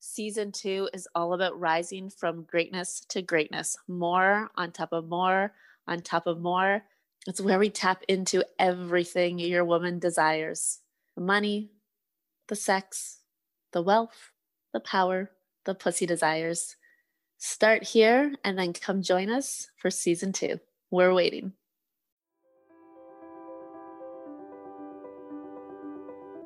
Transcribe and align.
Season 0.00 0.52
two 0.52 0.88
is 0.92 1.08
all 1.14 1.32
about 1.32 1.58
rising 1.58 2.08
from 2.08 2.44
greatness 2.44 3.00
to 3.08 3.20
greatness, 3.20 3.76
more 3.88 4.50
on 4.54 4.70
top 4.70 4.92
of 4.92 5.08
more 5.08 5.52
on 5.88 6.02
top 6.02 6.26
of 6.26 6.40
more. 6.40 6.84
It's 7.26 7.40
where 7.40 7.58
we 7.58 7.70
tap 7.70 8.04
into 8.06 8.44
everything 8.58 9.38
your 9.38 9.64
woman 9.64 9.98
desires 9.98 10.80
the 11.16 11.20
money, 11.24 11.72
the 12.46 12.54
sex, 12.54 13.22
the 13.72 13.82
wealth, 13.82 14.30
the 14.72 14.78
power, 14.78 15.32
the 15.64 15.74
pussy 15.74 16.06
desires. 16.06 16.76
Start 17.38 17.82
here 17.82 18.34
and 18.44 18.56
then 18.56 18.72
come 18.72 19.02
join 19.02 19.28
us 19.28 19.68
for 19.76 19.90
season 19.90 20.32
two. 20.32 20.60
We're 20.92 21.12
waiting. 21.12 21.54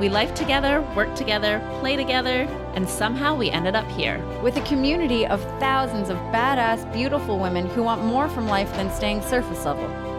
We 0.00 0.08
life 0.08 0.34
together, 0.34 0.82
work 0.96 1.14
together, 1.14 1.60
play 1.78 1.94
together, 1.94 2.48
and 2.74 2.88
somehow 2.88 3.36
we 3.36 3.50
ended 3.50 3.76
up 3.76 3.88
here. 3.92 4.18
With 4.42 4.56
a 4.56 4.62
community 4.62 5.24
of 5.24 5.40
thousands 5.60 6.10
of 6.10 6.16
badass, 6.32 6.92
beautiful 6.92 7.38
women 7.38 7.66
who 7.66 7.84
want 7.84 8.02
more 8.02 8.28
from 8.28 8.48
life 8.48 8.72
than 8.74 8.90
staying 8.90 9.22
surface 9.22 9.64
level. 9.64 10.13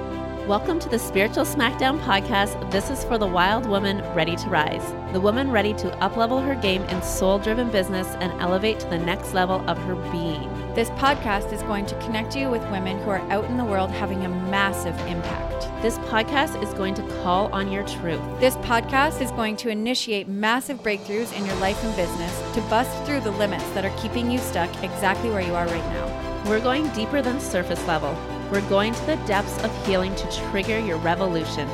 Welcome 0.48 0.78
to 0.82 0.90
the 0.90 1.00
Spiritual 1.00 1.44
Smackdown 1.44 2.00
podcast. 2.02 2.70
This 2.70 2.92
is 2.92 3.04
for 3.04 3.18
the 3.18 3.26
wild 3.26 3.66
woman 3.66 4.04
ready 4.14 4.36
to 4.36 4.48
rise, 4.48 4.94
the 5.12 5.20
woman 5.20 5.50
ready 5.50 5.74
to 5.74 5.90
uplevel 6.02 6.46
her 6.46 6.54
game 6.54 6.84
in 6.84 7.02
soul 7.02 7.40
driven 7.40 7.72
business 7.72 8.10
and 8.20 8.32
elevate 8.40 8.80
to 8.82 8.88
the 8.90 9.00
next 9.00 9.34
level 9.34 9.68
of 9.68 9.76
her 9.80 9.96
being. 10.12 10.48
This 10.76 10.92
podcast 10.92 11.52
is 11.52 11.64
going 11.64 11.88
to 11.88 12.00
connect 12.00 12.36
you 12.36 12.52
with 12.52 12.62
women 12.70 13.00
who 13.00 13.10
are 13.10 13.28
out 13.32 13.46
in 13.46 13.58
the 13.58 13.66
world 13.66 13.90
having 13.90 14.23
a 14.23 14.30
massive 14.30 14.96
impact. 15.08 15.64
This 15.82 15.98
podcast 15.98 16.62
is 16.62 16.76
going 16.76 16.94
to 16.94 17.23
call 17.23 17.52
on 17.52 17.72
your 17.72 17.88
truth. 17.88 18.22
This 18.40 18.58
podcast 18.58 19.22
is 19.22 19.32
going 19.32 19.58
to 19.58 19.70
initiate 19.70 20.28
massive 20.28 20.84
breakthroughs 20.84 21.36
in 21.36 21.44
your 21.48 21.56
life 21.56 21.84
and 21.84 21.96
business 21.96 22.54
to 22.54 22.62
bust 22.70 22.96
through 23.04 23.22
the 23.22 23.32
limits 23.32 23.68
that 23.72 23.84
are 23.84 23.98
keeping 24.00 24.30
you 24.30 24.38
stuck 24.38 24.70
exactly 24.84 25.32
where 25.32 25.42
you 25.42 25.56
are 25.56 25.66
right 25.66 25.92
now. 25.92 26.44
We're 26.48 26.60
going 26.60 26.88
deeper 26.90 27.23
than 27.23 27.40
surface 27.40 27.84
level. 27.88 28.16
We're 28.52 28.70
going 28.70 28.94
to 28.94 29.06
the 29.06 29.16
depths 29.26 29.58
of 29.64 29.88
healing 29.88 30.16
to 30.16 30.32
trigger 30.50 30.78
your 30.78 30.98
revolution. 30.98 31.67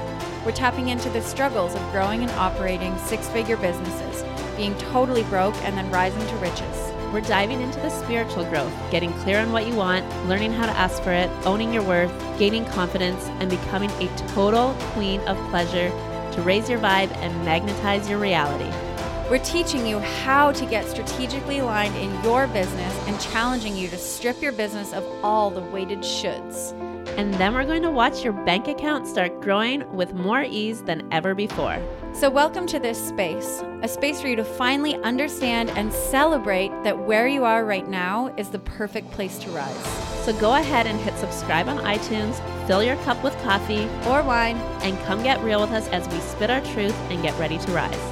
We're 0.45 0.53
tapping 0.53 0.87
into 0.87 1.09
the 1.09 1.21
struggles 1.21 1.75
of 1.75 1.91
growing 1.91 2.21
and 2.21 2.31
operating 2.31 2.97
six 2.97 3.27
figure 3.27 3.57
businesses, 3.57 4.23
being 4.55 4.75
totally 4.77 5.23
broke 5.23 5.55
and 5.63 5.77
then 5.77 5.91
rising 5.91 6.25
to 6.25 6.35
riches. 6.37 6.91
We're 7.11 7.21
diving 7.21 7.61
into 7.61 7.79
the 7.81 7.89
spiritual 7.89 8.45
growth, 8.45 8.73
getting 8.89 9.11
clear 9.19 9.39
on 9.39 9.51
what 9.51 9.67
you 9.67 9.75
want, 9.75 10.05
learning 10.29 10.53
how 10.53 10.65
to 10.65 10.71
ask 10.71 11.03
for 11.03 11.11
it, 11.11 11.29
owning 11.45 11.73
your 11.73 11.83
worth, 11.83 12.11
gaining 12.39 12.65
confidence, 12.67 13.25
and 13.41 13.49
becoming 13.49 13.91
a 13.91 14.07
total 14.29 14.73
queen 14.93 15.19
of 15.21 15.37
pleasure 15.49 15.89
to 16.31 16.41
raise 16.41 16.69
your 16.69 16.79
vibe 16.79 17.11
and 17.17 17.45
magnetize 17.45 18.09
your 18.09 18.17
reality. 18.17 18.90
We're 19.31 19.39
teaching 19.45 19.87
you 19.87 19.99
how 19.99 20.51
to 20.51 20.65
get 20.65 20.89
strategically 20.89 21.59
aligned 21.59 21.95
in 21.95 22.21
your 22.21 22.47
business 22.47 22.93
and 23.07 23.17
challenging 23.21 23.77
you 23.77 23.87
to 23.87 23.97
strip 23.97 24.41
your 24.41 24.51
business 24.51 24.91
of 24.91 25.05
all 25.23 25.49
the 25.49 25.61
weighted 25.61 25.99
shoulds. 25.99 26.77
And 27.17 27.33
then 27.35 27.53
we're 27.53 27.63
going 27.63 27.83
to 27.83 27.91
watch 27.91 28.25
your 28.25 28.33
bank 28.33 28.67
account 28.67 29.07
start 29.07 29.39
growing 29.39 29.89
with 29.95 30.13
more 30.13 30.43
ease 30.43 30.81
than 30.83 31.07
ever 31.13 31.33
before. 31.33 31.81
So, 32.13 32.29
welcome 32.29 32.67
to 32.67 32.79
this 32.79 33.01
space, 33.07 33.63
a 33.81 33.87
space 33.87 34.19
for 34.19 34.27
you 34.27 34.35
to 34.35 34.43
finally 34.43 34.95
understand 34.95 35.69
and 35.69 35.93
celebrate 35.93 36.71
that 36.83 36.99
where 36.99 37.29
you 37.29 37.45
are 37.45 37.63
right 37.63 37.87
now 37.87 38.33
is 38.35 38.49
the 38.49 38.59
perfect 38.59 39.11
place 39.11 39.39
to 39.39 39.49
rise. 39.51 39.85
So, 40.25 40.37
go 40.41 40.55
ahead 40.55 40.87
and 40.87 40.99
hit 40.99 41.17
subscribe 41.17 41.69
on 41.69 41.77
iTunes, 41.77 42.35
fill 42.67 42.83
your 42.83 42.97
cup 42.97 43.23
with 43.23 43.41
coffee 43.43 43.85
or 44.09 44.23
wine, 44.23 44.57
and 44.83 44.99
come 45.05 45.23
get 45.23 45.41
real 45.41 45.61
with 45.61 45.71
us 45.71 45.87
as 45.87 46.05
we 46.09 46.19
spit 46.19 46.49
our 46.49 46.59
truth 46.73 46.95
and 47.09 47.23
get 47.23 47.39
ready 47.39 47.57
to 47.59 47.71
rise. 47.71 48.10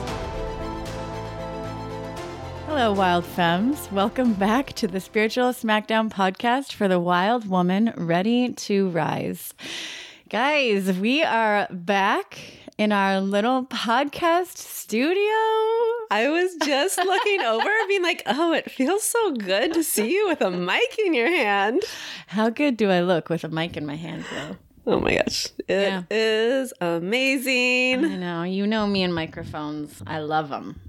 Hello, 2.80 2.94
Wild 2.94 3.26
Femmes. 3.26 3.92
Welcome 3.92 4.36
back 4.36 4.72
to 4.76 4.88
the 4.88 5.02
Spiritual 5.02 5.50
Smackdown 5.50 6.10
podcast 6.10 6.72
for 6.72 6.88
the 6.88 6.98
wild 6.98 7.46
woman 7.46 7.92
ready 7.98 8.54
to 8.54 8.88
rise. 8.92 9.54
Guys, 10.30 10.98
we 10.98 11.22
are 11.22 11.68
back 11.72 12.40
in 12.78 12.94
our 12.94 13.20
little 13.20 13.66
podcast 13.66 14.56
studio. 14.56 15.20
I 16.10 16.30
was 16.30 16.56
just 16.64 16.98
looking 16.98 17.42
over, 17.46 17.70
being 17.90 18.02
like, 18.02 18.24
oh, 18.26 18.54
it 18.54 18.72
feels 18.72 19.04
so 19.04 19.34
good 19.34 19.74
to 19.74 19.84
see 19.84 20.14
you 20.14 20.30
with 20.30 20.40
a 20.40 20.50
mic 20.50 20.98
in 21.00 21.14
your 21.14 21.30
hand. 21.30 21.84
How 22.28 22.50
good 22.50 22.78
do 22.78 22.90
I 22.90 23.02
look 23.02 23.28
with 23.28 23.44
a 23.44 23.50
mic 23.50 23.76
in 23.76 23.86
my 23.86 23.98
hand, 23.98 24.24
though? 24.34 24.56
Oh 24.94 25.02
my 25.02 25.18
gosh. 25.18 25.48
it 25.68 25.68
yeah. 25.68 26.04
is 26.10 26.72
amazing. 26.80 28.06
I 28.06 28.16
know. 28.16 28.44
You 28.44 28.66
know 28.66 28.88
me 28.88 29.04
and 29.04 29.14
microphones. 29.14 30.02
I 30.08 30.20
love 30.20 30.48
them. 30.48 30.80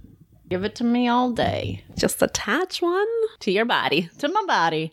Give 0.51 0.65
it 0.65 0.75
to 0.77 0.85
me 0.85 1.07
all 1.07 1.31
day. 1.31 1.85
Just 1.97 2.21
attach 2.21 2.83
one 2.83 3.07
to 3.39 3.53
your 3.53 3.65
body. 3.65 4.11
To 4.19 4.29
my 4.29 4.43
body. 4.49 4.93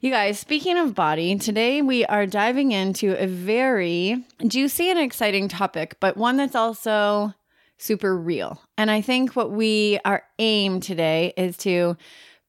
You 0.00 0.10
guys, 0.10 0.38
speaking 0.38 0.76
of 0.76 0.94
body, 0.94 1.34
today 1.36 1.80
we 1.80 2.04
are 2.04 2.26
diving 2.26 2.72
into 2.72 3.16
a 3.18 3.26
very 3.26 4.22
juicy 4.46 4.90
and 4.90 4.98
exciting 4.98 5.48
topic, 5.48 5.96
but 5.98 6.18
one 6.18 6.36
that's 6.36 6.54
also 6.54 7.32
super 7.78 8.14
real. 8.14 8.60
And 8.76 8.90
I 8.90 9.00
think 9.00 9.34
what 9.34 9.50
we 9.50 9.98
are 10.04 10.24
aim 10.38 10.80
today 10.80 11.32
is 11.38 11.56
to 11.58 11.96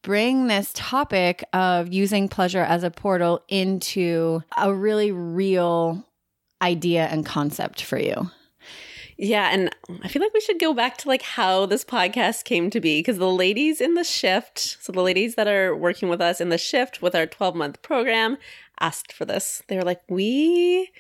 bring 0.02 0.48
this 0.48 0.72
topic 0.74 1.46
of 1.54 1.94
using 1.94 2.28
pleasure 2.28 2.64
as 2.64 2.84
a 2.84 2.92
portal 2.92 3.42
into 3.48 4.44
a 4.58 4.74
really 4.74 5.14
real 5.14 6.06
idea 6.62 7.06
and 7.06 7.26
concept 7.26 7.82
for 7.82 7.98
you. 7.98 8.30
Yeah, 9.18 9.50
and 9.52 9.76
I 10.04 10.08
feel 10.08 10.22
like 10.22 10.34
we 10.34 10.42
should 10.42 10.60
go 10.60 10.74
back 10.74 10.98
to 11.00 11.08
like 11.08 11.22
how 11.22 11.66
this 11.66 11.86
podcast 11.86 12.46
came 12.46 12.70
to 12.72 12.80
be 12.80 13.00
because 13.00 13.18
the 13.18 13.30
ladies 13.30 13.80
in 13.80 13.94
the 13.94 14.04
shift, 14.04 14.78
so 14.82 14.92
the 14.92 15.02
ladies 15.02 15.36
that 15.36 15.48
are 15.48 15.76
working 15.76 16.10
with 16.10 16.22
us 16.22 16.42
in 16.42 16.50
the 16.50 16.58
shift 16.58 17.02
with 17.02 17.16
our 17.16 17.26
12 17.26 17.56
month 17.56 17.82
program, 17.82 18.38
asked 18.80 19.14
for 19.14 19.26
this. 19.26 19.62
They 19.68 19.76
were 19.76 19.84
like, 19.84 20.02
"We 20.10 20.92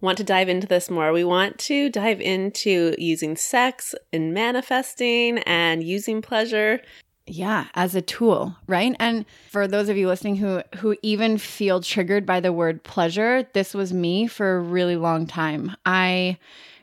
want 0.00 0.18
to 0.18 0.24
dive 0.24 0.48
into 0.48 0.66
this 0.66 0.90
more. 0.90 1.12
We 1.12 1.24
want 1.24 1.58
to 1.60 1.90
dive 1.90 2.20
into 2.20 2.94
using 2.98 3.36
sex 3.36 3.94
and 4.12 4.34
manifesting 4.34 5.38
and 5.40 5.82
using 5.84 6.22
pleasure 6.22 6.80
yeah 7.26 7.66
as 7.74 7.94
a 7.94 8.02
tool 8.02 8.56
right 8.66 8.96
and 8.98 9.24
for 9.50 9.68
those 9.68 9.88
of 9.88 9.96
you 9.96 10.08
listening 10.08 10.36
who 10.36 10.62
who 10.76 10.96
even 11.02 11.38
feel 11.38 11.80
triggered 11.80 12.26
by 12.26 12.40
the 12.40 12.52
word 12.52 12.82
pleasure 12.82 13.46
this 13.52 13.72
was 13.72 13.92
me 13.92 14.26
for 14.26 14.56
a 14.56 14.60
really 14.60 14.96
long 14.96 15.26
time 15.26 15.76
i 15.86 16.36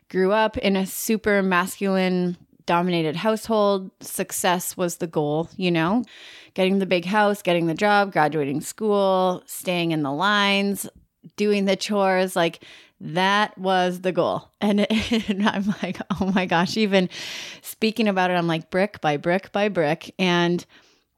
grew 0.09 0.31
up 0.31 0.57
in 0.57 0.75
a 0.75 0.85
super 0.85 1.41
masculine 1.41 2.37
dominated 2.65 3.15
household. 3.15 3.89
Success 4.01 4.77
was 4.77 4.97
the 4.97 5.07
goal, 5.07 5.49
you 5.57 5.71
know, 5.71 6.03
getting 6.53 6.79
the 6.79 6.85
big 6.85 7.05
house, 7.05 7.41
getting 7.41 7.65
the 7.65 7.73
job, 7.73 8.11
graduating 8.11 8.61
school, 8.61 9.41
staying 9.45 9.91
in 9.91 10.03
the 10.03 10.11
lines, 10.11 10.87
doing 11.35 11.65
the 11.65 11.75
chores. 11.75 12.35
Like 12.35 12.63
that 12.99 13.57
was 13.57 14.01
the 14.01 14.11
goal. 14.11 14.51
And, 14.61 14.91
and, 15.29 15.47
I'm 15.47 15.73
like, 15.83 15.99
oh 16.19 16.31
my 16.33 16.45
gosh, 16.45 16.77
even 16.77 17.09
speaking 17.61 18.07
about 18.07 18.31
it, 18.31 18.33
I'm 18.33 18.47
like 18.47 18.69
brick 18.69 18.99
by 19.01 19.17
brick 19.17 19.51
by 19.51 19.69
brick. 19.69 20.13
And 20.17 20.65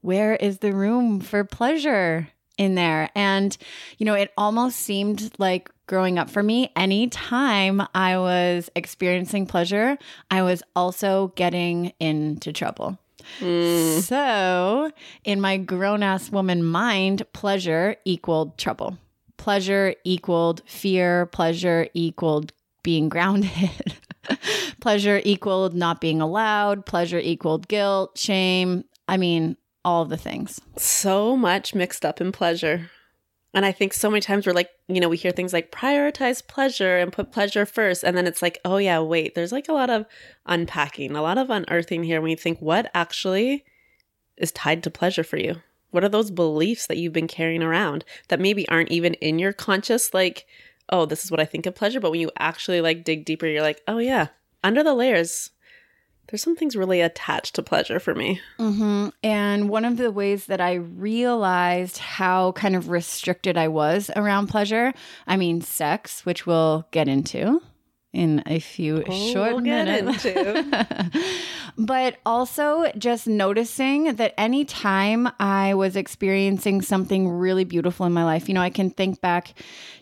where 0.02 0.36
is 0.36 0.58
the 0.58 0.72
room 0.72 1.20
for 1.20 1.42
pleasure 1.42 2.28
in 2.58 2.74
there? 2.74 3.08
And, 3.14 3.56
you 3.98 4.06
know, 4.06 4.14
it 4.14 4.30
almost 4.36 4.78
seemed 4.78 5.32
like 5.38 5.70
growing 5.90 6.20
up 6.20 6.30
for 6.30 6.40
me, 6.40 6.70
anytime 6.76 7.82
I 7.96 8.16
was 8.16 8.70
experiencing 8.76 9.44
pleasure, 9.44 9.98
I 10.30 10.42
was 10.42 10.62
also 10.76 11.32
getting 11.34 11.92
into 11.98 12.52
trouble. 12.52 12.96
Mm. 13.40 14.00
So, 14.00 14.92
in 15.24 15.40
my 15.40 15.56
grown 15.56 16.04
ass 16.04 16.30
woman 16.30 16.62
mind, 16.62 17.24
pleasure 17.32 17.96
equaled 18.04 18.56
trouble. 18.56 18.98
Pleasure 19.36 19.96
equaled 20.04 20.62
fear. 20.64 21.26
Pleasure 21.26 21.88
equaled 21.92 22.52
being 22.84 23.08
grounded. 23.08 23.98
pleasure 24.80 25.20
equaled 25.24 25.74
not 25.74 26.00
being 26.00 26.20
allowed. 26.20 26.86
Pleasure 26.86 27.18
equaled 27.18 27.66
guilt, 27.66 28.16
shame. 28.16 28.84
I 29.08 29.16
mean, 29.16 29.56
all 29.84 30.04
the 30.04 30.16
things. 30.16 30.60
So 30.76 31.36
much 31.36 31.74
mixed 31.74 32.04
up 32.04 32.20
in 32.20 32.30
pleasure. 32.30 32.90
And 33.52 33.66
I 33.66 33.72
think 33.72 33.92
so 33.92 34.08
many 34.08 34.20
times 34.20 34.46
we're 34.46 34.52
like, 34.52 34.70
you 34.86 35.00
know, 35.00 35.08
we 35.08 35.16
hear 35.16 35.32
things 35.32 35.52
like 35.52 35.72
prioritize 35.72 36.46
pleasure 36.46 36.98
and 36.98 37.12
put 37.12 37.32
pleasure 37.32 37.66
first. 37.66 38.04
And 38.04 38.16
then 38.16 38.26
it's 38.26 38.42
like, 38.42 38.60
oh, 38.64 38.76
yeah, 38.76 39.00
wait, 39.00 39.34
there's 39.34 39.50
like 39.50 39.68
a 39.68 39.72
lot 39.72 39.90
of 39.90 40.06
unpacking, 40.46 41.16
a 41.16 41.22
lot 41.22 41.36
of 41.36 41.50
unearthing 41.50 42.04
here 42.04 42.20
when 42.20 42.30
you 42.30 42.36
think, 42.36 42.60
what 42.60 42.90
actually 42.94 43.64
is 44.36 44.52
tied 44.52 44.82
to 44.84 44.90
pleasure 44.90 45.24
for 45.24 45.36
you? 45.36 45.56
What 45.90 46.04
are 46.04 46.08
those 46.08 46.30
beliefs 46.30 46.86
that 46.86 46.98
you've 46.98 47.12
been 47.12 47.26
carrying 47.26 47.62
around 47.62 48.04
that 48.28 48.38
maybe 48.38 48.68
aren't 48.68 48.92
even 48.92 49.14
in 49.14 49.40
your 49.40 49.52
conscious, 49.52 50.14
like, 50.14 50.46
oh, 50.88 51.04
this 51.04 51.24
is 51.24 51.30
what 51.32 51.40
I 51.40 51.44
think 51.44 51.66
of 51.66 51.74
pleasure? 51.74 51.98
But 51.98 52.12
when 52.12 52.20
you 52.20 52.30
actually 52.38 52.80
like 52.80 53.02
dig 53.02 53.24
deeper, 53.24 53.46
you're 53.46 53.62
like, 53.62 53.80
oh, 53.88 53.98
yeah, 53.98 54.28
under 54.62 54.84
the 54.84 54.94
layers, 54.94 55.50
there's 56.30 56.42
some 56.42 56.56
things 56.56 56.76
really 56.76 57.00
attached 57.00 57.56
to 57.56 57.62
pleasure 57.62 57.98
for 57.98 58.14
me. 58.14 58.40
Mm-hmm. 58.58 59.08
And 59.22 59.68
one 59.68 59.84
of 59.84 59.96
the 59.96 60.12
ways 60.12 60.46
that 60.46 60.60
I 60.60 60.74
realized 60.74 61.98
how 61.98 62.52
kind 62.52 62.76
of 62.76 62.88
restricted 62.88 63.58
I 63.58 63.68
was 63.68 64.10
around 64.14 64.46
pleasure, 64.46 64.94
I 65.26 65.36
mean, 65.36 65.60
sex, 65.60 66.24
which 66.24 66.46
we'll 66.46 66.86
get 66.92 67.08
into 67.08 67.60
in 68.12 68.42
a 68.46 68.58
few 68.58 69.04
oh, 69.06 69.32
short 69.32 69.54
we'll 69.54 69.60
minutes. 69.60 70.26
but 71.78 72.16
also 72.26 72.90
just 72.98 73.26
noticing 73.26 74.14
that 74.14 74.34
anytime 74.38 75.28
I 75.38 75.74
was 75.74 75.96
experiencing 75.96 76.82
something 76.82 77.28
really 77.28 77.64
beautiful 77.64 78.06
in 78.06 78.12
my 78.12 78.24
life, 78.24 78.48
you 78.48 78.54
know, 78.54 78.62
I 78.62 78.70
can 78.70 78.90
think 78.90 79.20
back 79.20 79.54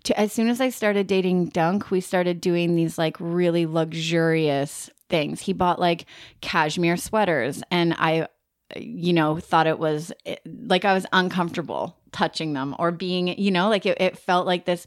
to 0.04 0.18
as 0.18 0.32
soon 0.32 0.48
as 0.48 0.60
I 0.60 0.70
started 0.70 1.06
dating 1.06 1.46
Dunk, 1.50 1.90
we 1.90 2.00
started 2.00 2.40
doing 2.40 2.76
these 2.76 2.98
like 2.98 3.16
really 3.18 3.66
luxurious 3.66 4.90
things. 5.08 5.40
He 5.40 5.52
bought 5.52 5.80
like 5.80 6.06
cashmere 6.40 6.96
sweaters 6.96 7.62
and 7.70 7.94
I 7.98 8.28
you 8.76 9.14
know 9.14 9.38
thought 9.38 9.66
it 9.66 9.78
was 9.78 10.12
like 10.44 10.84
I 10.84 10.92
was 10.92 11.06
uncomfortable 11.12 11.96
touching 12.12 12.52
them 12.52 12.74
or 12.78 12.90
being, 12.90 13.28
you 13.38 13.50
know, 13.50 13.68
like 13.68 13.86
it, 13.86 14.00
it 14.00 14.18
felt 14.18 14.46
like 14.46 14.64
this 14.64 14.86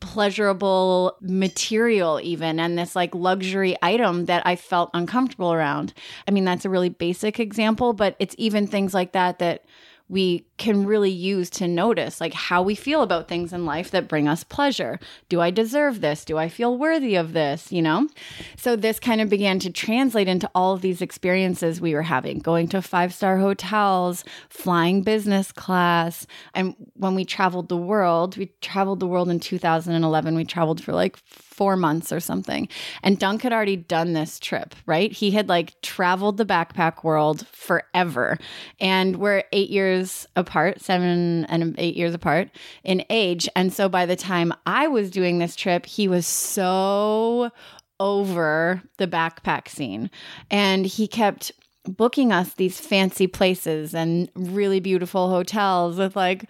pleasurable 0.00 1.16
material 1.20 2.20
even 2.22 2.60
and 2.60 2.78
this 2.78 2.94
like 2.94 3.14
luxury 3.14 3.76
item 3.82 4.26
that 4.26 4.46
I 4.46 4.56
felt 4.56 4.90
uncomfortable 4.94 5.52
around. 5.52 5.92
I 6.28 6.30
mean 6.30 6.44
that's 6.44 6.64
a 6.64 6.70
really 6.70 6.88
basic 6.88 7.40
example, 7.40 7.92
but 7.92 8.16
it's 8.18 8.34
even 8.38 8.66
things 8.66 8.94
like 8.94 9.12
that 9.12 9.40
that 9.40 9.64
we 10.10 10.44
can 10.58 10.84
really 10.84 11.10
use 11.10 11.48
to 11.48 11.68
notice 11.68 12.20
like 12.20 12.34
how 12.34 12.60
we 12.62 12.74
feel 12.74 13.02
about 13.02 13.28
things 13.28 13.52
in 13.52 13.64
life 13.64 13.92
that 13.92 14.08
bring 14.08 14.26
us 14.26 14.42
pleasure. 14.42 14.98
Do 15.28 15.40
I 15.40 15.50
deserve 15.50 16.00
this? 16.00 16.24
Do 16.24 16.36
I 16.36 16.48
feel 16.48 16.76
worthy 16.76 17.14
of 17.14 17.32
this? 17.32 17.70
You 17.70 17.80
know? 17.80 18.08
So 18.56 18.74
this 18.74 18.98
kind 18.98 19.20
of 19.20 19.30
began 19.30 19.60
to 19.60 19.70
translate 19.70 20.26
into 20.26 20.50
all 20.52 20.74
of 20.74 20.82
these 20.82 21.00
experiences 21.00 21.80
we 21.80 21.94
were 21.94 22.02
having, 22.02 22.40
going 22.40 22.66
to 22.68 22.82
five 22.82 23.14
star 23.14 23.38
hotels, 23.38 24.24
flying 24.48 25.02
business 25.02 25.52
class. 25.52 26.26
And 26.54 26.74
when 26.94 27.14
we 27.14 27.24
traveled 27.24 27.68
the 27.68 27.76
world, 27.76 28.36
we 28.36 28.50
traveled 28.60 28.98
the 28.98 29.06
world 29.06 29.30
in 29.30 29.38
2011. 29.38 30.34
We 30.34 30.44
traveled 30.44 30.82
for 30.82 30.92
like 30.92 31.18
four 31.50 31.76
months 31.76 32.12
or 32.12 32.20
something. 32.20 32.68
And 33.02 33.18
Dunk 33.18 33.42
had 33.42 33.52
already 33.52 33.76
done 33.76 34.12
this 34.12 34.38
trip, 34.38 34.74
right? 34.86 35.12
He 35.12 35.32
had 35.32 35.48
like 35.48 35.80
traveled 35.82 36.36
the 36.36 36.46
backpack 36.46 37.02
world 37.02 37.46
forever. 37.48 38.38
And 38.78 39.16
we're 39.16 39.42
eight 39.52 39.68
years 39.70 40.26
apart, 40.36 40.80
seven 40.80 41.44
and 41.46 41.74
eight 41.78 41.96
years 41.96 42.14
apart 42.14 42.50
in 42.84 43.04
age. 43.10 43.48
And 43.56 43.72
so 43.72 43.88
by 43.88 44.06
the 44.06 44.16
time 44.16 44.52
I 44.64 44.86
was 44.86 45.10
doing 45.10 45.38
this 45.38 45.56
trip, 45.56 45.86
he 45.86 46.08
was 46.08 46.26
so 46.26 47.50
over 47.98 48.82
the 48.96 49.06
backpack 49.06 49.68
scene. 49.68 50.10
And 50.50 50.86
he 50.86 51.06
kept 51.06 51.52
booking 51.84 52.32
us 52.32 52.54
these 52.54 52.78
fancy 52.78 53.26
places 53.26 53.94
and 53.94 54.28
really 54.34 54.80
beautiful 54.80 55.30
hotels 55.30 55.96
with 55.98 56.14
like 56.16 56.44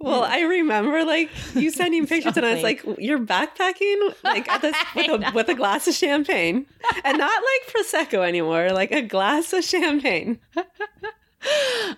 well, 0.00 0.24
I 0.24 0.40
remember 0.40 1.04
like 1.04 1.30
you 1.54 1.70
sending 1.70 2.06
pictures, 2.06 2.36
and 2.36 2.46
I 2.46 2.54
was 2.54 2.62
like, 2.62 2.82
"You're 2.98 3.18
backpacking 3.18 4.14
like 4.24 4.48
at 4.48 4.62
this 4.62 4.74
with 4.96 5.10
a, 5.10 5.32
with 5.34 5.48
a 5.50 5.54
glass 5.54 5.86
of 5.88 5.94
champagne, 5.94 6.64
and 7.04 7.18
not 7.18 7.42
like 7.42 7.74
prosecco 7.74 8.26
anymore, 8.26 8.70
like 8.70 8.92
a 8.92 9.02
glass 9.02 9.52
of 9.52 9.62
champagne." 9.62 10.38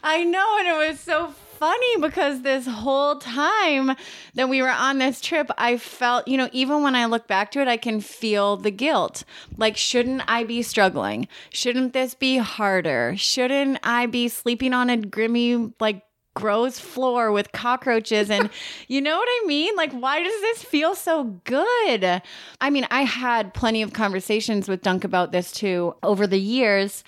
I 0.02 0.24
know, 0.24 0.56
and 0.58 0.68
it 0.68 0.88
was 0.88 0.98
so 0.98 1.32
funny 1.62 1.96
because 2.00 2.42
this 2.42 2.66
whole 2.66 3.18
time 3.18 3.94
that 4.34 4.48
we 4.48 4.60
were 4.60 4.68
on 4.68 4.98
this 4.98 5.20
trip, 5.20 5.48
I 5.56 5.76
felt, 5.76 6.26
you 6.26 6.36
know, 6.36 6.48
even 6.50 6.82
when 6.82 6.96
I 6.96 7.04
look 7.04 7.28
back 7.28 7.52
to 7.52 7.60
it, 7.60 7.68
I 7.68 7.76
can 7.76 8.00
feel 8.00 8.56
the 8.56 8.72
guilt. 8.72 9.22
Like, 9.56 9.76
shouldn't 9.76 10.22
I 10.26 10.42
be 10.42 10.62
struggling? 10.62 11.28
Shouldn't 11.50 11.92
this 11.92 12.14
be 12.14 12.38
harder? 12.38 13.14
Shouldn't 13.16 13.78
I 13.84 14.06
be 14.06 14.26
sleeping 14.26 14.74
on 14.74 14.90
a 14.90 14.96
grimy, 14.96 15.72
like, 15.78 16.02
gross 16.34 16.80
floor 16.80 17.30
with 17.30 17.52
cockroaches 17.52 18.28
and 18.28 18.50
you 18.88 19.00
know 19.00 19.16
what 19.16 19.28
I 19.28 19.44
mean? 19.46 19.76
Like 19.76 19.92
why 19.92 20.22
does 20.22 20.40
this 20.40 20.64
feel 20.64 20.94
so 20.94 21.24
good? 21.44 22.22
I 22.58 22.70
mean, 22.70 22.86
I 22.90 23.02
had 23.02 23.52
plenty 23.52 23.82
of 23.82 23.92
conversations 23.92 24.66
with 24.66 24.80
Dunk 24.80 25.04
about 25.04 25.30
this 25.30 25.52
too 25.52 25.94
over 26.02 26.26
the 26.26 26.40
years. 26.40 27.04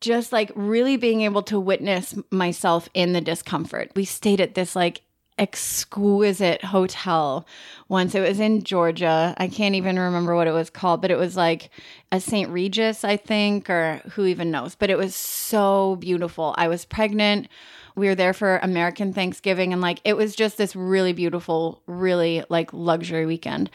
Just 0.00 0.32
like 0.32 0.50
really 0.54 0.96
being 0.96 1.22
able 1.22 1.42
to 1.44 1.60
witness 1.60 2.14
myself 2.30 2.88
in 2.94 3.12
the 3.12 3.20
discomfort. 3.20 3.92
We 3.94 4.04
stayed 4.04 4.40
at 4.40 4.54
this 4.54 4.74
like 4.74 5.02
exquisite 5.38 6.62
hotel 6.62 7.46
once. 7.88 8.14
It 8.14 8.20
was 8.20 8.40
in 8.40 8.62
Georgia. 8.62 9.34
I 9.38 9.48
can't 9.48 9.74
even 9.74 9.98
remember 9.98 10.34
what 10.34 10.46
it 10.46 10.52
was 10.52 10.70
called, 10.70 11.00
but 11.02 11.10
it 11.10 11.18
was 11.18 11.36
like 11.36 11.70
a 12.12 12.20
St. 12.20 12.50
Regis, 12.50 13.04
I 13.04 13.16
think, 13.16 13.70
or 13.70 14.02
who 14.12 14.26
even 14.26 14.50
knows. 14.50 14.74
But 14.74 14.90
it 14.90 14.98
was 14.98 15.14
so 15.14 15.96
beautiful. 15.96 16.54
I 16.58 16.68
was 16.68 16.84
pregnant 16.84 17.48
we 17.96 18.06
were 18.06 18.14
there 18.14 18.32
for 18.32 18.58
American 18.58 19.12
Thanksgiving 19.12 19.72
and 19.72 19.82
like 19.82 20.00
it 20.04 20.16
was 20.16 20.34
just 20.34 20.56
this 20.56 20.74
really 20.74 21.12
beautiful, 21.12 21.82
really 21.86 22.44
like 22.48 22.72
luxury 22.72 23.26
weekend. 23.26 23.70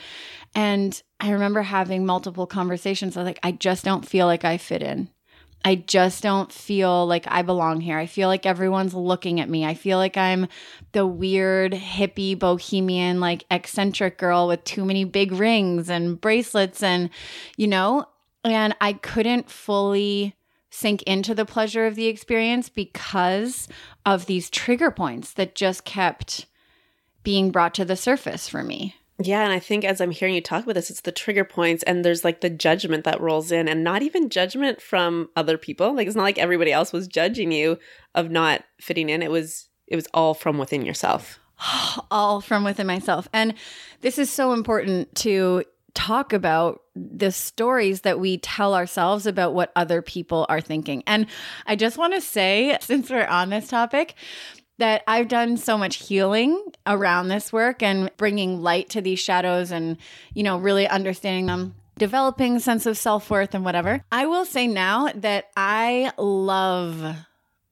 And 0.54 1.01
I 1.19 1.31
remember 1.31 1.62
having 1.62 2.06
multiple 2.06 2.48
conversations. 2.48 3.16
I 3.16 3.22
was 3.22 3.27
like, 3.27 3.39
I 3.44 3.51
just 3.51 3.83
don't 3.83 4.07
feel 4.07 4.25
like 4.25 4.45
I 4.45 4.57
fit 4.57 4.81
in. 4.81 5.10
I 5.65 5.75
just 5.75 6.21
don't 6.21 6.51
feel 6.51 7.07
like 7.07 7.25
I 7.27 7.41
belong 7.41 7.81
here. 7.81 7.97
I 7.97 8.06
feel 8.06 8.27
like 8.27 8.45
everyone's 8.45 8.94
looking 8.94 9.39
at 9.39 9.50
me. 9.50 9.65
I 9.65 9.73
feel 9.73 9.97
like 9.97 10.15
I'm 10.15 10.47
the 10.91 11.07
weird, 11.07 11.72
hippie, 11.74 12.38
bohemian, 12.38 13.19
like 13.19 13.45
eccentric 13.50 14.19
girl 14.19 14.48
with 14.48 14.63
too 14.63 14.86
many 14.86 15.05
big 15.05 15.31
rings 15.31 15.89
and 15.89 16.22
bracelets 16.22 16.84
and, 16.84 17.10
you 17.57 17.65
know, 17.65 18.05
and 18.43 18.75
I 18.79 18.93
couldn't 18.93 19.50
fully 19.50 20.36
sink 20.69 21.01
into 21.03 21.34
the 21.34 21.45
pleasure 21.45 21.88
of 21.88 21.95
the 21.95 22.05
experience 22.05 22.69
because 22.69 23.67
of 24.05 24.27
these 24.27 24.51
trigger 24.51 24.91
points 24.91 25.34
that 25.34 25.55
just 25.55 25.84
kept 25.84 26.45
being 27.24 27.50
brought 27.50 27.74
to 27.74 27.86
the 27.86 27.95
surface 27.95 28.48
for 28.48 28.62
me. 28.62 28.93
Yeah, 29.17 29.43
and 29.43 29.53
I 29.53 29.60
think 29.60 29.86
as 29.86 30.01
I'm 30.01 30.12
hearing 30.12 30.36
you 30.36 30.41
talk 30.41 30.63
about 30.63 30.75
this, 30.75 30.89
it's 30.89 31.01
the 31.01 31.12
trigger 31.12 31.45
points 31.45 31.84
and 31.84 32.03
there's 32.03 32.25
like 32.25 32.41
the 32.41 32.50
judgment 32.50 33.05
that 33.05 33.22
rolls 33.22 33.50
in 33.51 33.69
and 33.69 33.84
not 33.84 34.01
even 34.01 34.29
judgment 34.29 34.81
from 34.81 35.29
other 35.38 35.57
people. 35.57 35.95
Like 35.95 36.07
it's 36.07 36.17
not 36.17 36.24
like 36.24 36.38
everybody 36.38 36.74
else 36.74 36.91
was 36.91 37.07
judging 37.07 37.51
you 37.53 37.79
of 38.13 38.29
not 38.29 38.63
fitting 38.79 39.10
in. 39.10 39.22
It 39.22 39.31
was 39.31 39.69
it 39.88 39.95
was 39.95 40.07
all 40.13 40.34
from 40.34 40.57
within 40.57 40.86
yourself. 40.86 41.39
all 42.12 42.41
from 42.41 42.65
within 42.65 42.88
myself. 42.88 43.29
And 43.31 43.53
this 44.01 44.17
is 44.17 44.29
so 44.29 44.51
important 44.51 45.15
to 45.15 45.63
talk 45.93 46.34
about 46.34 46.81
the 46.93 47.31
stories 47.31 48.01
that 48.01 48.19
we 48.19 48.38
tell 48.38 48.75
ourselves 48.75 49.25
about 49.25 49.53
what 49.53 49.72
other 49.75 50.01
people 50.01 50.45
are 50.50 50.62
thinking. 50.62 51.03
And 51.07 51.25
I 51.65 51.75
just 51.75 51.98
want 51.98 52.13
to 52.13 52.22
say, 52.22 52.77
since 52.81 53.10
we're 53.10 53.25
on 53.25 53.50
this 53.50 53.69
topic, 53.69 54.15
that 54.77 55.03
I've 55.08 55.27
done 55.27 55.58
so 55.58 55.77
much 55.77 56.08
healing 56.08 56.62
around 56.86 57.27
this 57.27 57.53
work 57.53 57.82
and 57.82 58.12
bringing 58.17 58.62
light 58.62 58.89
to 58.89 59.01
these 59.01 59.20
shadows 59.20 59.72
and, 59.72 59.98
you 60.34 60.44
know, 60.44 60.58
really 60.58 60.88
understanding 60.88 61.46
them 61.46 61.75
developing 61.98 62.60
sense 62.60 62.86
of 62.86 62.98
self-worth 62.98 63.55
and 63.55 63.63
whatever. 63.63 64.03
I 64.12 64.25
will 64.25 64.46
say 64.46 64.67
now 64.67 65.10
that 65.15 65.46
I 65.55 66.12
love 66.17 67.25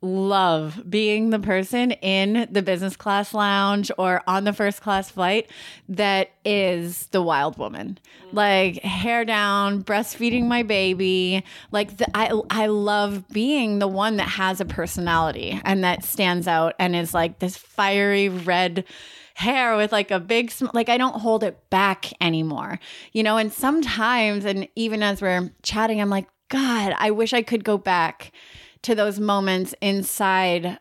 love 0.04 0.84
being 0.90 1.30
the 1.30 1.40
person 1.40 1.92
in 1.92 2.46
the 2.52 2.62
business 2.62 2.98
class 2.98 3.34
lounge 3.34 3.90
or 3.98 4.22
on 4.28 4.44
the 4.44 4.52
first 4.52 4.82
class 4.82 5.10
flight 5.10 5.50
that 5.88 6.30
is 6.44 7.08
the 7.08 7.22
wild 7.22 7.58
woman. 7.58 7.98
Like 8.34 8.84
hair 8.84 9.24
down, 9.24 9.82
breastfeeding 9.82 10.46
my 10.46 10.62
baby. 10.62 11.44
Like 11.72 11.98
the, 11.98 12.18
I 12.18 12.34
I 12.50 12.68
love 12.68 13.28
being 13.30 13.80
the 13.80 13.88
one 13.88 14.18
that 14.18 14.28
has 14.28 14.60
a 14.60 14.66
personality 14.66 15.60
and 15.64 15.84
that 15.84 16.04
stands 16.04 16.48
out 16.48 16.76
and 16.80 16.96
is 16.96 17.14
like 17.14 17.40
this 17.40 17.56
fiery 17.56 18.28
red 18.28 18.84
hair 19.36 19.78
with 19.78 19.92
like 19.92 20.12
a 20.12 20.20
big 20.20 20.52
sm- 20.52 20.68
like 20.74 20.90
I 20.90 20.98
don't 20.98 21.22
hold 21.22 21.44
it 21.44 21.70
back 21.70 22.12
anymore. 22.20 22.80
You 23.14 23.24
know, 23.24 23.38
and 23.38 23.54
sometimes 23.54 24.44
and 24.44 24.68
even 24.76 25.02
as 25.02 25.22
we're 25.22 25.50
chatting 25.64 26.02
I'm 26.02 26.10
like 26.10 26.28
god, 26.50 26.94
I 26.98 27.12
wish 27.12 27.34
I 27.34 27.42
could 27.42 27.64
go 27.64 27.78
back 27.78 28.32
to 28.84 28.96
those 28.96 29.20
moments 29.20 29.74
inside 29.82 30.80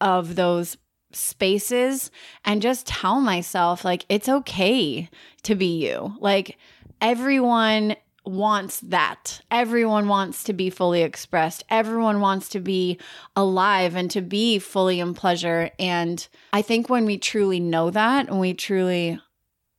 of 0.00 0.34
those 0.34 0.76
spaces 1.12 2.10
and 2.44 2.60
just 2.60 2.86
tell 2.86 3.20
myself 3.20 3.84
like 3.84 4.04
it's 4.08 4.28
okay 4.28 5.08
to 5.42 5.54
be 5.54 5.86
you. 5.86 6.14
Like 6.20 6.58
everyone 7.00 7.96
wants 8.26 8.80
that. 8.80 9.40
Everyone 9.50 10.08
wants 10.08 10.44
to 10.44 10.52
be 10.52 10.70
fully 10.70 11.02
expressed. 11.02 11.62
Everyone 11.68 12.20
wants 12.20 12.48
to 12.50 12.60
be 12.60 12.98
alive 13.36 13.94
and 13.94 14.10
to 14.10 14.22
be 14.22 14.58
fully 14.58 14.98
in 15.00 15.14
pleasure. 15.14 15.70
And 15.78 16.26
I 16.52 16.62
think 16.62 16.88
when 16.88 17.04
we 17.04 17.18
truly 17.18 17.60
know 17.60 17.90
that 17.90 18.28
and 18.28 18.40
we 18.40 18.54
truly 18.54 19.20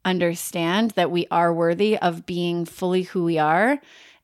understand 0.03 0.91
that 0.91 1.09
we 1.09 1.25
are 1.31 1.51
worthy 1.51 1.97
of 1.97 2.27
being 2.27 2.65
fully 2.65 3.01
who 3.03 3.23
we 3.23 3.39
are 3.39 3.79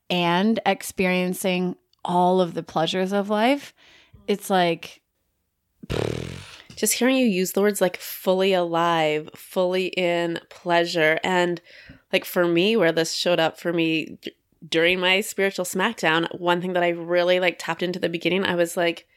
and 0.08 0.60
experiencing 0.64 1.76
all 2.04 2.40
of 2.40 2.54
the 2.54 2.62
pleasures 2.62 3.12
of 3.12 3.30
life, 3.30 3.74
it's 4.26 4.50
like. 4.50 5.00
Just 6.74 6.94
hearing 6.94 7.16
you 7.16 7.26
use 7.26 7.52
the 7.52 7.60
words 7.60 7.80
like 7.80 7.96
fully 7.98 8.52
alive, 8.54 9.28
fully 9.36 9.88
in 9.88 10.40
pleasure, 10.48 11.20
and 11.22 11.60
like 12.12 12.24
for 12.24 12.46
me 12.46 12.76
where 12.76 12.92
this 12.92 13.12
showed 13.12 13.38
up 13.38 13.58
for 13.60 13.72
me 13.72 14.18
during 14.68 15.00
my 15.00 15.20
spiritual 15.20 15.64
smackdown 15.64 16.28
one 16.38 16.60
thing 16.60 16.72
that 16.72 16.82
i 16.82 16.88
really 16.88 17.40
like 17.40 17.58
tapped 17.58 17.82
into 17.82 17.98
the 17.98 18.08
beginning 18.08 18.44
i 18.44 18.54
was 18.54 18.76
like 18.76 19.08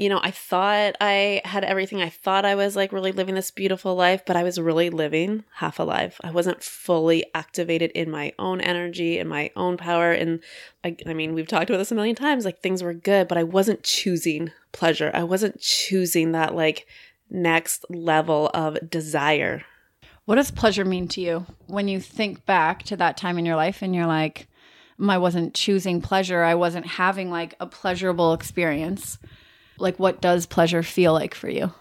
you 0.00 0.08
know 0.08 0.20
i 0.22 0.30
thought 0.30 0.96
i 1.00 1.40
had 1.44 1.64
everything. 1.64 2.00
I 2.00 2.08
thought 2.08 2.44
i 2.44 2.54
was 2.54 2.74
like 2.74 2.92
really 2.92 3.12
living 3.12 3.34
this 3.34 3.50
beautiful 3.50 3.94
life 3.94 4.22
but 4.26 4.36
i 4.36 4.42
was 4.42 4.58
really 4.58 4.90
living 4.90 5.44
half 5.56 5.78
alive. 5.78 6.20
I 6.24 6.30
wasn't 6.30 6.62
fully 6.62 7.24
activated 7.34 7.90
in 7.92 8.10
my 8.10 8.32
own 8.38 8.60
energy 8.60 9.18
and 9.18 9.28
my 9.28 9.50
own 9.56 9.76
power 9.76 10.12
and 10.12 10.40
I, 10.84 10.96
I 11.06 11.12
mean 11.12 11.34
we've 11.34 11.48
talked 11.48 11.70
about 11.70 11.78
this 11.78 11.92
a 11.92 11.94
million 11.94 12.16
times 12.16 12.44
like 12.44 12.60
things 12.60 12.82
were 12.82 12.94
good 12.94 13.28
but 13.28 13.38
i 13.38 13.42
wasn't 13.42 13.82
choosing 13.82 14.50
pleasure. 14.72 15.10
I 15.14 15.24
wasn't 15.24 15.60
choosing 15.60 16.32
that 16.32 16.54
like 16.54 16.86
next 17.28 17.84
level 17.88 18.50
of 18.54 18.90
desire. 18.90 19.64
What 20.24 20.36
does 20.36 20.50
pleasure 20.50 20.84
mean 20.84 21.08
to 21.08 21.20
you? 21.20 21.46
When 21.66 21.88
you 21.88 22.00
think 22.00 22.46
back 22.46 22.82
to 22.84 22.96
that 22.96 23.16
time 23.16 23.38
in 23.38 23.46
your 23.46 23.56
life 23.56 23.82
and 23.82 23.94
you're 23.94 24.06
like, 24.06 24.48
mm, 24.98 25.10
I 25.10 25.18
wasn't 25.18 25.54
choosing 25.54 26.00
pleasure. 26.00 26.42
I 26.42 26.54
wasn't 26.54 26.86
having 26.86 27.30
like 27.30 27.54
a 27.58 27.66
pleasurable 27.66 28.32
experience. 28.32 29.18
Like, 29.80 29.98
what 29.98 30.20
does 30.20 30.46
pleasure 30.46 30.82
feel 30.82 31.12
like 31.12 31.34
for 31.34 31.48
you? 31.48 31.72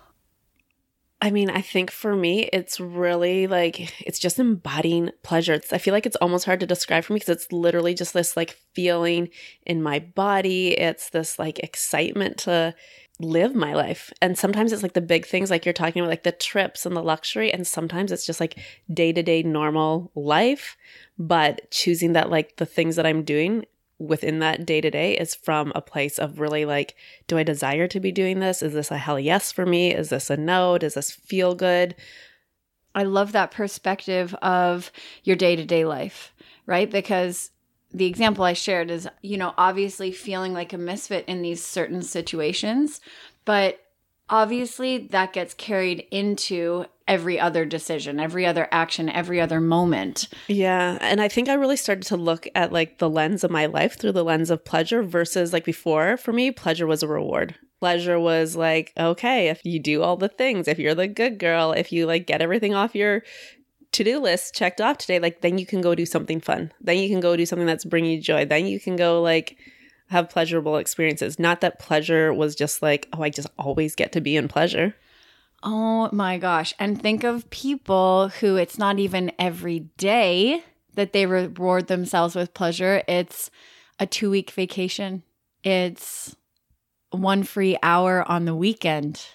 I 1.22 1.32
mean, 1.32 1.50
I 1.50 1.62
think 1.62 1.92
for 1.92 2.16
me, 2.16 2.44
it's 2.54 2.80
really 2.80 3.46
like 3.46 4.02
it's 4.08 4.20
just 4.20 4.40
embodying 4.40 5.12
pleasure. 5.22 5.54
It's, 5.54 5.74
I 5.74 5.78
feel 5.78 5.94
like 5.94 6.06
it's 6.06 6.16
almost 6.18 6.46
hard 6.46 6.62
to 6.62 6.66
describe 6.66 7.04
for 7.04 7.12
me 7.14 7.20
because 7.20 7.36
it's 7.36 7.52
literally 7.52 7.94
just 7.94 8.14
this 8.14 8.38
like 8.38 8.58
feeling 8.74 9.30
in 9.66 9.84
my 9.84 10.00
body. 10.00 10.70
It's 10.80 11.10
this 11.10 11.38
like 11.38 11.60
excitement 11.60 12.38
to 12.40 12.74
live 13.20 13.54
my 13.54 13.74
life. 13.74 14.14
And 14.22 14.38
sometimes 14.38 14.72
it's 14.72 14.82
like 14.82 14.94
the 14.94 15.02
big 15.02 15.26
things, 15.26 15.50
like 15.50 15.66
you're 15.66 15.74
talking 15.74 16.02
about, 16.02 16.10
like 16.10 16.24
the 16.24 16.32
trips 16.32 16.86
and 16.86 16.96
the 16.96 17.04
luxury. 17.04 17.52
And 17.52 17.68
sometimes 17.68 18.14
it's 18.14 18.26
just 18.26 18.40
like 18.40 18.58
day 18.92 19.12
to 19.12 19.22
day 19.22 19.44
normal 19.44 20.12
life. 20.16 20.78
But 21.18 21.70
choosing 21.70 22.14
that, 22.14 22.30
like 22.30 22.56
the 22.56 22.66
things 22.66 22.96
that 22.96 23.06
I'm 23.06 23.24
doing 23.24 23.66
within 24.00 24.40
that 24.40 24.66
day 24.66 24.82
to 24.82 24.90
day 24.90 25.18
is 25.18 25.36
from 25.36 25.72
a 25.76 25.82
place 25.82 26.18
of 26.18 26.40
really 26.40 26.66
like, 26.66 26.96
do 27.28 27.38
I 27.38 27.44
desire 27.44 27.88
to 27.90 28.00
be 28.00 28.12
doing 28.12 28.40
this? 28.40 28.64
Is 28.64 28.74
this 28.74 28.92
a 28.92 28.98
hell 28.98 29.20
yes 29.20 29.52
for 29.52 29.66
me? 29.66 29.94
Is 29.94 30.10
this 30.10 30.30
a 30.30 30.38
no? 30.38 30.78
Does 30.78 30.94
this 30.94 31.12
feel 31.12 31.54
good? 31.54 31.96
I 32.96 33.04
love 33.04 33.34
that 33.34 33.52
perspective 33.52 34.34
of 34.36 34.92
your 35.24 35.36
day 35.36 35.56
to 35.56 35.66
day 35.66 35.86
life, 35.86 36.34
right? 36.66 36.90
Because 36.90 37.52
the 37.94 38.06
example 38.06 38.44
I 38.44 38.54
shared 38.54 38.90
is, 38.90 39.08
you 39.22 39.38
know, 39.38 39.54
obviously 39.58 40.12
feeling 40.12 40.54
like 40.54 40.74
a 40.74 40.78
misfit 40.78 41.26
in 41.28 41.42
these 41.42 41.64
certain 41.64 42.02
situations, 42.02 43.02
but 43.46 43.80
obviously 44.30 44.98
that 45.10 45.34
gets 45.34 45.54
carried 45.54 46.06
into 46.12 46.86
every 47.10 47.40
other 47.40 47.66
decision, 47.66 48.20
every 48.20 48.46
other 48.46 48.70
action, 48.72 49.10
every 49.10 49.42
other 49.42 49.60
moment. 49.60 50.30
Yeah. 50.48 50.98
And 51.02 51.20
I 51.20 51.28
think 51.28 51.50
I 51.50 51.56
really 51.56 51.76
started 51.76 52.06
to 52.06 52.16
look 52.16 52.48
at 52.54 52.72
like 52.72 53.00
the 53.00 53.10
lens 53.10 53.44
of 53.44 53.52
my 53.52 53.66
life 53.66 54.00
through 54.00 54.12
the 54.14 54.24
lens 54.24 54.52
of 54.52 54.64
pleasure 54.64 55.02
versus 55.02 55.52
like 55.52 55.66
before, 55.66 56.16
for 56.16 56.32
me, 56.32 56.52
pleasure 56.52 56.86
was 56.86 57.02
a 57.02 57.08
reward. 57.08 57.56
Pleasure 57.80 58.20
was 58.20 58.56
like, 58.56 58.94
okay, 58.98 59.50
if 59.50 59.66
you 59.66 59.80
do 59.80 60.04
all 60.04 60.18
the 60.18 60.30
things, 60.30 60.68
if 60.68 60.78
you're 60.78 60.96
the 60.96 61.08
good 61.08 61.40
girl, 61.40 61.72
if 61.72 61.92
you 61.92 62.06
like 62.06 62.28
get 62.28 62.42
everything 62.42 62.76
off 62.76 62.96
your 62.96 63.24
to-do 63.92 64.20
list 64.20 64.54
checked 64.54 64.80
off 64.80 65.00
today 65.00 65.18
like 65.18 65.42
then 65.42 65.58
you 65.58 65.66
can 65.66 65.82
go 65.82 65.96
do 65.96 66.06
something 66.06 66.40
fun 66.40 66.72
then 66.80 67.00
you 67.00 67.10
can 67.10 67.20
go 67.20 67.36
do 67.36 67.44
something 67.44 67.66
that's 67.66 67.84
bringing 67.84 68.12
you 68.12 68.22
joy 68.22 68.46
then 68.46 68.68
you 68.68 68.80
can 68.80 68.96
go 68.96 69.20
like 69.20 69.58
have 70.10 70.30
pleasurable 70.30 70.78
experiences 70.78 71.40
not 71.40 71.62
that 71.62 71.80
pleasure 71.80 72.32
was 72.32 72.56
just 72.56 72.84
like 72.84 73.10
oh 73.14 73.24
i 73.24 73.32
just 73.32 73.48
always 73.58 73.96
get 73.96 74.12
to 74.12 74.22
be 74.22 74.38
in 74.38 74.48
pleasure 74.48 74.94
oh 75.64 76.10
my 76.12 76.38
gosh 76.38 76.74
and 76.80 77.02
think 77.02 77.24
of 77.24 77.50
people 77.50 78.30
who 78.40 78.56
it's 78.56 78.78
not 78.78 79.00
even 79.00 79.32
every 79.38 79.80
day 79.98 80.64
that 80.94 81.14
they 81.14 81.26
reward 81.26 81.88
themselves 81.88 82.36
with 82.36 82.54
pleasure 82.54 83.04
it's 83.08 83.50
a 84.00 84.06
two 84.06 84.30
week 84.30 84.52
vacation 84.52 85.24
it's 85.64 86.36
one 87.12 87.44
free 87.44 87.78
hour 87.82 88.24
on 88.30 88.46
the 88.46 88.56
weekend 88.56 89.26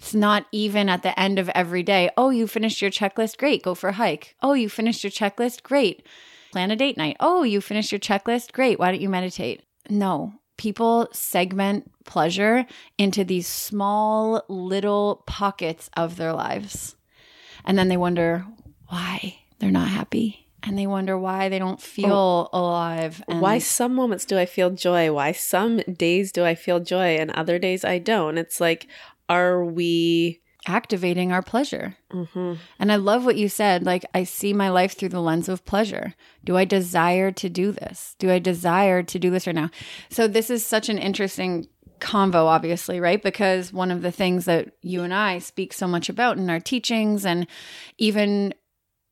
it's 0.00 0.14
not 0.14 0.46
even 0.50 0.88
at 0.88 1.02
the 1.02 1.20
end 1.20 1.38
of 1.38 1.50
every 1.50 1.82
day. 1.82 2.08
Oh, 2.16 2.30
you 2.30 2.46
finished 2.46 2.80
your 2.80 2.90
checklist? 2.90 3.36
Great. 3.36 3.62
Go 3.62 3.74
for 3.74 3.90
a 3.90 3.92
hike. 3.92 4.34
Oh, 4.42 4.54
you 4.54 4.70
finished 4.70 5.04
your 5.04 5.10
checklist? 5.10 5.62
Great. 5.62 6.06
Plan 6.52 6.70
a 6.70 6.76
date 6.76 6.96
night. 6.96 7.18
Oh, 7.20 7.42
you 7.42 7.60
finished 7.60 7.92
your 7.92 7.98
checklist? 7.98 8.52
Great. 8.52 8.78
Why 8.78 8.92
don't 8.92 9.02
you 9.02 9.10
meditate? 9.10 9.62
No. 9.90 10.39
People 10.60 11.08
segment 11.10 11.90
pleasure 12.04 12.66
into 12.98 13.24
these 13.24 13.46
small 13.46 14.44
little 14.46 15.22
pockets 15.26 15.88
of 15.96 16.16
their 16.16 16.34
lives. 16.34 16.96
And 17.64 17.78
then 17.78 17.88
they 17.88 17.96
wonder 17.96 18.44
why 18.88 19.38
they're 19.58 19.70
not 19.70 19.88
happy 19.88 20.48
and 20.62 20.78
they 20.78 20.86
wonder 20.86 21.16
why 21.16 21.48
they 21.48 21.58
don't 21.58 21.80
oh, 21.80 21.82
feel 21.82 22.50
oh, 22.52 22.60
alive. 22.60 23.22
And 23.26 23.40
why 23.40 23.58
some 23.58 23.94
moments 23.94 24.26
do 24.26 24.38
I 24.38 24.44
feel 24.44 24.68
joy? 24.68 25.10
Why 25.10 25.32
some 25.32 25.78
days 25.78 26.30
do 26.30 26.44
I 26.44 26.54
feel 26.54 26.78
joy 26.80 27.16
and 27.16 27.30
other 27.30 27.58
days 27.58 27.82
I 27.82 27.98
don't? 27.98 28.36
It's 28.36 28.60
like 28.60 28.86
are 29.30 29.64
we 29.64 30.42
activating 30.66 31.32
our 31.32 31.42
pleasure? 31.42 31.96
Mm-hmm. 32.12 32.54
And 32.78 32.92
I 32.92 32.96
love 32.96 33.24
what 33.24 33.36
you 33.36 33.48
said. 33.48 33.84
Like, 33.84 34.04
I 34.14 34.24
see 34.24 34.52
my 34.52 34.68
life 34.68 34.96
through 34.96 35.10
the 35.10 35.20
lens 35.20 35.48
of 35.48 35.64
pleasure. 35.64 36.14
Do 36.44 36.56
I 36.56 36.64
desire 36.64 37.30
to 37.32 37.48
do 37.48 37.72
this? 37.72 38.14
Do 38.18 38.30
I 38.30 38.38
desire 38.38 39.02
to 39.02 39.18
do 39.18 39.30
this 39.30 39.46
right 39.46 39.56
now? 39.56 39.70
So, 40.08 40.26
this 40.28 40.50
is 40.50 40.64
such 40.64 40.88
an 40.88 40.98
interesting 40.98 41.66
convo, 42.00 42.46
obviously, 42.46 42.98
right? 42.98 43.22
Because 43.22 43.72
one 43.72 43.90
of 43.90 44.02
the 44.02 44.12
things 44.12 44.46
that 44.46 44.72
you 44.82 45.02
and 45.02 45.14
I 45.14 45.38
speak 45.38 45.72
so 45.72 45.86
much 45.86 46.08
about 46.08 46.38
in 46.38 46.50
our 46.50 46.60
teachings 46.60 47.24
and 47.24 47.46
even 47.98 48.54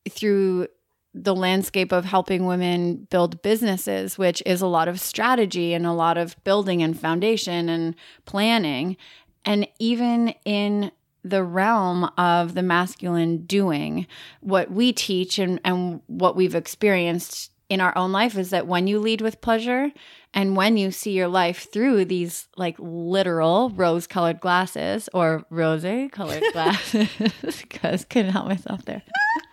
through 0.09 0.69
the 1.15 1.35
landscape 1.35 1.93
of 1.93 2.05
helping 2.05 2.47
women 2.47 3.07
build 3.11 3.43
businesses, 3.43 4.19
which 4.19 4.43
is 4.47 4.61
a 4.61 4.67
lot 4.67 4.89
of 4.89 5.01
strategy 5.01 5.75
and 5.75 5.87
a 5.87 5.93
lot 5.93 6.19
of 6.19 6.43
building 6.45 6.83
and 6.83 6.99
foundation 6.99 7.69
and 7.69 7.95
planning. 8.25 8.97
And 9.45 9.67
even 9.79 10.35
in 10.45 10.91
the 11.25 11.45
realm 11.45 12.11
of 12.17 12.55
the 12.55 12.63
masculine 12.63 13.39
doing, 13.39 14.07
what 14.41 14.71
we 14.71 14.93
teach 14.93 15.39
and, 15.39 15.61
and 15.65 16.01
what 16.07 16.37
we've 16.37 16.55
experienced 16.55 17.51
in 17.69 17.81
our 17.81 17.97
own 17.97 18.13
life 18.13 18.37
is 18.37 18.51
that 18.51 18.67
when 18.67 18.87
you 18.87 18.99
lead 18.99 19.21
with 19.21 19.41
pleasure 19.41 19.93
and 20.33 20.57
when 20.57 20.77
you 20.77 20.91
see 20.91 21.13
your 21.13 21.29
life 21.29 21.71
through 21.71 22.05
these 22.05 22.49
like 22.57 22.77
literal 22.79 23.71
rose 23.71 24.07
colored 24.07 24.41
glasses 24.41 25.09
or 25.13 25.45
rose 25.51 25.85
colored 26.11 26.43
glasses, 26.53 27.09
because 27.61 28.05
couldn't 28.05 28.33
help 28.33 28.47
myself 28.47 28.85
there. 28.85 29.03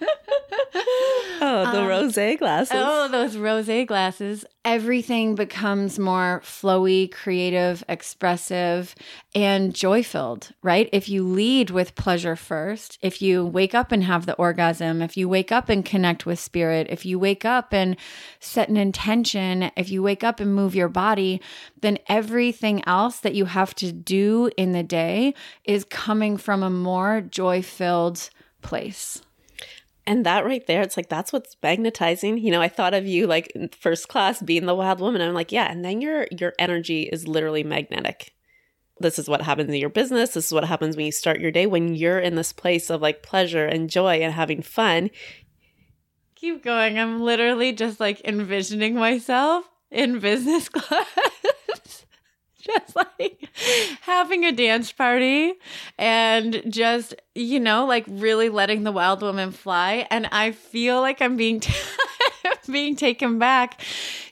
Oh, 1.41 1.69
the 1.71 1.81
um, 1.81 1.87
rose 1.87 2.15
glasses. 2.15 2.71
Oh, 2.73 3.07
those 3.09 3.37
rose 3.37 3.69
glasses. 3.85 4.45
Everything 4.63 5.35
becomes 5.35 5.99
more 5.99 6.41
flowy, 6.43 7.11
creative, 7.11 7.83
expressive, 7.89 8.95
and 9.35 9.75
joy 9.75 10.01
filled, 10.01 10.53
right? 10.63 10.89
If 10.93 11.09
you 11.09 11.23
lead 11.23 11.69
with 11.69 11.95
pleasure 11.95 12.35
first, 12.35 12.97
if 13.01 13.21
you 13.21 13.45
wake 13.45 13.75
up 13.75 13.91
and 13.91 14.03
have 14.03 14.25
the 14.25 14.35
orgasm, 14.35 15.01
if 15.01 15.17
you 15.17 15.27
wake 15.27 15.51
up 15.51 15.69
and 15.69 15.83
connect 15.85 16.25
with 16.25 16.39
spirit, 16.39 16.87
if 16.89 17.05
you 17.05 17.19
wake 17.19 17.45
up 17.45 17.73
and 17.73 17.97
set 18.39 18.69
an 18.69 18.77
intention, 18.77 19.71
if 19.75 19.89
you 19.89 20.01
wake 20.01 20.23
up 20.23 20.39
and 20.39 20.55
move 20.55 20.73
your 20.73 20.89
body, 20.89 21.41
then 21.81 21.99
everything 22.07 22.81
else 22.87 23.19
that 23.19 23.35
you 23.35 23.45
have 23.45 23.75
to 23.75 23.91
do 23.91 24.49
in 24.57 24.71
the 24.71 24.83
day 24.83 25.33
is 25.65 25.83
coming 25.85 26.37
from 26.37 26.63
a 26.63 26.69
more 26.69 27.21
joy 27.21 27.61
filled 27.61 28.29
place. 28.61 29.21
And 30.07 30.25
that 30.25 30.45
right 30.45 30.65
there, 30.67 30.81
it's 30.81 30.97
like 30.97 31.09
that's 31.09 31.33
what's 31.33 31.55
magnetizing. 31.63 32.37
You 32.37 32.51
know, 32.51 32.61
I 32.61 32.67
thought 32.67 32.93
of 32.93 33.07
you 33.07 33.25
like 33.25 33.51
first 33.79 34.07
class 34.07 34.41
being 34.41 34.67
the 34.67 34.75
wild 34.75 34.99
woman. 34.99 35.21
I'm 35.21 35.33
like, 35.33 35.51
yeah, 35.51 35.71
and 35.71 35.83
then 35.83 35.99
your 35.99 36.27
your 36.31 36.53
energy 36.59 37.03
is 37.03 37.27
literally 37.27 37.63
magnetic. 37.63 38.33
This 38.99 39.19
is 39.19 39.27
what 39.27 39.41
happens 39.41 39.69
in 39.69 39.75
your 39.75 39.89
business. 39.89 40.31
This 40.31 40.45
is 40.45 40.53
what 40.53 40.63
happens 40.63 40.95
when 40.95 41.07
you 41.07 41.11
start 41.11 41.41
your 41.41 41.51
day. 41.51 41.65
When 41.65 41.95
you're 41.95 42.19
in 42.19 42.35
this 42.35 42.53
place 42.53 42.89
of 42.89 43.01
like 43.01 43.23
pleasure 43.23 43.65
and 43.65 43.89
joy 43.89 44.21
and 44.21 44.33
having 44.33 44.61
fun. 44.61 45.09
Keep 46.35 46.63
going. 46.63 46.99
I'm 46.99 47.21
literally 47.21 47.73
just 47.73 47.99
like 47.99 48.21
envisioning 48.21 48.95
myself 48.95 49.65
in 49.91 50.19
business 50.19 50.69
class. 50.69 51.07
just 52.73 52.95
like 52.95 53.49
having 54.01 54.45
a 54.45 54.51
dance 54.51 54.91
party 54.91 55.53
and 55.97 56.61
just, 56.67 57.15
you 57.33 57.59
know, 57.59 57.85
like 57.85 58.05
really 58.07 58.49
letting 58.49 58.83
the 58.83 58.91
wild 58.91 59.21
woman 59.21 59.51
fly. 59.51 60.07
And 60.09 60.27
I 60.31 60.51
feel 60.51 61.01
like 61.01 61.21
I'm 61.21 61.37
being. 61.37 61.59
T- 61.59 61.73
being 62.71 62.95
taken 62.95 63.39
back 63.39 63.81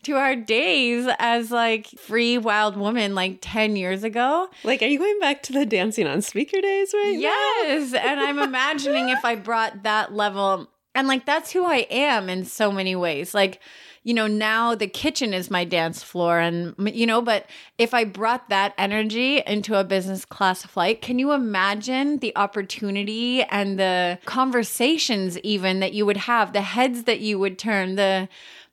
to 0.03 0.15
our 0.15 0.35
days 0.35 1.07
as 1.19 1.51
like 1.51 1.87
free 1.87 2.37
wild 2.37 2.77
woman 2.77 3.15
like 3.15 3.39
10 3.41 3.75
years 3.75 4.03
ago. 4.03 4.49
Like, 4.63 4.81
are 4.81 4.87
you 4.87 4.99
going 4.99 5.19
back 5.19 5.43
to 5.43 5.53
the 5.53 5.65
dancing 5.65 6.07
on 6.07 6.21
speaker 6.21 6.59
days 6.61 6.93
right 6.93 7.17
yes. 7.17 7.93
and 7.93 8.19
I'm 8.19 8.39
imagining 8.39 9.09
if 9.09 9.23
I 9.23 9.35
brought 9.35 9.83
that 9.83 10.13
level, 10.13 10.69
and 10.95 11.07
like 11.07 11.25
that's 11.25 11.51
who 11.51 11.65
I 11.65 11.87
am 11.89 12.29
in 12.29 12.45
so 12.45 12.71
many 12.71 12.95
ways. 12.95 13.33
Like, 13.33 13.61
you 14.03 14.13
know, 14.13 14.27
now 14.27 14.75
the 14.75 14.87
kitchen 14.87 15.33
is 15.33 15.49
my 15.49 15.63
dance 15.63 16.03
floor. 16.03 16.39
And, 16.39 16.75
you 16.77 17.05
know, 17.05 17.21
but 17.21 17.45
if 17.77 17.93
I 17.93 18.03
brought 18.03 18.49
that 18.49 18.73
energy 18.77 19.41
into 19.47 19.79
a 19.79 19.83
business 19.83 20.25
class 20.25 20.65
flight, 20.65 21.01
can 21.01 21.19
you 21.19 21.31
imagine 21.31 22.19
the 22.19 22.35
opportunity 22.35 23.43
and 23.43 23.79
the 23.79 24.19
conversations, 24.25 25.39
even 25.39 25.79
that 25.79 25.93
you 25.93 26.05
would 26.05 26.17
have, 26.17 26.53
the 26.53 26.61
heads 26.61 27.03
that 27.03 27.21
you 27.21 27.39
would 27.39 27.57
turn, 27.57 27.95
the, 27.95 28.27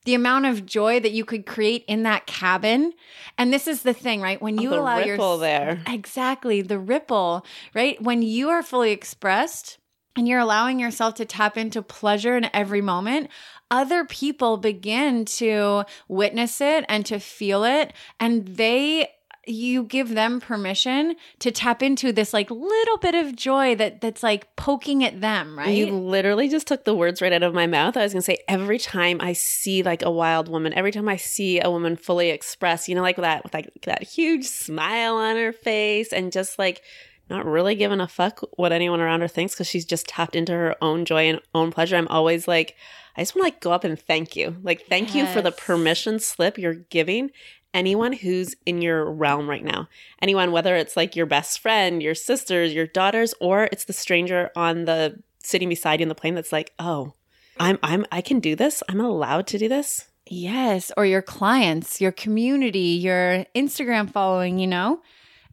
the 0.04 0.14
amount 0.14 0.46
of 0.46 0.66
joy 0.66 0.99
that 1.00 1.12
you 1.12 1.25
could 1.25 1.46
create 1.46 1.84
in 1.87 2.02
that 2.04 2.26
cabin. 2.26 2.92
And 3.38 3.52
this 3.52 3.66
is 3.68 3.82
the 3.82 3.94
thing, 3.94 4.20
right? 4.20 4.40
When 4.40 4.58
oh, 4.58 4.62
you 4.62 4.75
oh, 4.75 4.80
allow 4.80 4.99
your 4.99 5.38
there. 5.38 5.80
Exactly, 5.87 6.62
the 6.62 6.78
ripple, 6.78 7.44
right? 7.75 8.00
When 8.02 8.22
you 8.22 8.49
are 8.49 8.62
fully 8.62 8.92
expressed 8.92 9.78
and 10.16 10.26
you're 10.26 10.40
allowing 10.40 10.80
yourself 10.80 11.14
to 11.14 11.25
tap 11.25 11.56
into 11.56 11.82
pleasure 11.82 12.37
in 12.37 12.50
every 12.52 12.80
moment, 12.80 13.28
other 13.70 14.04
people 14.04 14.56
begin 14.56 15.24
to 15.24 15.84
witness 16.08 16.60
it 16.60 16.84
and 16.88 17.06
to 17.06 17.18
feel 17.18 17.64
it 17.64 17.92
and 18.18 18.46
they 18.56 19.08
you 19.46 19.84
give 19.84 20.10
them 20.10 20.40
permission 20.40 21.16
to 21.38 21.50
tap 21.50 21.82
into 21.82 22.12
this 22.12 22.32
like 22.32 22.50
little 22.50 22.96
bit 22.98 23.14
of 23.14 23.34
joy 23.34 23.74
that 23.74 24.00
that's 24.00 24.22
like 24.22 24.54
poking 24.56 25.02
at 25.02 25.20
them, 25.20 25.58
right? 25.58 25.76
You 25.76 25.86
literally 25.86 26.48
just 26.48 26.66
took 26.66 26.84
the 26.84 26.94
words 26.94 27.22
right 27.22 27.32
out 27.32 27.42
of 27.42 27.54
my 27.54 27.66
mouth. 27.66 27.96
I 27.96 28.02
was 28.02 28.12
going 28.12 28.20
to 28.20 28.26
say 28.26 28.38
every 28.48 28.78
time 28.78 29.18
I 29.20 29.32
see 29.32 29.82
like 29.82 30.02
a 30.02 30.10
wild 30.10 30.48
woman, 30.48 30.74
every 30.74 30.92
time 30.92 31.08
I 31.08 31.16
see 31.16 31.60
a 31.60 31.70
woman 31.70 31.96
fully 31.96 32.30
express, 32.30 32.88
you 32.88 32.94
know, 32.94 33.02
like 33.02 33.16
that 33.16 33.42
with 33.42 33.54
like 33.54 33.70
that 33.82 34.02
huge 34.02 34.44
smile 34.44 35.14
on 35.14 35.36
her 35.36 35.52
face 35.52 36.12
and 36.12 36.32
just 36.32 36.58
like 36.58 36.82
not 37.30 37.46
really 37.46 37.75
giving 37.75 38.00
a 38.00 38.08
fuck 38.08 38.40
what 38.56 38.72
anyone 38.72 39.00
around 39.00 39.20
her 39.20 39.28
thinks 39.28 39.54
because 39.54 39.68
she's 39.68 39.84
just 39.84 40.08
tapped 40.08 40.37
into 40.37 40.52
her 40.52 40.76
own 40.82 41.04
joy 41.04 41.28
and 41.28 41.40
own 41.54 41.70
pleasure. 41.70 41.96
I'm 41.96 42.08
always 42.08 42.49
like, 42.49 42.76
I 43.16 43.22
just 43.22 43.34
want 43.34 43.46
to 43.46 43.54
like 43.54 43.60
go 43.60 43.72
up 43.72 43.84
and 43.84 43.99
thank 43.99 44.37
you. 44.37 44.56
Like, 44.62 44.87
thank 44.87 45.14
yes. 45.14 45.16
you 45.16 45.26
for 45.32 45.40
the 45.42 45.52
permission 45.52 46.18
slip 46.18 46.58
you're 46.58 46.75
giving 46.75 47.30
anyone 47.72 48.12
who's 48.12 48.56
in 48.66 48.82
your 48.82 49.10
realm 49.10 49.49
right 49.49 49.64
now. 49.64 49.88
Anyone, 50.20 50.52
whether 50.52 50.75
it's 50.76 50.96
like 50.96 51.16
your 51.16 51.26
best 51.26 51.60
friend, 51.60 52.02
your 52.02 52.14
sisters, 52.14 52.72
your 52.72 52.87
daughters, 52.87 53.34
or 53.40 53.68
it's 53.70 53.84
the 53.84 53.92
stranger 53.92 54.50
on 54.56 54.84
the 54.84 55.22
sitting 55.38 55.68
beside 55.68 56.00
you 56.00 56.04
in 56.04 56.08
the 56.08 56.14
plane 56.14 56.34
that's 56.34 56.52
like, 56.52 56.72
oh, 56.78 57.14
I'm 57.58 57.78
I'm 57.82 58.06
I 58.10 58.20
can 58.20 58.40
do 58.40 58.56
this. 58.56 58.82
I'm 58.88 59.00
allowed 59.00 59.46
to 59.49 59.58
do 59.58 59.68
this. 59.68 60.08
Yes, 60.26 60.92
or 60.96 61.04
your 61.04 61.22
clients, 61.22 62.00
your 62.00 62.12
community, 62.12 62.78
your 62.78 63.46
Instagram 63.54 64.08
following, 64.08 64.58
you 64.58 64.66
know? 64.66 65.00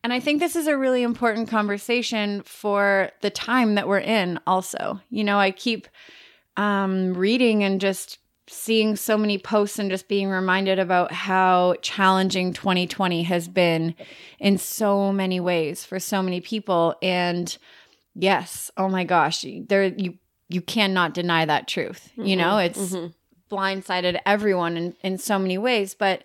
And 0.04 0.14
I 0.14 0.20
think 0.20 0.40
this 0.40 0.56
is 0.56 0.68
a 0.68 0.78
really 0.78 1.04
important 1.04 1.50
conversation 1.50 2.44
for 2.44 3.12
the 3.22 3.30
time 3.30 3.76
that 3.76 3.88
we're 3.88 4.00
in, 4.00 4.40
also. 4.48 5.02
You 5.10 5.24
know, 5.24 5.40
I 5.40 5.52
keep 5.52 5.88
um, 6.56 7.14
reading 7.14 7.64
and 7.64 7.82
just 7.82 8.20
seeing 8.50 8.96
so 8.96 9.18
many 9.18 9.38
posts 9.38 9.78
and 9.78 9.90
just 9.90 10.08
being 10.08 10.30
reminded 10.30 10.80
about 10.80 11.12
how 11.12 11.76
challenging 11.82 12.54
2020 12.54 13.24
has 13.24 13.48
been 13.48 13.94
in 14.40 14.58
so 14.58 15.12
many 15.12 15.40
ways 15.40 15.84
for 15.84 16.00
so 16.00 16.22
many 16.22 16.40
people. 16.40 16.96
And 17.02 17.56
yes, 18.16 18.72
oh 18.78 18.88
my 18.88 19.04
gosh, 19.04 19.46
there 19.68 19.86
you 19.86 20.18
you 20.50 20.62
cannot 20.62 21.14
deny 21.14 21.46
that 21.46 21.68
truth. 21.68 22.10
Mm-hmm, 22.14 22.26
you 22.26 22.36
know, 22.38 22.58
it's 22.58 22.94
mm-hmm. 22.94 23.54
blindsided 23.54 24.18
everyone 24.26 24.78
in, 24.78 24.96
in 25.04 25.18
so 25.18 25.38
many 25.38 25.58
ways. 25.58 25.94
But 25.94 26.24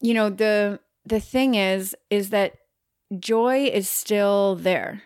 you 0.00 0.12
know, 0.12 0.28
the 0.28 0.80
the 1.06 1.20
thing 1.20 1.54
is, 1.54 1.94
is 2.10 2.30
that 2.30 2.54
joy 3.18 3.64
is 3.64 3.88
still 3.88 4.56
there, 4.56 5.02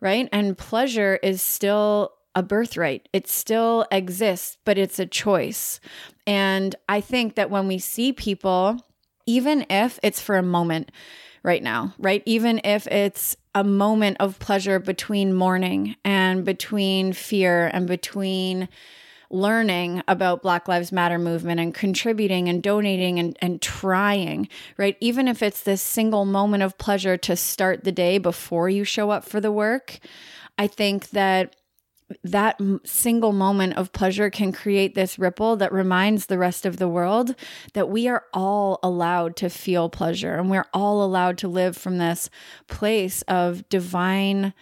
right? 0.00 0.28
And 0.32 0.56
pleasure 0.56 1.18
is 1.22 1.42
still 1.42 2.12
a 2.34 2.42
birthright. 2.42 3.08
It 3.12 3.28
still 3.28 3.86
exists, 3.90 4.56
but 4.64 4.78
it's 4.78 4.98
a 4.98 5.06
choice. 5.06 5.80
And 6.26 6.74
I 6.88 7.00
think 7.00 7.34
that 7.34 7.50
when 7.50 7.68
we 7.68 7.78
see 7.78 8.12
people, 8.12 8.78
even 9.26 9.66
if 9.68 9.98
it's 10.02 10.20
for 10.20 10.36
a 10.36 10.42
moment 10.42 10.90
right 11.42 11.62
now, 11.62 11.94
right? 11.98 12.22
Even 12.24 12.60
if 12.64 12.86
it's 12.86 13.36
a 13.54 13.64
moment 13.64 14.16
of 14.20 14.38
pleasure 14.38 14.78
between 14.78 15.34
mourning 15.34 15.96
and 16.04 16.44
between 16.44 17.12
fear 17.12 17.70
and 17.72 17.86
between 17.86 18.68
learning 19.32 20.02
about 20.06 20.42
Black 20.42 20.68
Lives 20.68 20.92
Matter 20.92 21.18
movement 21.18 21.60
and 21.60 21.74
contributing 21.74 22.48
and 22.48 22.62
donating 22.62 23.18
and, 23.18 23.36
and 23.40 23.60
trying, 23.62 24.48
right? 24.76 24.96
Even 25.00 25.26
if 25.26 25.42
it's 25.42 25.62
this 25.62 25.82
single 25.82 26.24
moment 26.24 26.62
of 26.62 26.78
pleasure 26.78 27.16
to 27.16 27.36
start 27.36 27.84
the 27.84 27.92
day 27.92 28.18
before 28.18 28.68
you 28.68 28.84
show 28.84 29.10
up 29.10 29.24
for 29.24 29.40
the 29.40 29.52
work, 29.52 29.98
I 30.58 30.66
think 30.66 31.10
that 31.10 31.56
that 32.24 32.60
single 32.84 33.32
moment 33.32 33.76
of 33.76 33.92
pleasure 33.92 34.30
can 34.30 34.52
create 34.52 34.94
this 34.94 35.18
ripple 35.18 35.56
that 35.56 35.72
reminds 35.72 36.26
the 36.26 36.38
rest 36.38 36.66
of 36.66 36.76
the 36.76 36.88
world 36.88 37.34
that 37.74 37.88
we 37.88 38.08
are 38.08 38.24
all 38.32 38.78
allowed 38.82 39.36
to 39.36 39.48
feel 39.48 39.88
pleasure 39.88 40.34
and 40.34 40.50
we're 40.50 40.66
all 40.74 41.02
allowed 41.02 41.38
to 41.38 41.48
live 41.48 41.76
from 41.76 41.98
this 41.98 42.28
place 42.68 43.22
of 43.22 43.68
divine 43.68 44.52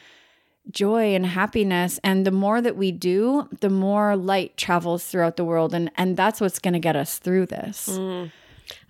joy 0.71 1.15
and 1.15 1.27
happiness 1.27 1.99
and 2.03 2.27
the 2.27 2.31
more 2.31 2.61
that 2.61 2.77
we 2.77 2.93
do 2.93 3.49
the 3.61 3.71
more 3.71 4.17
light 4.17 4.57
travels 4.57 5.05
throughout 5.05 5.37
the 5.37 5.45
world 5.45 5.75
and 5.75 5.91
and 5.97 6.17
that's 6.17 6.41
what's 6.41 6.59
going 6.59 6.75
to 6.75 6.81
get 6.81 6.97
us 6.97 7.19
through 7.19 7.47
this 7.47 7.89
mm. 7.91 8.31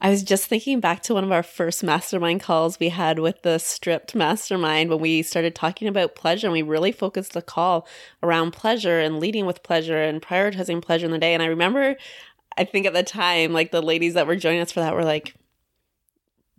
I 0.01 0.11
was 0.11 0.23
just 0.23 0.47
thinking 0.47 0.81
back 0.81 1.03
to 1.05 1.15
one 1.15 1.25
of 1.25 1.33
our 1.33 1.43
first 1.43 1.83
mastermind 1.83 2.41
calls 2.41 2.79
we 2.79 2.89
had 2.89 3.19
with 3.19 3.43
the 3.43 3.59
stripped 3.59 4.15
mastermind 4.15 4.91
when 4.91 5.01
we 5.01 5.23
started 5.23 5.55
talking 5.55 5.89
about 5.89 6.15
pleasure 6.15 6.47
and 6.47 6.53
we 6.53 6.63
really 6.63 6.93
focused 6.93 7.33
the 7.33 7.43
call 7.43 7.87
around 8.23 8.53
pleasure 8.53 9.01
and 9.01 9.21
leading 9.21 9.47
with 9.47 9.63
pleasure 9.63 10.01
and 10.01 10.23
prioritizing 10.23 10.83
pleasure 10.83 11.07
in 11.07 11.13
the 11.13 11.19
day. 11.19 11.35
And 11.35 11.43
I 11.43 11.47
remember, 11.47 11.97
I 12.57 12.65
think 12.65 12.87
at 12.87 12.93
the 12.93 13.03
time, 13.03 13.53
like 13.53 13.71
the 13.71 13.83
ladies 13.83 14.15
that 14.15 14.27
were 14.27 14.37
joining 14.37 14.61
us 14.61 14.73
for 14.73 14.81
that 14.81 14.95
were 14.95 15.05
like, 15.05 15.35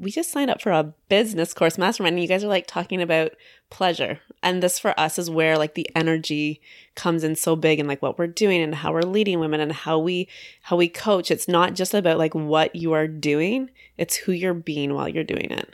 we 0.01 0.09
just 0.09 0.31
signed 0.31 0.49
up 0.49 0.61
for 0.61 0.71
a 0.71 0.93
business 1.09 1.53
course 1.53 1.77
mastermind 1.77 2.15
and 2.15 2.23
you 2.23 2.27
guys 2.27 2.43
are 2.43 2.47
like 2.47 2.65
talking 2.65 3.01
about 3.01 3.33
pleasure. 3.69 4.19
And 4.41 4.61
this 4.61 4.79
for 4.79 4.99
us 4.99 5.19
is 5.19 5.29
where 5.29 5.59
like 5.59 5.75
the 5.75 5.89
energy 5.95 6.59
comes 6.95 7.23
in 7.23 7.35
so 7.35 7.55
big 7.55 7.79
and 7.79 7.87
like 7.87 8.01
what 8.01 8.17
we're 8.17 8.25
doing 8.25 8.63
and 8.63 8.73
how 8.73 8.91
we're 8.91 9.03
leading 9.03 9.39
women 9.39 9.61
and 9.61 9.71
how 9.71 9.99
we 9.99 10.27
how 10.63 10.75
we 10.75 10.89
coach. 10.89 11.29
It's 11.29 11.47
not 11.47 11.75
just 11.75 11.93
about 11.93 12.17
like 12.17 12.33
what 12.33 12.75
you 12.75 12.93
are 12.93 13.07
doing. 13.07 13.69
It's 13.97 14.15
who 14.15 14.31
you're 14.31 14.55
being 14.55 14.95
while 14.95 15.07
you're 15.07 15.23
doing 15.23 15.51
it. 15.51 15.69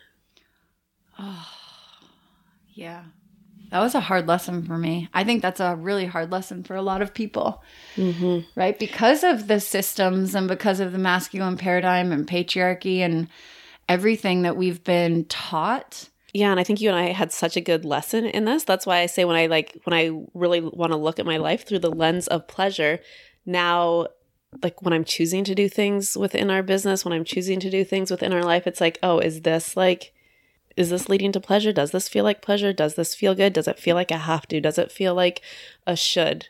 Oh 1.17 1.47
yeah. 2.73 3.03
That 3.71 3.79
was 3.79 3.95
a 3.95 4.01
hard 4.01 4.27
lesson 4.27 4.65
for 4.65 4.77
me. 4.77 5.09
I 5.13 5.23
think 5.23 5.41
that's 5.41 5.59
a 5.59 5.75
really 5.75 6.05
hard 6.05 6.31
lesson 6.31 6.63
for 6.63 6.75
a 6.75 6.81
lot 6.81 7.01
of 7.01 7.13
people. 7.13 7.63
Mm-hmm. 7.95 8.59
right? 8.59 8.77
Because 8.77 9.23
of 9.23 9.47
the 9.47 9.59
systems 9.59 10.35
and 10.35 10.47
because 10.47 10.79
of 10.79 10.91
the 10.91 10.97
masculine 10.97 11.57
paradigm 11.57 12.11
and 12.11 12.27
patriarchy 12.27 12.99
and 12.99 13.27
everything 13.89 14.43
that 14.43 14.57
we've 14.57 14.83
been 14.83 15.25
taught. 15.25 16.09
Yeah, 16.33 16.51
and 16.51 16.59
I 16.59 16.63
think 16.63 16.81
you 16.81 16.89
and 16.89 16.97
I 16.97 17.13
had 17.13 17.31
such 17.31 17.57
a 17.57 17.61
good 17.61 17.85
lesson 17.85 18.25
in 18.25 18.45
this. 18.45 18.63
That's 18.63 18.85
why 18.85 18.99
I 18.99 19.05
say 19.05 19.25
when 19.25 19.35
I 19.35 19.47
like 19.47 19.79
when 19.85 19.93
I 19.93 20.11
really 20.33 20.61
want 20.61 20.91
to 20.91 20.97
look 20.97 21.19
at 21.19 21.25
my 21.25 21.37
life 21.37 21.65
through 21.65 21.79
the 21.79 21.91
lens 21.91 22.27
of 22.27 22.47
pleasure, 22.47 22.99
now 23.45 24.07
like 24.61 24.81
when 24.81 24.93
I'm 24.93 25.03
choosing 25.03 25.43
to 25.45 25.55
do 25.55 25.67
things 25.69 26.17
within 26.17 26.49
our 26.49 26.63
business, 26.63 27.03
when 27.03 27.13
I'm 27.13 27.23
choosing 27.23 27.59
to 27.61 27.69
do 27.69 27.83
things 27.83 28.11
within 28.11 28.33
our 28.33 28.43
life, 28.43 28.67
it's 28.67 28.81
like, 28.81 28.99
oh, 29.01 29.19
is 29.19 29.41
this 29.41 29.75
like 29.75 30.13
is 30.75 30.91
this 30.91 31.09
leading 31.09 31.31
to 31.31 31.39
pleasure? 31.39 31.73
Does 31.73 31.89
this 31.91 32.07
feel 32.07 32.23
like 32.23 32.41
pleasure? 32.41 32.71
Does 32.71 32.95
this 32.95 33.15
feel 33.15 33.33
good? 33.33 33.53
Does 33.53 33.67
it 33.67 33.79
feel 33.79 33.95
like 33.95 34.11
a 34.11 34.17
have 34.17 34.47
to? 34.49 34.61
Does 34.61 34.77
it 34.77 34.91
feel 34.91 35.15
like 35.15 35.41
a 35.87 35.95
should? 35.95 36.49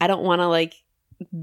I 0.00 0.06
don't 0.06 0.24
want 0.24 0.40
to 0.40 0.46
like 0.46 0.82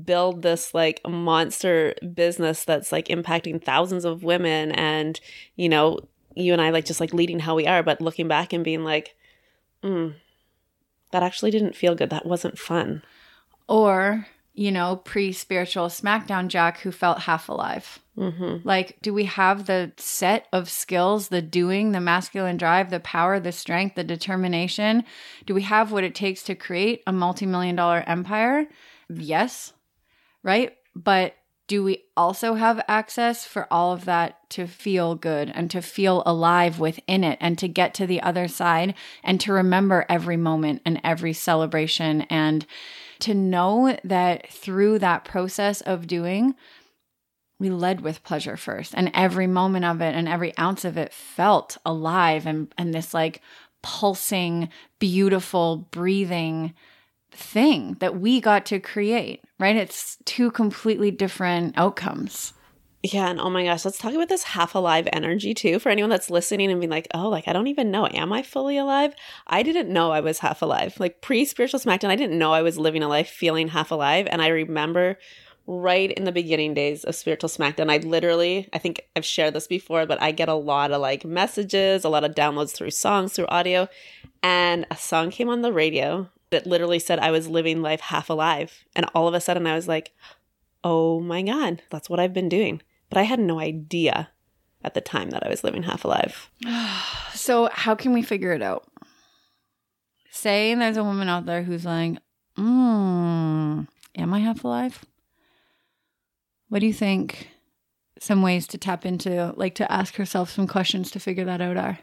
build 0.03 0.41
this 0.41 0.73
like 0.73 1.01
monster 1.07 1.93
business 2.13 2.63
that's 2.63 2.91
like 2.91 3.07
impacting 3.07 3.61
thousands 3.61 4.05
of 4.05 4.23
women 4.23 4.71
and 4.71 5.19
you 5.55 5.67
know 5.67 5.99
you 6.33 6.53
and 6.53 6.61
i 6.61 6.69
like 6.69 6.85
just 6.85 7.01
like 7.01 7.13
leading 7.13 7.39
how 7.39 7.55
we 7.55 7.67
are 7.67 7.83
but 7.83 7.99
looking 7.99 8.27
back 8.27 8.53
and 8.53 8.63
being 8.63 8.83
like 8.85 9.15
mm, 9.83 10.13
that 11.11 11.23
actually 11.23 11.51
didn't 11.51 11.75
feel 11.75 11.95
good. 11.95 12.09
That 12.09 12.25
wasn't 12.25 12.59
fun. 12.59 13.03
Or 13.67 14.27
you 14.53 14.71
know 14.71 14.97
pre-spiritual 15.03 15.87
smackdown 15.87 16.47
jack 16.47 16.79
who 16.79 16.91
felt 16.91 17.19
half 17.19 17.49
alive. 17.49 17.99
Mm-hmm. 18.17 18.65
like 18.65 18.97
do 19.01 19.13
we 19.13 19.25
have 19.25 19.65
the 19.65 19.91
set 19.97 20.47
of 20.53 20.69
skills 20.69 21.27
the 21.27 21.41
doing 21.41 21.91
the 21.91 21.99
masculine 21.99 22.55
drive 22.55 22.89
the 22.89 23.01
power 23.01 23.41
the 23.41 23.51
strength 23.51 23.95
the 23.95 24.03
determination? 24.03 25.03
Do 25.45 25.53
we 25.53 25.63
have 25.63 25.91
what 25.91 26.05
it 26.05 26.15
takes 26.15 26.43
to 26.43 26.55
create 26.55 27.03
a 27.05 27.11
multi-million 27.11 27.75
dollar 27.75 28.03
empire 28.07 28.67
Yes. 29.09 29.73
Right. 30.43 30.75
But 30.95 31.35
do 31.67 31.83
we 31.83 32.03
also 32.15 32.53
have 32.53 32.83
access 32.87 33.43
for 33.45 33.67
all 33.71 33.91
of 33.91 34.05
that 34.05 34.49
to 34.51 34.67
feel 34.67 35.15
good 35.15 35.51
and 35.53 35.71
to 35.71 35.81
feel 35.81 36.21
alive 36.25 36.79
within 36.79 37.23
it 37.23 37.39
and 37.41 37.57
to 37.57 37.67
get 37.67 37.93
to 37.95 38.05
the 38.05 38.21
other 38.21 38.47
side 38.47 38.93
and 39.23 39.41
to 39.41 39.51
remember 39.51 40.05
every 40.07 40.37
moment 40.37 40.81
and 40.85 41.01
every 41.03 41.33
celebration 41.33 42.21
and 42.23 42.67
to 43.19 43.33
know 43.33 43.97
that 44.03 44.51
through 44.51 44.99
that 44.99 45.25
process 45.25 45.81
of 45.81 46.05
doing, 46.05 46.53
we 47.57 47.69
led 47.69 48.01
with 48.01 48.23
pleasure 48.23 48.57
first 48.57 48.93
and 48.95 49.09
every 49.13 49.47
moment 49.47 49.85
of 49.85 50.01
it 50.01 50.13
and 50.13 50.27
every 50.27 50.55
ounce 50.59 50.85
of 50.85 50.97
it 50.97 51.13
felt 51.13 51.77
alive 51.85 52.45
and, 52.45 52.71
and 52.77 52.93
this 52.93 53.13
like 53.13 53.41
pulsing, 53.81 54.69
beautiful, 54.99 55.77
breathing 55.77 56.73
thing 57.35 57.97
that 57.99 58.19
we 58.19 58.41
got 58.41 58.65
to 58.67 58.79
create, 58.79 59.43
right? 59.59 59.75
It's 59.75 60.17
two 60.25 60.51
completely 60.51 61.11
different 61.11 61.77
outcomes. 61.77 62.53
Yeah, 63.13 63.29
and 63.29 63.39
oh 63.39 63.51
my 63.51 63.63
gosh, 63.65 63.85
let's 63.85 63.99
talk 63.99 64.13
about 64.13 64.29
this 64.29 64.43
half 64.43 64.73
alive 64.73 65.07
energy 65.13 65.53
too. 65.53 65.77
For 65.77 65.89
anyone 65.89 66.09
that's 66.09 66.31
listening 66.31 66.71
and 66.71 66.79
being 66.79 66.89
like, 66.89 67.07
oh, 67.13 67.29
like 67.29 67.47
I 67.47 67.53
don't 67.53 67.67
even 67.67 67.91
know, 67.91 68.07
am 68.07 68.33
I 68.33 68.41
fully 68.41 68.77
alive? 68.77 69.13
I 69.45 69.61
didn't 69.61 69.93
know 69.93 70.11
I 70.11 70.21
was 70.21 70.39
half 70.39 70.63
alive. 70.63 70.95
Like 70.99 71.21
pre 71.21 71.45
spiritual 71.45 71.79
smackdown, 71.79 72.09
I 72.09 72.15
didn't 72.15 72.39
know 72.39 72.53
I 72.53 72.63
was 72.63 72.79
living 72.79 73.03
a 73.03 73.07
life 73.07 73.29
feeling 73.29 73.67
half 73.67 73.91
alive. 73.91 74.27
And 74.31 74.41
I 74.41 74.47
remember 74.47 75.19
right 75.67 76.11
in 76.11 76.23
the 76.23 76.31
beginning 76.31 76.73
days 76.73 77.03
of 77.03 77.15
spiritual 77.15 77.49
smackdown, 77.49 77.91
I 77.91 77.97
literally, 77.97 78.69
I 78.73 78.79
think 78.79 79.01
I've 79.15 79.25
shared 79.25 79.53
this 79.53 79.67
before, 79.67 80.07
but 80.07 80.21
I 80.21 80.31
get 80.31 80.49
a 80.49 80.55
lot 80.55 80.91
of 80.91 80.99
like 80.99 81.25
messages, 81.25 82.05
a 82.05 82.09
lot 82.09 82.23
of 82.23 82.33
downloads 82.33 82.71
through 82.71 82.91
songs, 82.91 83.33
through 83.33 83.47
audio. 83.47 83.87
And 84.41 84.87
a 84.89 84.95
song 84.95 85.29
came 85.29 85.49
on 85.49 85.61
the 85.61 85.73
radio 85.73 86.29
that 86.55 86.65
literally 86.65 86.99
said 86.99 87.19
I 87.19 87.31
was 87.31 87.49
living 87.49 87.81
life 87.81 87.99
half 87.99 88.29
alive. 88.29 88.85
And 88.95 89.05
all 89.13 89.27
of 89.27 89.33
a 89.33 89.41
sudden 89.41 89.67
I 89.67 89.75
was 89.75 89.89
like, 89.89 90.13
oh 90.85 91.19
my 91.19 91.41
God, 91.41 91.81
that's 91.89 92.09
what 92.09 92.19
I've 92.19 92.33
been 92.33 92.47
doing. 92.47 92.81
But 93.09 93.17
I 93.17 93.23
had 93.23 93.39
no 93.39 93.59
idea 93.59 94.29
at 94.81 94.93
the 94.93 95.01
time 95.01 95.31
that 95.31 95.45
I 95.45 95.49
was 95.49 95.63
living 95.63 95.83
half 95.83 96.05
alive. 96.05 96.49
so, 97.33 97.69
how 97.73 97.93
can 97.95 98.13
we 98.13 98.21
figure 98.21 98.53
it 98.53 98.61
out? 98.61 98.87
Say 100.31 100.73
there's 100.75 100.97
a 100.97 101.03
woman 101.03 101.27
out 101.27 101.45
there 101.45 101.63
who's 101.63 101.85
like, 101.85 102.17
mm, 102.57 103.87
am 104.15 104.33
I 104.33 104.39
half 104.39 104.63
alive? 104.63 105.03
What 106.69 106.79
do 106.79 106.87
you 106.87 106.93
think 106.93 107.49
some 108.19 108.41
ways 108.41 108.67
to 108.67 108.77
tap 108.77 109.05
into, 109.05 109.53
like 109.57 109.75
to 109.75 109.91
ask 109.91 110.15
herself 110.15 110.49
some 110.51 110.67
questions 110.67 111.11
to 111.11 111.19
figure 111.19 111.45
that 111.45 111.61
out 111.61 111.77
are? 111.77 111.99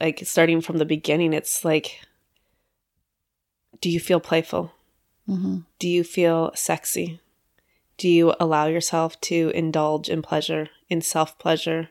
Like 0.00 0.20
starting 0.24 0.60
from 0.60 0.78
the 0.78 0.84
beginning, 0.84 1.32
it's 1.32 1.64
like, 1.64 2.00
do 3.80 3.90
you 3.90 4.00
feel 4.00 4.20
playful? 4.20 4.72
Mm-hmm. 5.28 5.58
Do 5.78 5.88
you 5.88 6.04
feel 6.04 6.52
sexy? 6.54 7.20
Do 7.96 8.08
you 8.08 8.34
allow 8.40 8.66
yourself 8.66 9.20
to 9.22 9.52
indulge 9.54 10.08
in 10.08 10.22
pleasure, 10.22 10.70
in 10.88 11.00
self 11.02 11.38
pleasure? 11.38 11.90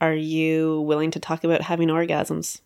Are 0.00 0.14
you 0.14 0.80
willing 0.82 1.10
to 1.12 1.20
talk 1.20 1.44
about 1.44 1.62
having 1.62 1.88
orgasms? 1.88 2.60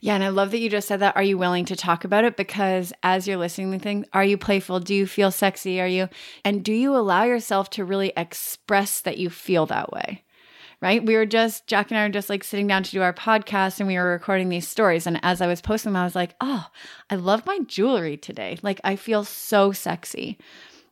Yeah, 0.00 0.14
and 0.14 0.24
I 0.24 0.28
love 0.28 0.50
that 0.50 0.58
you 0.58 0.68
just 0.68 0.88
said 0.88 1.00
that. 1.00 1.16
Are 1.16 1.22
you 1.22 1.38
willing 1.38 1.64
to 1.66 1.76
talk 1.76 2.04
about 2.04 2.24
it? 2.24 2.36
Because 2.36 2.92
as 3.02 3.26
you're 3.26 3.38
listening 3.38 3.72
to 3.72 3.78
things, 3.78 4.06
are 4.12 4.24
you 4.24 4.36
playful? 4.36 4.80
Do 4.80 4.94
you 4.94 5.06
feel 5.06 5.30
sexy? 5.30 5.80
Are 5.80 5.86
you, 5.86 6.08
and 6.44 6.64
do 6.64 6.72
you 6.72 6.94
allow 6.94 7.24
yourself 7.24 7.70
to 7.70 7.84
really 7.84 8.12
express 8.16 9.00
that 9.00 9.18
you 9.18 9.30
feel 9.30 9.64
that 9.66 9.92
way? 9.92 10.24
Right? 10.80 11.04
We 11.04 11.16
were 11.16 11.26
just, 11.26 11.66
Jack 11.66 11.90
and 11.90 11.98
I 11.98 12.04
were 12.04 12.12
just 12.12 12.28
like 12.28 12.44
sitting 12.44 12.66
down 12.66 12.82
to 12.82 12.90
do 12.90 13.00
our 13.00 13.12
podcast 13.12 13.80
and 13.80 13.86
we 13.86 13.96
were 13.96 14.10
recording 14.10 14.48
these 14.48 14.68
stories. 14.68 15.06
And 15.06 15.18
as 15.22 15.40
I 15.40 15.46
was 15.46 15.62
posting 15.62 15.92
them, 15.92 16.00
I 16.00 16.04
was 16.04 16.14
like, 16.14 16.34
oh, 16.40 16.66
I 17.08 17.16
love 17.16 17.46
my 17.46 17.60
jewelry 17.66 18.16
today. 18.16 18.58
Like, 18.62 18.80
I 18.84 18.96
feel 18.96 19.24
so 19.24 19.72
sexy. 19.72 20.38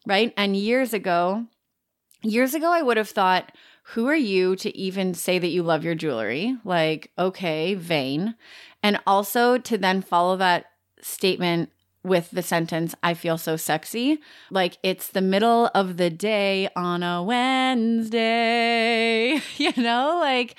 Right. 0.06 0.32
And 0.36 0.56
years 0.56 0.94
ago, 0.94 1.46
years 2.22 2.54
ago, 2.54 2.70
I 2.70 2.82
would 2.82 2.96
have 2.96 3.10
thought, 3.10 3.52
who 3.84 4.06
are 4.06 4.16
you 4.16 4.56
to 4.56 4.76
even 4.76 5.12
say 5.12 5.38
that 5.38 5.48
you 5.48 5.62
love 5.62 5.84
your 5.84 5.94
jewelry? 5.94 6.56
Like, 6.64 7.10
okay, 7.18 7.74
vain. 7.74 8.36
And 8.82 9.00
also 9.06 9.58
to 9.58 9.76
then 9.76 10.00
follow 10.00 10.36
that 10.36 10.66
statement 11.00 11.70
with 12.04 12.30
the 12.30 12.42
sentence, 12.42 12.94
I 13.02 13.14
feel 13.14 13.38
so 13.38 13.56
sexy. 13.56 14.20
Like 14.50 14.78
it's 14.82 15.08
the 15.08 15.22
middle 15.22 15.70
of 15.74 15.96
the 15.96 16.10
day 16.10 16.68
on 16.74 17.02
a 17.02 17.22
Wednesday, 17.22 18.20
you 19.56 19.72
know? 19.76 20.18
Like, 20.20 20.56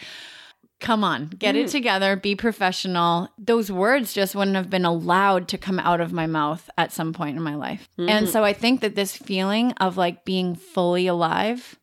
come 0.79 1.03
on, 1.03 1.27
get 1.27 1.55
mm. 1.55 1.63
it 1.63 1.69
together, 1.69 2.15
be 2.15 2.35
professional. 2.35 3.29
Those 3.37 3.71
words 3.71 4.13
just 4.13 4.35
wouldn't 4.35 4.57
have 4.57 4.69
been 4.69 4.85
allowed 4.85 5.47
to 5.49 5.57
come 5.57 5.79
out 5.79 6.01
of 6.01 6.13
my 6.13 6.27
mouth 6.27 6.69
at 6.77 6.91
some 6.91 7.13
point 7.13 7.37
in 7.37 7.43
my 7.43 7.55
life. 7.55 7.89
Mm-hmm. 7.97 8.09
And 8.09 8.29
so 8.29 8.43
I 8.43 8.53
think 8.53 8.81
that 8.81 8.95
this 8.95 9.15
feeling 9.15 9.71
of 9.73 9.97
like 9.97 10.25
being 10.25 10.55
fully 10.55 11.07
alive 11.07 11.79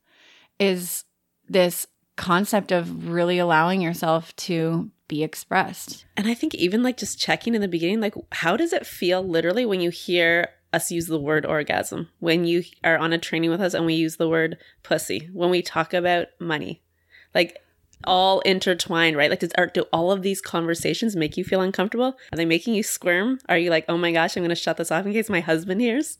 is 0.58 1.04
this 1.48 1.86
concept 2.16 2.70
of 2.70 3.08
really 3.08 3.38
allowing 3.38 3.80
yourself 3.80 4.36
to 4.36 4.90
be 5.10 5.22
expressed. 5.24 6.06
And 6.16 6.28
I 6.28 6.34
think 6.34 6.54
even 6.54 6.82
like 6.82 6.96
just 6.96 7.20
checking 7.20 7.54
in 7.54 7.60
the 7.60 7.68
beginning, 7.68 8.00
like 8.00 8.14
how 8.32 8.56
does 8.56 8.72
it 8.72 8.86
feel 8.86 9.22
literally 9.22 9.66
when 9.66 9.80
you 9.80 9.90
hear 9.90 10.48
us 10.72 10.92
use 10.92 11.06
the 11.06 11.18
word 11.18 11.44
orgasm, 11.44 12.08
when 12.20 12.44
you 12.44 12.62
are 12.84 12.96
on 12.96 13.12
a 13.12 13.18
training 13.18 13.50
with 13.50 13.60
us 13.60 13.74
and 13.74 13.84
we 13.84 13.94
use 13.94 14.16
the 14.16 14.28
word 14.28 14.56
pussy, 14.84 15.28
when 15.32 15.50
we 15.50 15.62
talk 15.62 15.92
about 15.92 16.28
money, 16.38 16.80
like 17.34 17.58
all 18.04 18.40
intertwined, 18.40 19.16
right? 19.16 19.28
Like, 19.28 19.40
does, 19.40 19.52
are, 19.58 19.66
do 19.66 19.82
all 19.92 20.12
of 20.12 20.22
these 20.22 20.40
conversations 20.40 21.16
make 21.16 21.36
you 21.36 21.44
feel 21.44 21.60
uncomfortable? 21.60 22.16
Are 22.32 22.36
they 22.36 22.46
making 22.46 22.74
you 22.74 22.84
squirm? 22.84 23.40
Are 23.48 23.58
you 23.58 23.68
like, 23.68 23.84
oh 23.88 23.98
my 23.98 24.12
gosh, 24.12 24.36
I'm 24.36 24.42
going 24.42 24.50
to 24.50 24.54
shut 24.54 24.76
this 24.76 24.92
off 24.92 25.04
in 25.04 25.12
case 25.12 25.28
my 25.28 25.40
husband 25.40 25.80
hears? 25.80 26.18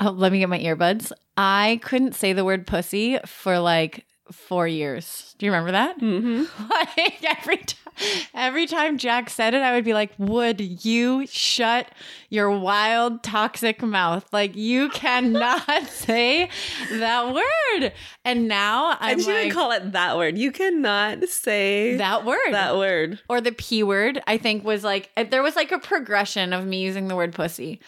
Oh, 0.00 0.10
let 0.10 0.32
me 0.32 0.40
get 0.40 0.48
my 0.48 0.58
earbuds. 0.58 1.12
I 1.36 1.78
couldn't 1.82 2.14
say 2.14 2.32
the 2.32 2.44
word 2.44 2.66
pussy 2.66 3.18
for 3.26 3.58
like 3.58 4.06
four 4.32 4.66
years. 4.66 5.34
Do 5.38 5.46
you 5.46 5.52
remember 5.52 5.72
that? 5.72 5.98
Mm-hmm. 6.00 6.44
like 6.70 7.24
every 7.24 7.58
time, 7.58 8.26
every 8.34 8.66
time 8.66 8.98
Jack 8.98 9.30
said 9.30 9.54
it, 9.54 9.62
I 9.62 9.74
would 9.74 9.84
be 9.84 9.94
like, 9.94 10.12
"Would 10.18 10.84
you 10.84 11.26
shut 11.26 11.88
your 12.30 12.50
wild, 12.50 13.22
toxic 13.22 13.82
mouth? 13.82 14.26
Like 14.32 14.56
you 14.56 14.88
cannot 14.90 15.86
say 15.88 16.48
that 16.90 17.34
word." 17.34 17.92
And 18.24 18.48
now 18.48 18.96
I'm 19.00 19.14
and 19.14 19.22
she 19.22 19.32
like, 19.32 19.44
would 19.44 19.52
call 19.52 19.72
it 19.72 19.92
that 19.92 20.16
word. 20.16 20.38
You 20.38 20.52
cannot 20.52 21.28
say 21.28 21.96
that 21.96 22.24
word. 22.24 22.38
That 22.52 22.76
word 22.76 23.20
or 23.28 23.40
the 23.40 23.52
p 23.52 23.82
word. 23.82 24.22
I 24.26 24.38
think 24.38 24.64
was 24.64 24.84
like 24.84 25.10
there 25.30 25.42
was 25.42 25.56
like 25.56 25.72
a 25.72 25.78
progression 25.78 26.52
of 26.52 26.66
me 26.66 26.80
using 26.80 27.08
the 27.08 27.16
word 27.16 27.32
pussy. 27.32 27.80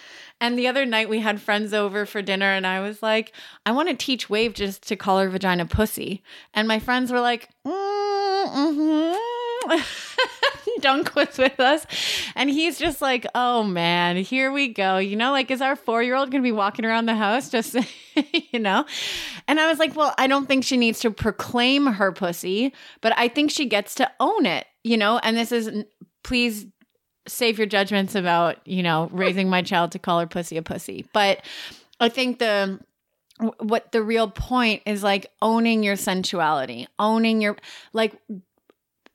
And 0.45 0.59
the 0.59 0.69
other 0.69 0.85
night 0.85 1.09
we 1.09 1.21
had 1.21 1.41
friends 1.41 1.73
over 1.73 2.05
for 2.05 2.21
dinner, 2.21 2.53
and 2.53 2.67
I 2.67 2.81
was 2.81 3.03
like, 3.03 3.33
I 3.65 3.73
want 3.73 3.89
to 3.89 3.95
teach 3.95 4.29
Wave 4.29 4.53
just 4.53 4.87
to 4.89 4.95
call 4.95 5.19
her 5.19 5.31
vagina 5.31 5.65
pussy. 5.65 6.23
And 6.53 6.69
my 6.69 6.79
friends 6.79 7.11
were 7.11 7.23
like, 7.23 7.49
mm-hmm. 7.67 9.17
Dunk 10.81 11.15
was 11.15 11.39
with 11.39 11.59
us. 11.59 11.87
And 12.35 12.51
he's 12.51 12.79
just 12.79 13.01
like, 13.01 13.25
oh 13.35 13.63
man, 13.63 14.19
here 14.19 14.53
we 14.53 14.69
go. 14.69 14.99
You 14.99 15.17
know, 15.17 15.33
like, 15.33 15.51
is 15.51 15.63
our 15.63 15.77
four 15.77 16.03
year 16.03 16.15
old 16.15 16.31
going 16.31 16.43
to 16.43 16.47
be 16.47 16.53
walking 16.53 16.85
around 16.85 17.07
the 17.07 17.15
house 17.15 17.49
just, 17.49 17.75
you 18.53 18.59
know? 18.59 18.85
And 19.49 19.59
I 19.59 19.67
was 19.67 19.79
like, 19.79 19.97
well, 19.97 20.15
I 20.19 20.27
don't 20.27 20.45
think 20.45 20.63
she 20.63 20.77
needs 20.77 21.01
to 21.01 21.11
proclaim 21.11 21.87
her 21.87 22.13
pussy, 22.13 22.75
but 23.01 23.17
I 23.17 23.29
think 23.29 23.51
she 23.51 23.65
gets 23.65 23.95
to 23.95 24.13
own 24.21 24.45
it, 24.45 24.67
you 24.83 24.99
know? 24.99 25.17
And 25.23 25.39
this 25.39 25.53
is, 25.53 25.85
please 26.23 26.67
save 27.27 27.59
your 27.59 27.67
judgments 27.67 28.15
about, 28.15 28.67
you 28.67 28.83
know, 28.83 29.09
raising 29.13 29.49
my 29.49 29.63
child 29.63 29.93
to 29.93 29.99
call 29.99 30.21
her 30.21 30.27
pussy 30.27 30.57
a 30.57 30.63
pussy. 30.63 31.07
But 31.13 31.45
I 32.01 32.09
think 32.09 32.39
the 32.39 32.81
what 33.59 33.91
the 33.91 34.03
real 34.03 34.31
point 34.31 34.83
is 34.87 35.03
like 35.03 35.27
owning 35.43 35.83
your 35.83 35.97
sensuality, 35.97 36.87
owning 36.99 37.41
your 37.41 37.57
like 37.93 38.15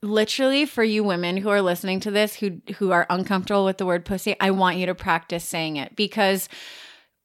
literally 0.02 0.66
for 0.66 0.82
you 0.82 1.04
women 1.04 1.36
who 1.36 1.48
are 1.48 1.62
listening 1.62 2.00
to 2.00 2.10
this 2.10 2.36
who 2.36 2.60
who 2.76 2.90
are 2.90 3.06
uncomfortable 3.10 3.64
with 3.64 3.78
the 3.78 3.86
word 3.86 4.04
pussy, 4.04 4.36
I 4.40 4.50
want 4.50 4.76
you 4.76 4.86
to 4.86 4.94
practice 4.94 5.44
saying 5.44 5.76
it 5.76 5.96
because 5.96 6.48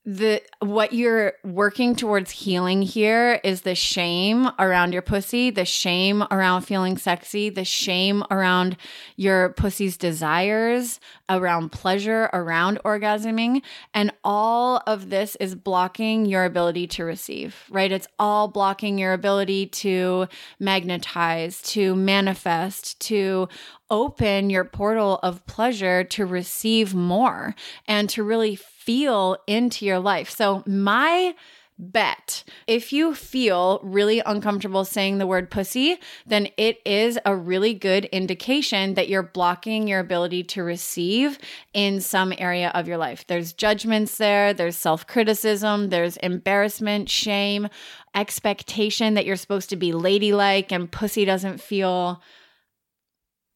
the 0.06 0.40
what 0.60 0.94
you're 0.94 1.34
working 1.44 1.96
towards 1.96 2.30
healing 2.30 2.84
here 2.84 3.40
is 3.44 3.62
the 3.62 3.74
shame 3.74 4.48
around 4.60 4.94
your 4.94 5.02
pussy, 5.02 5.50
the 5.50 5.66
shame 5.66 6.24
around 6.30 6.62
feeling 6.62 6.96
sexy, 6.96 7.50
the 7.50 7.66
shame 7.66 8.24
around 8.30 8.78
your 9.16 9.50
pussy's 9.54 9.98
desires, 9.98 11.00
around 11.28 11.72
pleasure, 11.72 12.30
around 12.34 12.80
orgasming, 12.86 13.64
and 13.96 14.12
all 14.24 14.84
of 14.86 15.10
this 15.10 15.36
is 15.38 15.56
blocking 15.56 16.28
your 16.28 16.46
ability 16.46 16.86
to 16.86 17.04
receive, 17.04 17.64
right? 17.72 17.92
It's 17.92 18.08
all 18.20 18.48
blocking 18.48 19.00
your 19.00 19.14
ability 19.14 19.68
to 19.68 20.28
magnetize, 20.60 21.64
to 21.64 21.96
manifest, 21.96 23.00
to 23.02 23.50
open 23.90 24.50
your 24.50 24.66
portal 24.66 25.20
of 25.24 25.46
pleasure 25.48 26.04
to 26.04 26.26
receive 26.26 26.94
more 26.94 27.56
and 27.88 28.10
to 28.10 28.24
really 28.24 28.56
feel 28.86 29.38
into 29.48 29.86
your 29.86 30.00
life. 30.00 30.30
So, 30.30 30.64
my 30.66 31.36
bet. 31.78 32.44
If 32.68 32.94
you 32.94 33.14
feel 33.14 33.82
really 33.84 34.22
uncomfortable 34.26 34.86
saying 34.86 35.18
the 35.18 35.28
word 35.28 35.52
pussy, 35.52 35.98
then 36.26 36.48
it 36.58 36.80
is 36.86 37.20
a 37.26 37.36
really 37.36 37.74
good 37.74 38.06
indication 38.06 38.94
that 38.94 39.10
you're 39.10 39.24
blocking 39.24 39.88
your 39.88 40.00
ability 40.00 40.44
to 40.44 40.64
receive 40.64 41.38
in 41.74 42.00
some 42.00 42.34
area 42.38 42.72
of 42.74 42.88
your 42.88 42.98
life. 42.98 43.26
There's 43.28 43.52
judgments 43.52 44.18
there, 44.18 44.54
there's 44.54 44.78
self 44.78 45.06
criticism, 45.06 45.90
there's 45.90 46.18
embarrassment, 46.18 47.10
shame, 47.10 47.68
expectation 48.14 49.16
that 49.16 49.26
you're 49.26 49.36
supposed 49.36 49.70
to 49.72 49.76
be 49.76 49.92
ladylike 49.92 50.72
and 50.72 50.90
pussy 50.90 51.26
doesn't 51.26 51.60
feel 51.60 52.22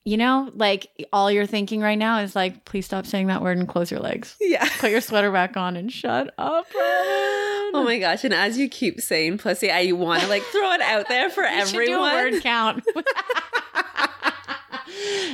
you 0.05 0.17
know, 0.17 0.49
like 0.55 0.87
all 1.13 1.29
you're 1.29 1.45
thinking 1.45 1.81
right 1.81 1.97
now 1.97 2.19
is 2.19 2.35
like, 2.35 2.65
please 2.65 2.85
stop 2.85 3.05
saying 3.05 3.27
that 3.27 3.41
word 3.41 3.57
and 3.57 3.67
close 3.67 3.91
your 3.91 3.99
legs. 3.99 4.35
Yeah. 4.39 4.67
Put 4.79 4.91
your 4.91 5.01
sweater 5.01 5.31
back 5.31 5.57
on 5.57 5.75
and 5.75 5.91
shut 5.91 6.33
up. 6.37 6.65
Oh 6.75 7.83
my 7.85 7.99
gosh. 7.99 8.23
And 8.23 8.33
as 8.33 8.57
you 8.57 8.67
keep 8.69 9.01
saying 9.01 9.37
pussy, 9.37 9.69
I 9.69 9.91
want 9.91 10.23
to 10.23 10.27
like 10.27 10.41
throw 10.43 10.71
it 10.71 10.81
out 10.81 11.07
there 11.07 11.29
for 11.29 11.43
everyone. 11.45 12.11
word 12.13 12.41
count. 12.41 12.83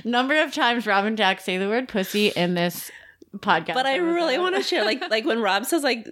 Number 0.04 0.42
of 0.44 0.54
times 0.54 0.86
Rob 0.86 1.06
and 1.06 1.18
Jack 1.18 1.40
say 1.40 1.58
the 1.58 1.70
word 1.70 1.88
pussy 1.88 2.28
in 2.30 2.56
this 2.56 2.92
podcast. 3.38 3.74
But 3.74 3.86
I 3.86 3.96
really 3.98 4.38
want 4.38 4.56
to 4.56 4.64
share 4.64 4.84
like 4.84 5.10
like 5.10 5.26
when 5.26 5.42
Rob 5.42 5.66
says 5.66 5.84
like 5.84 6.08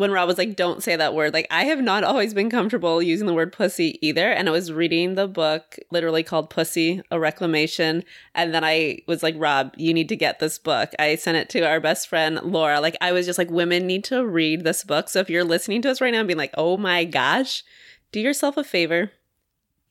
when 0.00 0.10
Rob 0.12 0.26
was 0.26 0.38
like, 0.38 0.56
don't 0.56 0.82
say 0.82 0.96
that 0.96 1.14
word, 1.14 1.34
like 1.34 1.46
I 1.50 1.64
have 1.64 1.80
not 1.80 2.04
always 2.04 2.32
been 2.32 2.48
comfortable 2.48 3.02
using 3.02 3.26
the 3.26 3.34
word 3.34 3.52
pussy 3.52 3.98
either. 4.00 4.30
And 4.30 4.48
I 4.48 4.52
was 4.52 4.72
reading 4.72 5.14
the 5.14 5.28
book 5.28 5.76
literally 5.90 6.22
called 6.22 6.48
Pussy, 6.48 7.02
a 7.10 7.20
Reclamation. 7.20 8.02
And 8.34 8.54
then 8.54 8.64
I 8.64 9.00
was 9.06 9.22
like, 9.22 9.34
Rob, 9.36 9.74
you 9.76 9.92
need 9.92 10.08
to 10.08 10.16
get 10.16 10.38
this 10.38 10.58
book. 10.58 10.90
I 10.98 11.16
sent 11.16 11.36
it 11.36 11.50
to 11.50 11.60
our 11.68 11.80
best 11.80 12.08
friend, 12.08 12.40
Laura. 12.42 12.80
Like 12.80 12.96
I 13.02 13.12
was 13.12 13.26
just 13.26 13.38
like, 13.38 13.50
women 13.50 13.86
need 13.86 14.02
to 14.04 14.26
read 14.26 14.64
this 14.64 14.84
book. 14.84 15.10
So 15.10 15.20
if 15.20 15.28
you're 15.28 15.44
listening 15.44 15.82
to 15.82 15.90
us 15.90 16.00
right 16.00 16.12
now 16.12 16.20
and 16.20 16.26
being 16.28 16.38
like, 16.38 16.54
oh 16.56 16.78
my 16.78 17.04
gosh, 17.04 17.62
do 18.10 18.20
yourself 18.20 18.56
a 18.56 18.64
favor, 18.64 19.12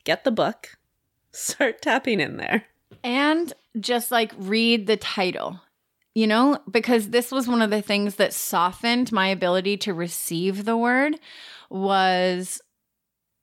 get 0.02 0.24
the 0.24 0.32
book, 0.32 0.76
start 1.32 1.80
tapping 1.80 2.18
in 2.18 2.36
there. 2.36 2.64
And 3.04 3.52
just 3.78 4.10
like 4.10 4.32
read 4.36 4.88
the 4.88 4.96
title 4.96 5.60
you 6.14 6.26
know, 6.26 6.58
because 6.70 7.10
this 7.10 7.30
was 7.30 7.46
one 7.46 7.62
of 7.62 7.70
the 7.70 7.82
things 7.82 8.16
that 8.16 8.32
softened 8.32 9.12
my 9.12 9.28
ability 9.28 9.76
to 9.78 9.94
receive 9.94 10.64
the 10.64 10.76
word 10.76 11.18
was 11.68 12.60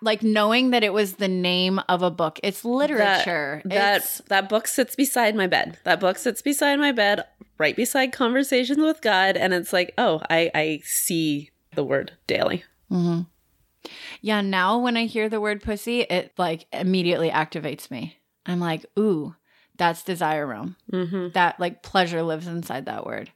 like 0.01 0.21
knowing 0.21 0.71
that 0.71 0.83
it 0.83 0.93
was 0.93 1.13
the 1.15 1.27
name 1.27 1.79
of 1.89 2.01
a 2.01 2.11
book. 2.11 2.39
It's 2.43 2.63
literature. 2.63 3.61
That 3.63 3.73
that, 3.73 3.97
it's, 3.97 4.17
that 4.27 4.49
book 4.49 4.67
sits 4.67 4.95
beside 4.95 5.35
my 5.35 5.47
bed. 5.47 5.79
That 5.85 5.99
book 5.99 6.17
sits 6.17 6.41
beside 6.41 6.77
my 6.77 6.91
bed, 6.91 7.23
right 7.57 7.75
beside 7.75 8.11
conversations 8.11 8.79
with 8.79 9.01
God, 9.01 9.37
and 9.37 9.53
it's 9.53 9.73
like, 9.73 9.93
oh, 9.97 10.21
I 10.29 10.51
I 10.53 10.81
see 10.83 11.51
the 11.73 11.83
word 11.83 12.11
daily. 12.27 12.63
Mm-hmm. 12.91 13.21
Yeah. 14.21 14.41
Now 14.41 14.77
when 14.77 14.97
I 14.97 15.05
hear 15.05 15.29
the 15.29 15.41
word 15.41 15.63
pussy, 15.63 16.01
it 16.01 16.33
like 16.37 16.67
immediately 16.73 17.29
activates 17.29 17.89
me. 17.89 18.17
I'm 18.45 18.59
like, 18.59 18.85
ooh, 18.99 19.35
that's 19.77 20.03
desire 20.03 20.45
realm. 20.45 20.75
Mm-hmm. 20.91 21.29
That 21.33 21.59
like 21.59 21.83
pleasure 21.83 22.23
lives 22.23 22.47
inside 22.47 22.85
that 22.85 23.05
word. 23.05 23.31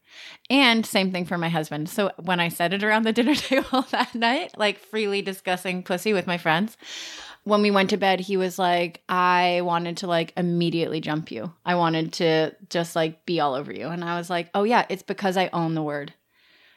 And 0.50 0.86
same 0.86 1.12
thing 1.12 1.26
for 1.26 1.38
my 1.38 1.50
husband. 1.50 1.90
So 1.90 2.12
when 2.18 2.40
I 2.40 2.50
said 2.50 2.74
it 2.74 2.84
around 2.84 3.04
the 3.04 3.14
dinner 3.14 3.36
table 3.36 3.84
that 3.92 4.14
night, 4.14 4.58
like 4.58 4.80
freely 4.80 5.22
discussing 5.22 5.84
pussy 5.84 6.14
with 6.14 6.28
my 6.28 6.38
friends, 6.38 6.78
when 7.44 7.62
we 7.62 7.72
went 7.72 7.90
to 7.90 7.98
bed, 7.98 8.20
he 8.20 8.38
was 8.38 8.60
like, 8.60 9.02
I 9.10 9.62
wanted 9.64 9.98
to 9.98 10.08
like 10.08 10.34
immediately 10.38 11.02
jump 11.02 11.32
you. 11.32 11.54
I 11.66 11.76
wanted 11.76 12.14
to 12.14 12.56
just 12.70 12.96
like 12.96 13.26
be 13.26 13.40
all 13.40 13.56
over 13.56 13.72
you. 13.72 13.88
And 13.88 14.04
I 14.04 14.18
was 14.18 14.30
like, 14.30 14.50
oh 14.54 14.64
yeah, 14.64 14.86
it's 14.90 15.04
because 15.04 15.38
I 15.38 15.50
own 15.52 15.74
the 15.74 15.84
word. 15.84 16.14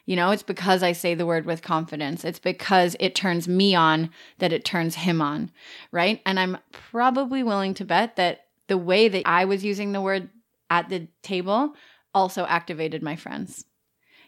You 0.06 0.16
know, 0.16 0.32
it's 0.32 0.42
because 0.42 0.82
I 0.82 0.92
say 0.92 1.14
the 1.14 1.26
word 1.26 1.46
with 1.46 1.62
confidence. 1.62 2.24
It's 2.24 2.38
because 2.38 2.94
it 3.00 3.14
turns 3.14 3.48
me 3.48 3.74
on 3.74 4.10
that 4.38 4.52
it 4.52 4.64
turns 4.64 4.96
him 4.96 5.22
on. 5.22 5.50
Right. 5.92 6.20
And 6.26 6.38
I'm 6.38 6.58
probably 6.72 7.42
willing 7.42 7.72
to 7.74 7.86
bet 7.86 8.16
that 8.16 8.43
the 8.66 8.78
way 8.78 9.08
that 9.08 9.22
I 9.26 9.44
was 9.44 9.64
using 9.64 9.92
the 9.92 10.00
word 10.00 10.28
at 10.70 10.88
the 10.88 11.08
table 11.22 11.74
also 12.14 12.44
activated 12.46 13.02
my 13.02 13.16
friends. 13.16 13.64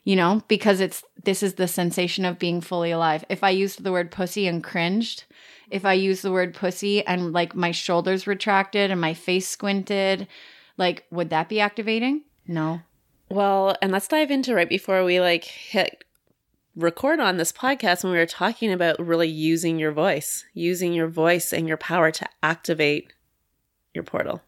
You 0.05 0.15
know, 0.15 0.43
because 0.47 0.81
it's 0.81 1.03
this 1.25 1.43
is 1.43 1.55
the 1.55 1.67
sensation 1.67 2.25
of 2.25 2.39
being 2.39 2.61
fully 2.61 2.93
alive. 2.93 3.25
If 3.29 3.43
I 3.43 3.51
used 3.51 3.83
the 3.83 3.91
word 3.91 4.13
pussy 4.13 4.47
and 4.47 4.63
cringed, 4.63 5.25
if 5.69 5.85
I 5.85 5.95
used 5.95 6.23
the 6.23 6.31
word 6.31 6.55
pussy 6.55 7.05
and 7.05 7.33
like 7.33 7.57
my 7.57 7.73
shoulders 7.73 8.27
retracted 8.27 8.93
and 8.93 9.01
my 9.01 9.15
face 9.15 9.49
squinted, 9.49 10.29
like 10.79 11.05
would 11.11 11.31
that 11.31 11.49
be 11.49 11.59
activating? 11.59 12.23
No. 12.47 12.83
Well, 13.29 13.77
and 13.83 13.91
let's 13.91 14.07
dive 14.07 14.31
into 14.31 14.55
right 14.55 14.69
before 14.69 15.05
we 15.05 15.19
like 15.19 15.45
hit 15.45 16.05
record 16.77 17.19
on 17.19 17.39
this 17.39 17.51
podcast 17.51 18.05
when 18.05 18.13
we 18.13 18.19
were 18.19 18.27
talking 18.27 18.73
about 18.73 19.05
really 19.05 19.29
using 19.29 19.79
your 19.79 19.93
voice, 19.93 20.45
using 20.55 20.93
your 20.93 21.09
voice 21.09 21.53
and 21.53 21.67
your 21.67 21.79
power 21.79 22.13
to 22.13 22.29
activate 22.43 23.13
your 23.97 24.05
portal? 24.05 24.41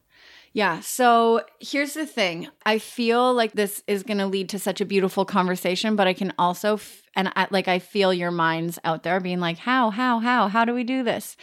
Yeah. 0.53 0.81
So 0.81 1.43
here's 1.61 1.95
the 1.95 2.07
thing. 2.07 2.49
I 2.65 2.79
feel 2.79 3.35
like 3.35 3.53
this 3.53 3.83
is 3.87 4.03
going 4.03 4.19
to 4.19 4.27
lead 4.27 4.49
to 4.51 4.59
such 4.59 4.81
a 4.81 4.87
beautiful 4.87 5.25
conversation, 5.25 5.95
but 5.95 6.07
I 6.07 6.15
can 6.15 6.33
also, 6.39 6.75
f- 6.75 7.03
and 7.15 7.31
I, 7.37 7.49
like, 7.51 7.69
I 7.69 7.79
feel 7.79 8.15
your 8.15 8.31
minds 8.31 8.79
out 8.83 9.03
there 9.03 9.21
being 9.21 9.41
like, 9.41 9.59
how, 9.59 9.91
how, 9.91 10.21
how, 10.21 10.49
how 10.49 10.65
do 10.65 10.75
we 10.75 10.85
do 10.85 11.03
this? 11.03 11.37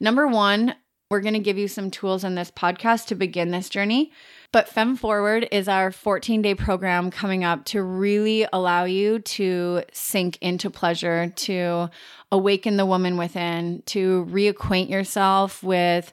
Number 0.00 0.26
one, 0.26 0.74
we're 1.10 1.20
going 1.20 1.34
to 1.34 1.40
give 1.40 1.58
you 1.58 1.68
some 1.68 1.90
tools 1.90 2.24
in 2.24 2.34
this 2.34 2.50
podcast 2.50 3.06
to 3.06 3.14
begin 3.14 3.50
this 3.50 3.68
journey. 3.68 4.10
But 4.52 4.68
Femme 4.68 4.96
Forward 4.96 5.46
is 5.52 5.68
our 5.68 5.92
14 5.92 6.42
day 6.42 6.54
program 6.54 7.10
coming 7.10 7.44
up 7.44 7.64
to 7.66 7.82
really 7.82 8.46
allow 8.52 8.84
you 8.84 9.18
to 9.20 9.82
sink 9.92 10.38
into 10.40 10.70
pleasure, 10.70 11.32
to 11.36 11.90
awaken 12.32 12.76
the 12.76 12.86
woman 12.86 13.16
within, 13.16 13.82
to 13.86 14.26
reacquaint 14.30 14.88
yourself 14.88 15.62
with 15.62 16.12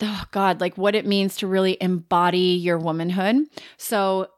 oh 0.00 0.24
God, 0.30 0.60
like 0.60 0.76
what 0.76 0.94
it 0.94 1.06
means 1.06 1.36
to 1.36 1.46
really 1.46 1.76
embody 1.80 2.54
your 2.54 2.78
womanhood. 2.78 3.46
So, 3.76 4.28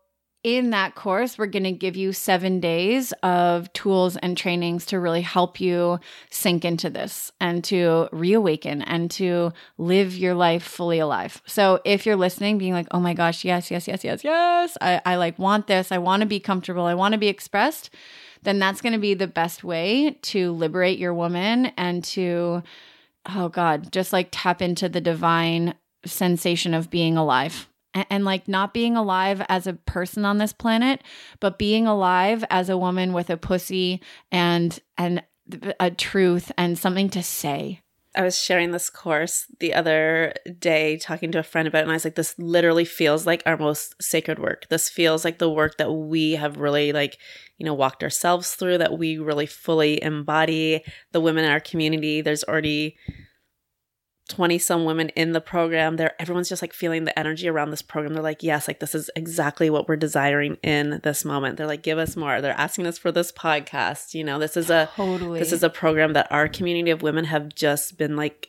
in 0.43 0.71
that 0.71 0.95
course, 0.95 1.39
we're 1.39 1.47
going 1.47 1.65
to 1.65 1.73
give 1.73 1.97
you 1.97 2.13
seven 2.13 2.61
days 2.61 3.13
of 3.23 3.73
tools 3.73 4.19
and 4.19 4.37
trainings 4.37 4.85
to 4.87 5.01
really 5.01 5.23
help 5.23 5.59
you 5.59 5.99
sink 6.29 6.67
into 6.67 6.91
this 6.91 7.33
and 7.41 7.65
to 7.65 8.11
reawaken 8.13 8.83
and 8.83 9.11
to 9.13 9.55
live 9.79 10.15
your 10.15 10.35
life 10.35 10.63
fully 10.63 10.99
alive. 10.99 11.41
So, 11.47 11.81
if 11.87 12.05
you're 12.05 12.17
listening, 12.17 12.59
being 12.59 12.75
like, 12.75 12.89
oh 12.91 13.01
my 13.01 13.15
gosh, 13.15 13.45
yes, 13.45 13.71
yes, 13.71 13.89
yes, 13.89 14.05
yes, 14.05 14.23
yes, 14.23 14.77
I, 14.83 15.01
I 15.07 15.17
like 15.17 15.39
want 15.39 15.67
this, 15.67 15.91
I 15.91 15.99
want 15.99 16.21
to 16.21 16.27
be 16.27 16.41
comfortable, 16.41 16.85
I 16.85 16.95
want 16.95 17.13
to 17.13 17.19
be 17.19 17.29
expressed, 17.29 17.89
then 18.43 18.59
that's 18.59 18.83
going 18.83 18.93
to 18.93 18.99
be 18.99 19.15
the 19.15 19.27
best 19.27 19.65
way 19.65 20.19
to 20.23 20.53
liberate 20.53 20.99
your 20.99 21.15
woman 21.15 21.67
and 21.79 22.05
to 22.05 22.63
oh 23.27 23.49
God, 23.49 23.93
just 23.93 24.13
like 24.13 24.29
tap 24.31 24.61
into 24.63 24.89
the 24.89 25.01
divine 25.01 25.75
sensation 26.05 26.75
of 26.75 26.91
being 26.91 27.17
alive. 27.17 27.69
And, 27.93 28.07
and, 28.11 28.25
like 28.25 28.49
not 28.49 28.75
being 28.75 28.97
alive 28.97 29.41
as 29.49 29.69
a 29.69 29.75
person 29.75 30.25
on 30.25 30.39
this 30.39 30.53
planet, 30.53 31.01
but 31.39 31.59
being 31.59 31.87
alive 31.87 32.45
as 32.51 32.69
a 32.69 32.77
woman 32.77 33.13
with 33.13 33.31
a 33.31 33.37
pussy 33.37 34.03
and 34.33 34.77
and 34.99 35.23
a 35.79 35.91
truth 35.93 36.51
and 36.59 36.77
something 36.77 37.09
to 37.11 37.23
say. 37.23 37.84
I 38.17 38.23
was 38.23 38.39
sharing 38.39 38.71
this 38.71 38.91
course 38.91 39.47
the 39.59 39.75
other 39.75 40.33
day 40.59 40.97
talking 40.99 41.33
to 41.33 41.41
a 41.41 41.43
friend 41.43 41.67
about 41.67 41.81
it, 41.81 41.83
and 41.83 41.91
I 41.91 41.95
was 41.95 42.05
like, 42.05 42.15
this 42.15 42.39
literally 42.39 42.85
feels 42.85 43.27
like 43.27 43.43
our 43.45 43.57
most 43.57 44.01
sacred 44.01 44.39
work. 44.39 44.67
This 44.69 44.89
feels 44.89 45.25
like 45.25 45.39
the 45.39 45.51
work 45.51 45.79
that 45.79 45.93
we 45.93 46.33
have 46.33 46.59
really 46.59 46.93
like, 46.93 47.19
you 47.59 47.67
know, 47.67 47.75
walked 47.75 48.03
ourselves 48.03 48.55
through, 48.55 48.79
that 48.79 48.99
we 48.99 49.19
really 49.19 49.47
fully 49.47 50.03
embody 50.03 50.85
the 51.13 51.21
women 51.21 51.45
in 51.45 51.51
our 51.51 51.61
community. 51.61 52.21
There's 52.21 52.45
already 52.45 52.97
20 54.29 54.59
some 54.59 54.85
women 54.85 55.11
in 55.11 55.33
the 55.33 55.41
program 55.41 55.97
there 55.97 56.15
everyone's 56.19 56.49
just 56.49 56.63
like 56.63 56.73
feeling 56.73 57.05
the 57.05 57.19
energy 57.19 57.49
around 57.49 57.71
this 57.71 57.83
program. 57.83 58.15
They're 58.15 58.23
like 58.23 58.43
yes 58.43 58.67
like 58.67 58.81
this 58.81 58.95
is 58.95 59.11
exactly 59.17 59.69
what 59.69 59.89
we're 59.89 59.97
desiring 59.97 60.57
in 60.63 61.01
this 61.03 61.25
moment. 61.25 61.57
They're 61.57 61.67
like 61.67 61.83
give 61.83 61.99
us 61.99 62.17
more. 62.17 62.41
They're 62.41 62.59
asking 62.59 62.87
us 62.87 62.99
for 62.99 63.13
this 63.13 63.31
podcast 63.31 64.15
you 64.15 64.25
know? 64.25 64.39
This 64.39 64.57
is 64.57 64.71
a 64.71 64.89
totally. 64.95 65.39
this 65.39 65.53
is 65.53 65.63
a 65.63 65.71
program 65.71 66.15
that 66.15 66.31
our 66.31 66.49
community 66.49 66.91
of 66.91 67.03
women 67.03 67.27
have 67.27 67.55
just 67.55 67.99
been 67.99 68.17
like 68.17 68.49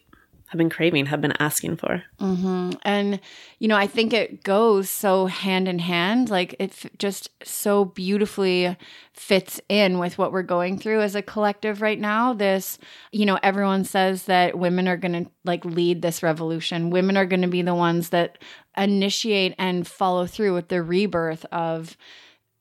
have 0.56 0.58
been 0.58 0.70
craving, 0.70 1.08
have 1.08 1.22
been 1.22 1.34
asking 1.40 1.76
for. 1.76 2.04
Mm-hmm. 2.20 2.72
And, 2.84 3.20
you 3.60 3.68
know, 3.68 3.76
I 3.76 3.88
think 3.88 4.14
it 4.14 4.44
goes 4.44 4.90
so 4.90 5.26
hand 5.26 5.68
in 5.68 5.80
hand. 5.80 6.30
Like 6.30 6.56
it 6.60 6.72
f- 6.72 6.92
just 6.98 7.30
so 7.44 7.86
beautifully 7.86 8.78
fits 9.12 9.60
in 9.68 10.00
with 10.00 10.18
what 10.18 10.32
we're 10.32 10.44
going 10.44 10.80
through 10.80 11.02
as 11.02 11.14
a 11.14 11.22
collective 11.22 11.82
right 11.82 12.00
now. 12.00 12.34
This, 12.34 12.78
you 13.12 13.26
know, 13.26 13.38
everyone 13.44 13.84
says 13.84 14.24
that 14.24 14.58
women 14.58 14.88
are 14.88 14.98
going 14.98 15.26
to 15.26 15.32
like 15.44 15.66
lead 15.66 16.02
this 16.02 16.24
revolution. 16.24 16.90
Women 16.90 17.18
are 17.18 17.26
going 17.26 17.42
to 17.42 17.48
be 17.48 17.62
the 17.62 17.76
ones 17.76 18.10
that 18.10 18.38
initiate 18.78 19.56
and 19.58 19.86
follow 19.86 20.26
through 20.26 20.54
with 20.54 20.70
the 20.70 20.82
rebirth 20.82 21.46
of 21.52 21.98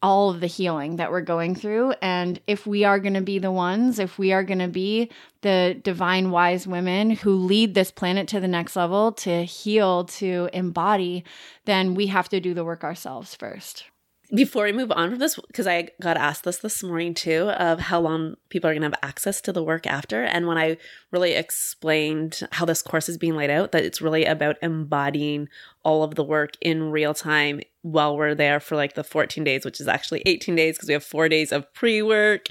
all 0.05 0.29
of 0.29 0.41
the 0.41 0.47
healing 0.47 0.97
that 0.97 1.11
we're 1.11 1.23
going 1.23 1.55
through. 1.55 1.95
And 2.03 2.39
if 2.47 2.67
we 2.67 2.85
are 2.85 3.01
going 3.01 3.15
to 3.15 3.23
be 3.23 3.39
the 3.39 3.51
ones, 3.51 3.99
if 3.99 4.19
we 4.19 4.35
are 4.35 4.45
going 4.45 4.59
to 4.59 4.69
be 4.69 5.11
the 5.41 5.81
divine 5.83 6.31
wise 6.31 6.67
women 6.67 7.09
who 7.09 7.35
lead 7.35 7.73
this 7.73 7.91
planet 7.91 8.29
to 8.29 8.39
the 8.39 8.47
next 8.47 8.77
level, 8.77 9.13
to 9.13 9.45
heal, 9.45 10.05
to 10.05 10.51
embody, 10.53 11.25
then 11.65 11.95
we 11.95 12.09
have 12.09 12.29
to 12.29 12.39
do 12.39 12.53
the 12.53 12.67
work 12.67 12.85
ourselves 12.85 13.35
first. 13.35 13.87
Before 14.33 14.65
we 14.65 14.73
move 14.73 14.93
on 14.93 15.11
from 15.11 15.19
this, 15.19 15.37
because 15.37 15.67
I 15.67 15.89
got 16.01 16.17
asked 16.17 16.45
this 16.45 16.59
this 16.59 16.83
morning 16.83 17.15
too, 17.15 17.51
of 17.51 17.81
how 17.81 18.01
long 18.01 18.37
people 18.49 18.71
are 18.71 18.73
going 18.73 18.83
to 18.83 18.89
have 18.89 18.99
access 19.03 19.41
to 19.43 19.53
the 19.53 19.63
work 19.63 19.87
after. 19.87 20.23
And 20.23 20.47
when 20.47 20.59
I 20.59 20.77
really 21.11 21.33
explained 21.33 22.41
how 22.53 22.65
this 22.65 22.83
course 22.83 23.09
is 23.09 23.19
being 23.19 23.37
laid 23.37 23.51
out, 23.51 23.73
that 23.73 23.85
it's 23.85 24.01
really 24.01 24.25
about 24.25 24.57
embodying 24.63 25.49
all 25.85 26.03
of 26.03 26.15
the 26.15 26.25
work 26.25 26.57
in 26.61 26.91
real 26.91 27.13
time 27.13 27.61
while 27.83 28.17
we're 28.17 28.35
there 28.35 28.61
for 28.61 28.77
like 28.77 28.95
the 28.95 29.05
14 29.05 29.45
days, 29.45 29.65
which 29.65 29.81
is 29.81 29.89
actually 29.89 30.23
18 30.25 30.57
days 30.57 30.77
because 30.77 30.89
we 30.89 30.95
have 30.95 31.05
four 31.05 31.29
days 31.29 31.53
of 31.53 31.71
pre 31.75 32.01
work. 32.01 32.47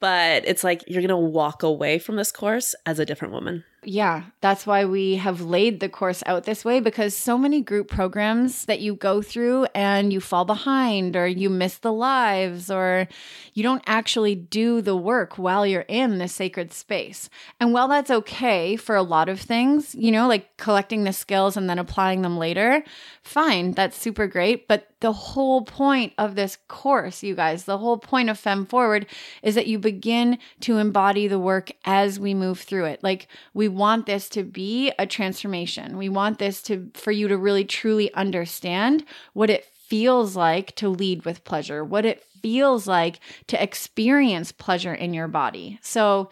But 0.00 0.46
it's 0.46 0.62
like 0.62 0.84
you're 0.86 1.02
going 1.02 1.08
to 1.08 1.16
walk 1.16 1.62
away 1.62 1.98
from 1.98 2.16
this 2.16 2.30
course 2.30 2.74
as 2.84 2.98
a 2.98 3.06
different 3.06 3.32
woman. 3.32 3.64
Yeah, 3.86 4.24
that's 4.40 4.66
why 4.66 4.84
we 4.84 5.16
have 5.16 5.40
laid 5.40 5.80
the 5.80 5.88
course 5.88 6.22
out 6.26 6.44
this 6.44 6.64
way 6.64 6.80
because 6.80 7.14
so 7.14 7.36
many 7.36 7.60
group 7.60 7.88
programs 7.88 8.64
that 8.66 8.80
you 8.80 8.94
go 8.94 9.22
through 9.22 9.66
and 9.74 10.12
you 10.12 10.20
fall 10.20 10.44
behind 10.44 11.16
or 11.16 11.26
you 11.26 11.50
miss 11.50 11.78
the 11.78 11.92
lives 11.92 12.70
or 12.70 13.08
you 13.52 13.62
don't 13.62 13.82
actually 13.86 14.34
do 14.34 14.80
the 14.80 14.96
work 14.96 15.38
while 15.38 15.66
you're 15.66 15.82
in 15.82 16.18
the 16.18 16.28
sacred 16.28 16.72
space. 16.72 17.28
And 17.60 17.72
while 17.72 17.88
that's 17.88 18.10
okay 18.10 18.76
for 18.76 18.96
a 18.96 19.02
lot 19.02 19.28
of 19.28 19.40
things, 19.40 19.94
you 19.94 20.10
know, 20.10 20.28
like 20.28 20.56
collecting 20.56 21.04
the 21.04 21.12
skills 21.12 21.56
and 21.56 21.68
then 21.68 21.78
applying 21.78 22.22
them 22.22 22.38
later, 22.38 22.82
fine, 23.22 23.72
that's 23.72 23.96
super 23.98 24.26
great. 24.26 24.66
But 24.68 24.88
the 25.00 25.12
whole 25.12 25.60
point 25.62 26.14
of 26.16 26.34
this 26.34 26.56
course, 26.66 27.22
you 27.22 27.34
guys, 27.34 27.64
the 27.64 27.76
whole 27.76 27.98
point 27.98 28.30
of 28.30 28.38
Femme 28.38 28.64
Forward 28.64 29.06
is 29.42 29.54
that 29.54 29.66
you 29.66 29.78
begin 29.78 30.38
to 30.60 30.78
embody 30.78 31.28
the 31.28 31.38
work 31.38 31.72
as 31.84 32.18
we 32.18 32.32
move 32.32 32.60
through 32.60 32.86
it. 32.86 33.02
Like 33.02 33.28
we 33.52 33.68
want 33.74 34.06
this 34.06 34.28
to 34.30 34.42
be 34.42 34.92
a 34.98 35.06
transformation. 35.06 35.98
We 35.98 36.08
want 36.08 36.38
this 36.38 36.62
to 36.62 36.90
for 36.94 37.12
you 37.12 37.28
to 37.28 37.36
really 37.36 37.64
truly 37.64 38.12
understand 38.14 39.04
what 39.32 39.50
it 39.50 39.64
feels 39.64 40.34
like 40.36 40.74
to 40.76 40.88
lead 40.88 41.24
with 41.24 41.44
pleasure, 41.44 41.84
what 41.84 42.06
it 42.06 42.24
feels 42.40 42.86
like 42.86 43.20
to 43.46 43.62
experience 43.62 44.52
pleasure 44.52 44.94
in 44.94 45.14
your 45.14 45.28
body. 45.28 45.78
So 45.82 46.30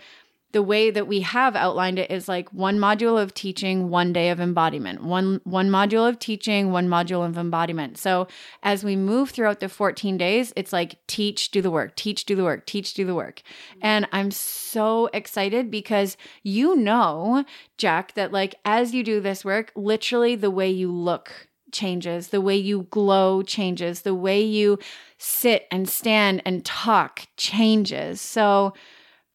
the 0.53 0.63
way 0.63 0.91
that 0.91 1.07
we 1.07 1.21
have 1.21 1.57
outlined 1.57 1.99
it 1.99 2.11
is 2.11 2.29
like 2.29 2.53
one 2.53 2.79
module 2.79 3.21
of 3.21 3.35
teaching, 3.35 3.89
one 3.89 4.13
day 4.13 4.29
of 4.31 4.41
embodiment. 4.41 5.03
One 5.03 5.41
one 5.45 5.71
module 5.71 6.09
of 6.09 6.19
teaching, 6.19 6.71
one 6.71 6.89
module 6.89 7.27
of 7.27 7.39
embodiment. 7.39 7.99
So 7.99 8.29
as 8.63 8.85
we 8.85 8.95
move 8.95 9.31
throughout 9.31 9.61
the 9.61 9.69
14 9.69 10.17
days, 10.19 10.53
it's 10.55 10.73
like 10.73 10.99
teach, 11.07 11.51
do 11.51 11.63
the 11.63 11.71
work, 11.71 11.97
teach, 11.97 12.27
do 12.27 12.37
the 12.37 12.45
work, 12.45 12.67
teach, 12.67 12.95
do 12.95 13.05
the 13.05 13.15
work. 13.15 13.43
And 13.81 14.07
I'm 14.13 14.31
so 14.31 15.09
excited 15.13 15.71
because 15.71 16.17
you 16.43 16.77
know, 16.77 17.45
Jack, 17.79 18.15
that 18.15 18.33
like 18.33 18.55
as 18.65 18.95
you 18.95 19.03
do 19.03 19.21
this 19.21 19.45
work, 19.45 19.73
literally 19.75 20.37
the 20.37 20.51
way 20.51 20.71
you 20.71 20.93
look 20.93 21.49
changes, 21.73 22.29
the 22.29 22.41
way 22.41 22.57
you 22.57 22.87
glow 22.91 23.43
changes, 23.43 24.03
the 24.03 24.15
way 24.15 24.43
you 24.43 24.79
sit 25.19 25.67
and 25.71 25.89
stand 25.89 26.43
and 26.45 26.65
talk 26.65 27.27
changes. 27.37 28.21
So 28.21 28.75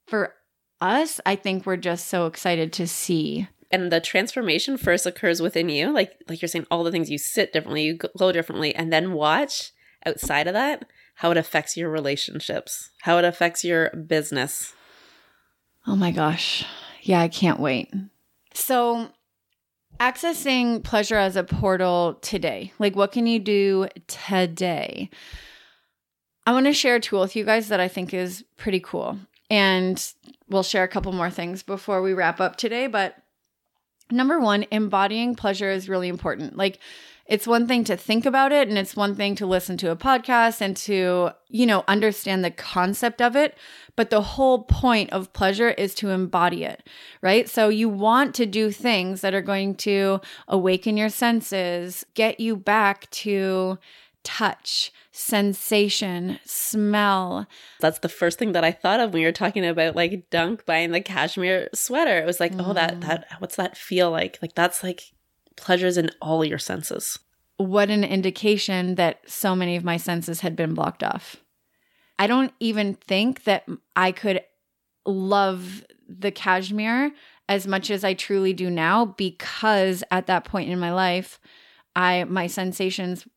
for 0.06 0.34
us, 0.82 1.20
I 1.26 1.36
think 1.36 1.66
we're 1.66 1.78
just 1.78 2.08
so 2.08 2.26
excited 2.26 2.72
to 2.74 2.88
see. 2.88 3.48
And 3.70 3.92
the 3.92 4.00
transformation 4.00 4.78
first 4.78 5.06
occurs 5.06 5.42
within 5.42 5.70
you, 5.70 5.92
like 5.92 6.14
like 6.30 6.42
you're 6.42 6.48
saying, 6.48 6.68
all 6.72 6.84
the 6.84 6.92
things 6.92 7.10
you 7.10 7.18
sit 7.18 7.52
differently, 7.52 7.84
you 7.84 7.96
glow 7.96 8.32
differently, 8.32 8.74
and 8.74 8.94
then 8.94 9.14
watch 9.14 9.72
outside 10.06 10.48
of 10.48 10.54
that 10.54 10.86
how 11.18 11.32
it 11.32 11.38
affects 11.38 11.76
your 11.76 11.90
relationships, 11.90 12.92
how 13.02 13.18
it 13.18 13.26
affects 13.26 13.64
your 13.64 13.90
business. 13.90 14.74
Oh 15.88 15.96
my 15.96 16.12
gosh. 16.12 16.64
Yeah, 17.02 17.22
I 17.22 17.28
can't 17.28 17.60
wait. 17.60 17.92
So, 18.54 19.10
accessing 20.00 20.84
pleasure 20.84 21.16
as 21.16 21.36
a 21.36 21.44
portal 21.44 22.20
today, 22.22 22.72
like 22.78 22.96
what 22.96 23.12
can 23.12 23.26
you 23.26 23.40
do 23.40 23.88
today? 24.06 25.10
I 26.46 26.52
want 26.52 26.68
to 26.68 26.74
share 26.74 26.96
a 26.96 27.00
tool 27.00 27.22
with 27.22 27.36
you 27.36 27.44
guys 27.44 27.68
that 27.70 27.80
I 27.80 27.88
think 27.88 28.14
is 28.14 28.46
pretty 28.56 28.80
cool. 28.80 29.18
And 29.50 30.14
we'll 30.50 30.64
share 30.64 30.84
a 30.84 30.90
couple 30.90 31.14
more 31.14 31.30
things 31.30 31.64
before 31.64 32.02
we 32.02 32.14
wrap 32.14 32.40
up 32.42 32.56
today. 32.58 32.88
But 32.88 33.16
number 34.12 34.40
one, 34.40 34.66
embodying 34.72 35.36
pleasure 35.36 35.72
is 35.72 35.90
really 35.90 36.08
important. 36.08 36.58
Like, 36.58 36.80
it's 37.28 37.46
one 37.46 37.68
thing 37.68 37.84
to 37.84 37.98
think 37.98 38.26
about 38.26 38.54
it 38.54 38.70
and 38.70 38.78
it's 38.78 38.96
one 38.96 39.14
thing 39.14 39.36
to 39.36 39.46
listen 39.46 39.76
to 39.78 39.92
a 39.92 39.98
podcast 39.98 40.62
and 40.62 40.78
to, 40.78 41.32
you 41.50 41.66
know, 41.66 41.84
understand 41.88 42.44
the 42.44 42.52
concept 42.52 43.22
of 43.22 43.36
it. 43.36 43.58
But 43.98 44.10
the 44.10 44.22
whole 44.22 44.64
point 44.64 45.12
of 45.12 45.34
pleasure 45.34 45.72
is 45.72 45.94
to 45.96 46.10
embody 46.10 46.64
it, 46.64 46.88
right? 47.22 47.50
So 47.50 47.68
you 47.68 47.90
want 47.90 48.34
to 48.36 48.46
do 48.46 48.72
things 48.72 49.22
that 49.22 49.34
are 49.34 49.42
going 49.42 49.76
to 49.76 50.22
awaken 50.48 50.96
your 50.96 51.10
senses, 51.10 52.06
get 52.14 52.40
you 52.40 52.56
back 52.56 53.10
to 53.12 53.78
touch, 54.24 54.94
sensation, 55.18 56.40
smell. 56.46 57.48
That's 57.80 58.00
the 58.00 58.10
first 58.10 58.38
thing 58.38 58.52
that 58.52 58.64
I 58.64 58.72
thought 58.72 59.00
of 59.00 59.12
when 59.12 59.22
you 59.24 59.28
were 59.28 59.34
talking 59.34 59.66
about 59.66 59.96
like 59.96 60.30
Dunk 60.30 60.66
buying 60.66 60.92
the 60.92 61.02
cashmere 61.02 61.70
sweater. 61.74 62.20
It 62.20 62.26
was 62.26 62.40
like, 62.40 62.54
mm. 62.54 62.66
oh, 62.66 62.74
that 62.74 63.00
mm. 63.00 63.02
that 63.02 63.28
what's 63.40 63.56
that 63.56 63.76
feel 63.76 64.12
like? 64.12 64.38
Like 64.42 64.54
that's 64.54 64.84
like 64.84 65.02
pleasures 65.56 65.98
in 65.98 66.12
all 66.22 66.46
your 66.46 66.60
senses. 66.60 67.18
What 67.58 67.90
an 67.90 68.04
indication 68.04 68.96
that 68.96 69.20
so 69.28 69.56
many 69.56 69.76
of 69.76 69.84
my 69.84 69.98
senses 69.98 70.42
had 70.42 70.56
been 70.56 70.76
blocked 70.76 71.04
off. 71.04 71.38
I 72.20 72.28
don't 72.28 72.54
even 72.60 72.94
think 72.94 73.44
that 73.46 73.68
I 73.96 74.12
could 74.12 74.42
love 75.06 75.84
the 76.08 76.32
cashmere 76.32 77.12
as 77.50 77.66
much 77.66 77.90
as 77.90 78.04
I 78.04 78.14
truly 78.14 78.54
do 78.54 78.70
now 78.70 79.06
because 79.06 80.04
at 80.12 80.28
that 80.28 80.46
point 80.46 80.70
in 80.70 80.80
my 80.80 80.94
life, 80.94 81.40
I 81.96 82.26
my 82.26 82.46
sensations 82.46 83.28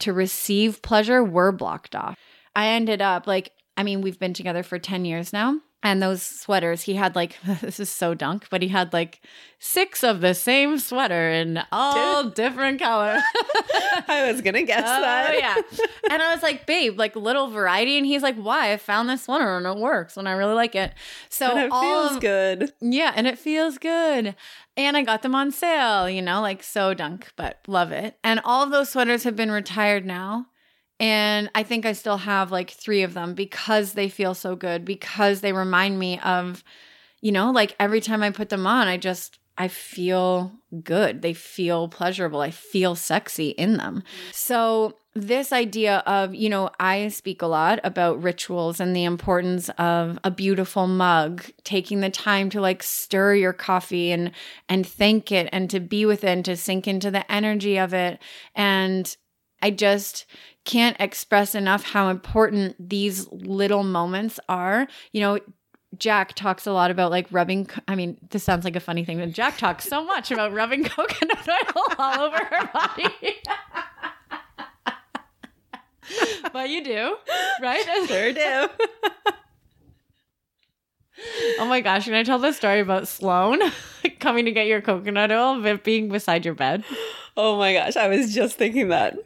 to 0.00 0.12
receive 0.12 0.82
pleasure 0.82 1.22
were 1.22 1.52
blocked 1.52 1.94
off. 1.94 2.16
I 2.54 2.68
ended 2.68 3.02
up 3.02 3.26
like, 3.26 3.52
I 3.76 3.82
mean, 3.82 4.00
we've 4.00 4.18
been 4.18 4.34
together 4.34 4.62
for 4.62 4.78
10 4.78 5.04
years 5.04 5.32
now. 5.32 5.60
And 5.80 6.02
those 6.02 6.22
sweaters, 6.22 6.82
he 6.82 6.94
had 6.94 7.14
like, 7.14 7.36
this 7.60 7.78
is 7.78 7.88
so 7.88 8.12
dunk, 8.12 8.48
but 8.50 8.62
he 8.62 8.68
had 8.68 8.92
like 8.92 9.20
six 9.60 10.02
of 10.02 10.20
the 10.20 10.34
same 10.34 10.78
sweater 10.78 11.30
in 11.30 11.62
all 11.70 12.30
different 12.30 12.80
colors. 12.80 13.22
I 14.08 14.30
was 14.30 14.42
to 14.42 14.62
guess 14.62 14.88
uh, 14.88 15.00
that. 15.00 15.38
yeah. 15.38 15.54
And 16.10 16.20
I 16.20 16.34
was 16.34 16.42
like, 16.42 16.66
babe, 16.66 16.98
like 16.98 17.14
little 17.14 17.48
variety. 17.48 17.96
And 17.96 18.06
he's 18.06 18.22
like, 18.22 18.36
why? 18.36 18.72
I 18.72 18.76
found 18.76 19.08
this 19.08 19.24
sweater 19.24 19.56
and 19.56 19.66
it 19.66 19.76
works 19.76 20.16
and 20.16 20.28
I 20.28 20.32
really 20.32 20.54
like 20.54 20.74
it. 20.74 20.94
So 21.28 21.48
and 21.50 21.58
it 21.60 21.70
feels 21.70 22.16
of, 22.16 22.20
good. 22.20 22.72
Yeah. 22.80 23.12
And 23.14 23.28
it 23.28 23.38
feels 23.38 23.78
good. 23.78 24.34
And 24.76 24.96
I 24.96 25.02
got 25.02 25.22
them 25.22 25.34
on 25.34 25.52
sale, 25.52 26.10
you 26.10 26.22
know, 26.22 26.40
like 26.40 26.62
so 26.64 26.92
dunk, 26.92 27.32
but 27.36 27.58
love 27.68 27.92
it. 27.92 28.18
And 28.24 28.40
all 28.44 28.64
of 28.64 28.70
those 28.70 28.90
sweaters 28.90 29.22
have 29.24 29.36
been 29.36 29.50
retired 29.52 30.04
now. 30.04 30.46
And 31.00 31.50
I 31.54 31.62
think 31.62 31.86
I 31.86 31.92
still 31.92 32.16
have 32.18 32.50
like 32.50 32.70
three 32.70 33.02
of 33.02 33.14
them 33.14 33.34
because 33.34 33.92
they 33.92 34.08
feel 34.08 34.34
so 34.34 34.56
good, 34.56 34.84
because 34.84 35.40
they 35.40 35.52
remind 35.52 35.98
me 35.98 36.18
of, 36.20 36.64
you 37.20 37.32
know, 37.32 37.50
like 37.50 37.76
every 37.78 38.00
time 38.00 38.22
I 38.22 38.30
put 38.30 38.48
them 38.48 38.66
on, 38.66 38.88
I 38.88 38.96
just, 38.96 39.38
I 39.56 39.68
feel 39.68 40.52
good. 40.82 41.22
They 41.22 41.34
feel 41.34 41.88
pleasurable. 41.88 42.40
I 42.40 42.50
feel 42.50 42.94
sexy 42.94 43.50
in 43.50 43.76
them. 43.76 44.02
So, 44.32 44.96
this 45.14 45.52
idea 45.52 46.04
of, 46.06 46.32
you 46.32 46.48
know, 46.48 46.70
I 46.78 47.08
speak 47.08 47.42
a 47.42 47.48
lot 47.48 47.80
about 47.82 48.22
rituals 48.22 48.78
and 48.78 48.94
the 48.94 49.02
importance 49.02 49.68
of 49.70 50.16
a 50.22 50.30
beautiful 50.30 50.86
mug, 50.86 51.44
taking 51.64 52.00
the 52.00 52.10
time 52.10 52.50
to 52.50 52.60
like 52.60 52.84
stir 52.84 53.34
your 53.34 53.52
coffee 53.52 54.12
and 54.12 54.30
and 54.68 54.86
thank 54.86 55.32
it 55.32 55.48
and 55.50 55.68
to 55.70 55.80
be 55.80 56.06
with 56.06 56.22
it 56.22 56.28
and 56.28 56.44
to 56.44 56.56
sink 56.56 56.86
into 56.86 57.10
the 57.10 57.30
energy 57.32 57.78
of 57.78 57.92
it. 57.92 58.20
And 58.54 59.16
I 59.62 59.70
just 59.70 60.26
can't 60.64 60.96
express 61.00 61.54
enough 61.54 61.84
how 61.84 62.10
important 62.10 62.76
these 62.78 63.26
little 63.32 63.82
moments 63.82 64.38
are. 64.48 64.86
You 65.12 65.20
know, 65.20 65.38
Jack 65.96 66.34
talks 66.34 66.66
a 66.66 66.72
lot 66.72 66.90
about 66.90 67.10
like 67.10 67.26
rubbing. 67.30 67.68
I 67.86 67.94
mean, 67.94 68.18
this 68.30 68.44
sounds 68.44 68.64
like 68.64 68.76
a 68.76 68.80
funny 68.80 69.04
thing, 69.04 69.18
but 69.18 69.32
Jack 69.32 69.56
talks 69.56 69.86
so 69.86 70.04
much 70.04 70.30
about 70.30 70.52
rubbing 70.52 70.84
coconut 70.84 71.48
oil 71.48 71.82
all 71.98 72.20
over 72.20 72.36
her 72.36 72.70
body. 72.72 73.08
but 76.52 76.68
you 76.68 76.84
do, 76.84 77.16
right? 77.60 77.84
Sure 78.08 78.32
do. 78.32 78.68
oh 81.58 81.66
my 81.66 81.80
gosh, 81.80 82.04
can 82.04 82.14
I 82.14 82.22
tell 82.22 82.38
the 82.38 82.52
story 82.52 82.80
about 82.80 83.08
Sloan 83.08 83.60
coming 84.20 84.44
to 84.44 84.52
get 84.52 84.66
your 84.66 84.80
coconut 84.80 85.32
oil 85.32 85.60
but 85.60 85.84
being 85.84 86.08
beside 86.08 86.44
your 86.44 86.54
bed? 86.54 86.84
Oh 87.36 87.58
my 87.58 87.72
gosh, 87.72 87.96
I 87.96 88.08
was 88.08 88.34
just 88.34 88.56
thinking 88.56 88.88
that. 88.88 89.16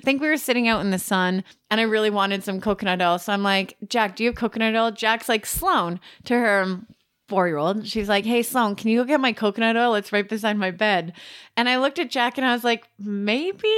I 0.00 0.02
think 0.02 0.22
we 0.22 0.28
were 0.28 0.38
sitting 0.38 0.66
out 0.66 0.80
in 0.80 0.90
the 0.90 0.98
sun 0.98 1.44
and 1.70 1.78
I 1.78 1.84
really 1.84 2.08
wanted 2.08 2.42
some 2.42 2.58
coconut 2.58 3.02
oil. 3.02 3.18
So 3.18 3.34
I'm 3.34 3.42
like, 3.42 3.76
Jack, 3.86 4.16
do 4.16 4.24
you 4.24 4.30
have 4.30 4.36
coconut 4.36 4.74
oil? 4.74 4.90
Jack's 4.90 5.28
like, 5.28 5.44
Sloan 5.44 6.00
to 6.24 6.38
her 6.38 6.80
four 7.30 7.46
year 7.46 7.56
old. 7.56 7.86
She's 7.86 8.08
like, 8.08 8.26
Hey, 8.26 8.42
Sloan, 8.42 8.74
can 8.74 8.90
you 8.90 8.98
go 9.00 9.04
get 9.04 9.20
my 9.20 9.32
coconut 9.32 9.76
oil? 9.76 9.94
It's 9.94 10.12
right 10.12 10.28
beside 10.28 10.58
my 10.58 10.70
bed. 10.72 11.14
And 11.56 11.68
I 11.68 11.78
looked 11.78 11.98
at 11.98 12.10
Jack 12.10 12.36
and 12.36 12.46
I 12.46 12.52
was 12.52 12.64
like, 12.64 12.86
Maybe 12.98 13.68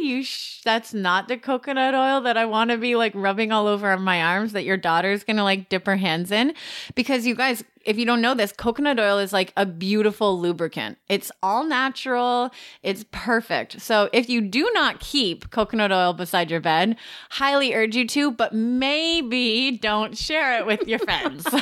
you, 0.00 0.24
sh- 0.24 0.62
that's 0.64 0.92
not 0.94 1.28
the 1.28 1.36
coconut 1.36 1.94
oil 1.94 2.20
that 2.22 2.36
I 2.36 2.46
want 2.46 2.70
to 2.70 2.78
be 2.78 2.96
like 2.96 3.12
rubbing 3.14 3.52
all 3.52 3.66
over 3.68 3.96
my 3.98 4.22
arms 4.22 4.52
that 4.52 4.64
your 4.64 4.76
daughter's 4.76 5.22
going 5.22 5.36
to 5.36 5.44
like 5.44 5.68
dip 5.68 5.86
her 5.86 5.96
hands 5.96 6.32
in. 6.32 6.54
Because 6.94 7.26
you 7.26 7.34
guys, 7.34 7.62
if 7.84 7.98
you 7.98 8.06
don't 8.06 8.20
know 8.22 8.34
this, 8.34 8.52
coconut 8.52 8.98
oil 8.98 9.18
is 9.18 9.32
like 9.32 9.52
a 9.56 9.66
beautiful 9.66 10.40
lubricant. 10.40 10.98
It's 11.08 11.30
all 11.42 11.64
natural, 11.64 12.50
it's 12.82 13.04
perfect. 13.10 13.80
So 13.80 14.08
if 14.12 14.28
you 14.28 14.40
do 14.40 14.70
not 14.72 15.00
keep 15.00 15.50
coconut 15.50 15.92
oil 15.92 16.12
beside 16.12 16.50
your 16.50 16.60
bed, 16.60 16.96
highly 17.30 17.74
urge 17.74 17.94
you 17.94 18.06
to, 18.08 18.30
but 18.30 18.54
maybe 18.54 19.72
don't 19.82 20.16
share 20.16 20.58
it 20.58 20.66
with 20.66 20.86
your 20.88 20.98
friends. 21.10 21.46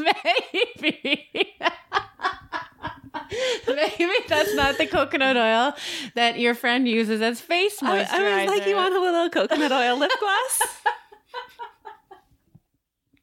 maybe. 0.00 1.56
Maybe 3.66 4.12
that's 4.28 4.54
not 4.54 4.78
the 4.78 4.86
coconut 4.86 5.36
oil 5.36 5.74
that 6.14 6.38
your 6.38 6.54
friend 6.54 6.88
uses 6.88 7.20
as 7.20 7.40
face 7.40 7.80
moisturizer. 7.80 8.12
I, 8.12 8.42
I 8.42 8.44
was 8.44 8.58
like, 8.58 8.66
you 8.66 8.76
want 8.76 8.94
a 8.94 9.00
little 9.00 9.30
coconut 9.30 9.72
oil 9.72 9.96
lip 9.98 10.10
gloss? 10.18 10.62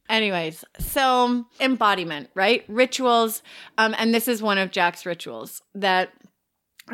Anyways, 0.10 0.64
so 0.80 1.46
embodiment, 1.60 2.30
right? 2.34 2.64
Rituals. 2.70 3.44
Um, 3.78 3.94
and 3.98 4.14
this 4.14 4.28
is 4.30 4.42
one 4.42 4.58
of 4.58 4.72
Jack's 4.72 5.06
rituals 5.06 5.62
that 5.76 6.14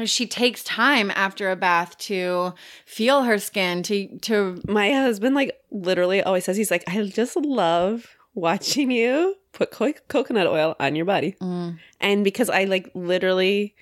she 0.06 0.26
takes 0.26 0.64
time 0.64 1.12
after 1.12 1.52
a 1.52 1.56
bath 1.56 1.96
to 2.00 2.54
feel 2.86 3.24
her 3.24 3.38
skin 3.38 3.84
to 3.84 4.18
to 4.20 4.60
my 4.68 4.92
husband 4.92 5.36
like 5.36 5.56
literally 5.70 6.20
always 6.24 6.44
says 6.46 6.58
he's 6.58 6.72
like 6.72 6.84
i 6.88 7.04
just 7.04 7.36
love 7.36 8.18
watching 8.34 8.92
you 8.92 9.36
put 9.52 9.72
co- 9.72 9.94
coconut 10.08 10.48
oil 10.48 10.76
on 10.80 10.96
your 10.96 11.06
body. 11.06 11.36
Mm, 11.42 11.78
and 12.00 12.24
because 12.24 12.50
i 12.50 12.64
like 12.66 12.90
literally 12.96 13.76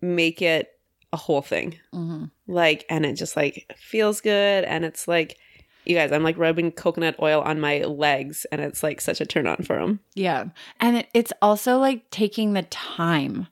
make 0.00 0.42
it 0.42 0.68
a 1.12 1.16
whole 1.16 1.42
thing. 1.42 1.78
Mhm. 1.94 2.30
like 2.46 2.84
and 2.88 3.04
it 3.06 3.14
just 3.14 3.36
like 3.36 3.70
feels 3.76 4.20
good. 4.20 4.64
And 4.64 4.84
it's 4.84 5.06
like 5.06 5.36
you 5.84 5.94
guys 5.96 6.12
i'm 6.12 6.22
like 6.22 6.38
rubbing 6.38 6.70
coconut 6.72 7.16
oil 7.20 7.40
on 7.42 7.60
my 7.60 7.80
legs 7.82 8.46
and 8.52 8.60
it's 8.60 8.82
like 8.84 9.00
such 9.00 9.20
a 9.20 9.26
turn 9.26 9.46
on 9.48 9.56
for 9.64 9.78
him 9.80 9.98
Yeah. 10.14 10.44
And 10.80 10.98
it, 10.98 11.08
it's 11.12 11.32
also 11.42 11.78
like 11.78 12.08
taking 12.10 12.52
the 12.52 12.62
time, 12.62 13.48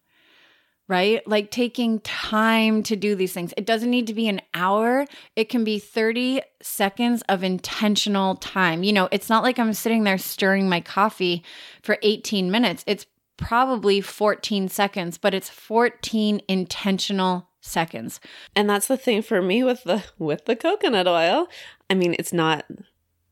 right? 0.91 1.27
Like 1.27 1.53
taking 1.53 2.01
time 2.01 2.83
to 2.83 2.97
do 2.97 3.15
these 3.15 3.33
things. 3.33 3.55
It 3.57 3.65
doesn't 3.65 3.91
need 3.91 4.09
to 4.09 4.15
be 4.15 4.29
an 4.29 4.43
hour, 4.53 5.07
it 5.37 5.49
can 5.49 5.63
be 5.63 5.79
30 5.79 6.43
seconds 6.61 7.23
of 7.29 7.45
intentional 7.45 8.35
time. 8.35 8.83
You 8.83 8.93
know, 8.93 9.09
it's 9.13 9.29
not 9.29 9.45
like 9.45 9.59
I'm 9.61 9.73
sitting 9.73 10.03
there 10.03 10.19
stirring 10.19 10.69
my 10.69 10.81
coffee 10.81 11.45
for 11.83 11.97
18 12.03 12.51
minutes. 12.51 12.83
It's 12.89 13.07
probably 13.37 14.01
14 14.01 14.69
seconds, 14.69 15.17
but 15.17 15.33
it's 15.33 15.49
14 15.49 16.43
intentional 16.49 17.47
seconds. 17.63 18.21
and 18.57 18.69
that's 18.69 18.87
the 18.87 18.97
thing 18.97 19.21
for 19.21 19.43
me 19.43 19.63
with 19.63 19.85
the 19.85 20.03
with 20.19 20.47
the 20.47 20.57
coconut 20.57 21.07
oil 21.07 21.47
i 21.91 21.95
mean 21.95 22.17
it's 22.19 22.33
not 22.33 22.65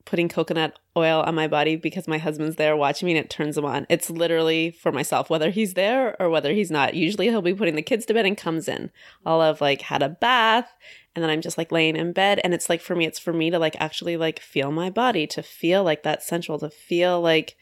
putting 0.04 0.28
coconut 0.28 0.78
oil 0.98 1.22
on 1.22 1.34
my 1.34 1.48
body 1.48 1.76
because 1.76 2.06
my 2.06 2.18
husband's 2.18 2.56
there 2.56 2.76
watching 2.76 3.06
me 3.06 3.12
and 3.12 3.24
it 3.24 3.30
turns 3.30 3.56
him 3.56 3.64
on. 3.64 3.86
It's 3.88 4.10
literally 4.10 4.70
for 4.70 4.92
myself 4.92 5.30
whether 5.30 5.50
he's 5.50 5.74
there 5.74 6.20
or 6.20 6.28
whether 6.28 6.52
he's 6.52 6.70
not. 6.70 6.94
Usually 6.94 7.28
he'll 7.28 7.42
be 7.42 7.54
putting 7.54 7.76
the 7.76 7.82
kids 7.82 8.04
to 8.06 8.14
bed 8.14 8.26
and 8.26 8.36
comes 8.36 8.68
in. 8.68 8.90
I'll 9.24 9.40
have 9.40 9.60
like 9.60 9.82
had 9.82 10.02
a 10.02 10.08
bath 10.08 10.70
and 11.14 11.22
then 11.22 11.30
i'm 11.30 11.40
just 11.40 11.58
like 11.58 11.72
laying 11.72 11.96
in 11.96 12.12
bed 12.12 12.38
and 12.44 12.54
it's 12.54 12.68
like 12.68 12.80
for 12.80 12.94
me 12.94 13.04
it's 13.04 13.18
for 13.18 13.32
me 13.32 13.50
to 13.50 13.58
like 13.58 13.74
actually 13.80 14.16
like 14.16 14.38
feel 14.38 14.70
my 14.70 14.88
body 14.88 15.26
to 15.26 15.42
feel 15.42 15.82
like 15.82 16.04
that 16.04 16.22
sensual 16.22 16.58
to 16.58 16.70
feel 16.70 17.20
like 17.20 17.56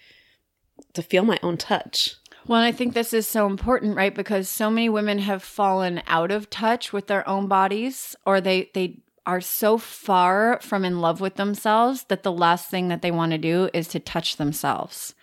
to 0.94 1.02
feel 1.02 1.24
my 1.24 1.38
own 1.42 1.56
touch. 1.56 2.16
Well, 2.46 2.60
I 2.60 2.70
think 2.70 2.94
this 2.94 3.12
is 3.12 3.26
so 3.26 3.46
important, 3.46 3.96
right? 3.96 4.14
Because 4.14 4.48
so 4.48 4.70
many 4.70 4.88
women 4.88 5.18
have 5.18 5.42
fallen 5.42 6.02
out 6.06 6.30
of 6.30 6.48
touch 6.48 6.92
with 6.92 7.08
their 7.08 7.28
own 7.28 7.48
bodies 7.48 8.14
or 8.24 8.40
they 8.40 8.70
they 8.74 8.98
are 9.26 9.40
so 9.40 9.76
far 9.76 10.60
from 10.62 10.84
in 10.84 11.00
love 11.00 11.20
with 11.20 11.34
themselves 11.34 12.04
that 12.04 12.22
the 12.22 12.32
last 12.32 12.70
thing 12.70 12.88
that 12.88 13.02
they 13.02 13.10
want 13.10 13.32
to 13.32 13.38
do 13.38 13.68
is 13.74 13.88
to 13.88 14.00
touch 14.00 14.36
themselves. 14.36 15.14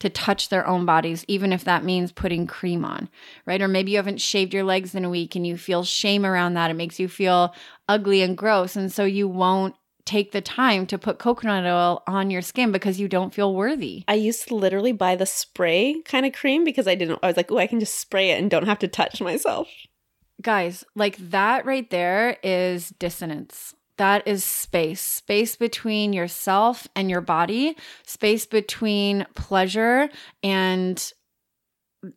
To 0.00 0.10
touch 0.10 0.50
their 0.50 0.66
own 0.66 0.84
bodies, 0.84 1.24
even 1.26 1.54
if 1.54 1.64
that 1.64 1.82
means 1.84 2.12
putting 2.12 2.46
cream 2.46 2.84
on, 2.84 3.08
right? 3.46 3.62
Or 3.62 3.68
maybe 3.68 3.92
you 3.92 3.96
haven't 3.96 4.20
shaved 4.20 4.52
your 4.52 4.64
legs 4.64 4.94
in 4.94 5.06
a 5.06 5.10
week 5.10 5.34
and 5.34 5.46
you 5.46 5.56
feel 5.56 5.84
shame 5.84 6.26
around 6.26 6.52
that. 6.52 6.70
It 6.70 6.74
makes 6.74 7.00
you 7.00 7.08
feel 7.08 7.54
ugly 7.88 8.20
and 8.20 8.36
gross. 8.36 8.76
And 8.76 8.92
so 8.92 9.04
you 9.04 9.26
won't 9.26 9.74
take 10.04 10.32
the 10.32 10.40
time 10.40 10.86
to 10.86 10.98
put 10.98 11.18
coconut 11.18 11.64
oil 11.64 12.02
on 12.06 12.30
your 12.30 12.42
skin 12.42 12.72
because 12.72 13.00
you 13.00 13.08
don't 13.08 13.34
feel 13.34 13.54
worthy. 13.54 14.04
I 14.06 14.14
used 14.14 14.46
to 14.48 14.54
literally 14.54 14.92
buy 14.92 15.16
the 15.16 15.26
spray 15.26 16.02
kind 16.04 16.26
of 16.26 16.32
cream 16.32 16.62
because 16.62 16.86
I 16.86 16.94
didn't. 16.94 17.18
I 17.22 17.26
was 17.28 17.36
like, 17.36 17.50
oh, 17.50 17.58
I 17.58 17.66
can 17.66 17.80
just 17.80 17.98
spray 17.98 18.30
it 18.30 18.38
and 18.38 18.50
don't 18.50 18.66
have 18.66 18.78
to 18.80 18.88
touch 18.88 19.20
myself. 19.20 19.68
Guys, 20.42 20.84
like 20.94 21.16
that 21.30 21.64
right 21.66 21.88
there 21.90 22.36
is 22.42 22.90
dissonance. 22.98 23.74
That 23.98 24.26
is 24.28 24.44
space, 24.44 25.00
space 25.00 25.56
between 25.56 26.12
yourself 26.12 26.86
and 26.94 27.10
your 27.10 27.22
body, 27.22 27.76
space 28.06 28.44
between 28.44 29.26
pleasure 29.34 30.10
and 30.42 31.12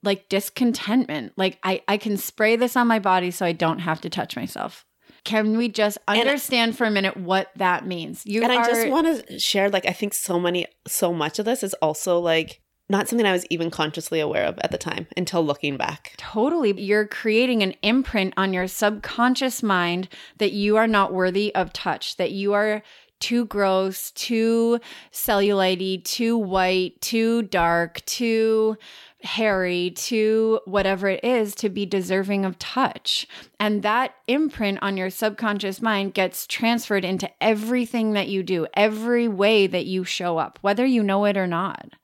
like 0.03 0.28
discontentment. 0.28 1.34
Like 1.38 1.57
I, 1.63 1.82
I 1.88 1.97
can 1.97 2.17
spray 2.17 2.57
this 2.57 2.76
on 2.76 2.88
my 2.88 2.99
body 2.99 3.32
so 3.32 3.45
I 3.45 3.53
don't 3.53 3.80
have 3.80 4.01
to 4.01 4.09
touch 4.09 4.36
myself. 4.36 4.86
Can 5.24 5.57
we 5.57 5.70
just 5.70 5.97
And- 6.07 6.20
understand 6.20 6.78
for 6.78 6.86
a 6.86 6.91
minute 6.91 7.15
what 7.17 7.49
that 7.55 7.86
means? 7.86 8.26
You 8.26 8.43
and 8.43 8.51
I 8.51 8.65
just 8.65 8.88
want 8.89 9.28
to 9.28 9.39
share, 9.39 9.70
like, 9.70 9.86
I 9.86 9.91
think 9.91 10.13
so 10.13 10.39
many, 10.39 10.65
so 10.88 11.13
much 11.13 11.39
of 11.39 11.45
this 11.45 11.63
is 11.63 11.74
also 11.76 12.20
like 12.20 12.61
not 12.89 13.07
something 13.07 13.25
I 13.25 13.31
was 13.31 13.45
even 13.49 13.69
consciously 13.69 14.19
aware 14.19 14.45
of 14.45 14.57
at 14.59 14.71
the 14.71 14.77
time 14.77 15.07
until 15.15 15.45
looking 15.45 15.77
back. 15.77 16.15
Totally. 16.17 16.79
You're 16.81 17.05
creating 17.07 17.61
an 17.61 17.75
imprint 17.83 18.33
on 18.35 18.51
your 18.51 18.67
subconscious 18.67 19.61
mind 19.61 20.09
that 20.39 20.53
you 20.53 20.75
are 20.75 20.87
not 20.87 21.13
worthy 21.13 21.53
of 21.53 21.71
touch, 21.71 22.17
that 22.17 22.31
you 22.31 22.53
are 22.53 22.81
too 23.19 23.45
gross, 23.45 24.11
too 24.11 24.79
cellulite, 25.11 26.03
too 26.03 26.37
white, 26.37 26.99
too 27.01 27.43
dark, 27.43 28.03
too 28.05 28.77
hairy, 29.21 29.91
too 29.91 30.61
whatever 30.65 31.09
it 31.09 31.23
is 31.23 31.53
to 31.53 31.69
be 31.69 31.85
deserving 31.85 32.45
of 32.45 32.57
touch. 32.57 33.27
And 33.59 33.83
that 33.83 34.15
imprint 34.27 34.79
on 34.81 34.95
your 34.95 35.09
subconscious 35.09 35.81
mind 35.81 36.13
gets 36.13 36.47
transferred 36.47 37.03
into 37.03 37.29
everything 37.41 38.13
that 38.13 38.29
you 38.29 38.41
do, 38.41 38.65
every 38.73 39.27
way 39.27 39.67
that 39.67 39.85
you 39.85 40.05
show 40.05 40.37
up, 40.37 40.57
whether 40.61 40.85
you 40.85 41.03
know 41.03 41.25
it 41.25 41.35
or 41.35 41.47
not. 41.47 41.95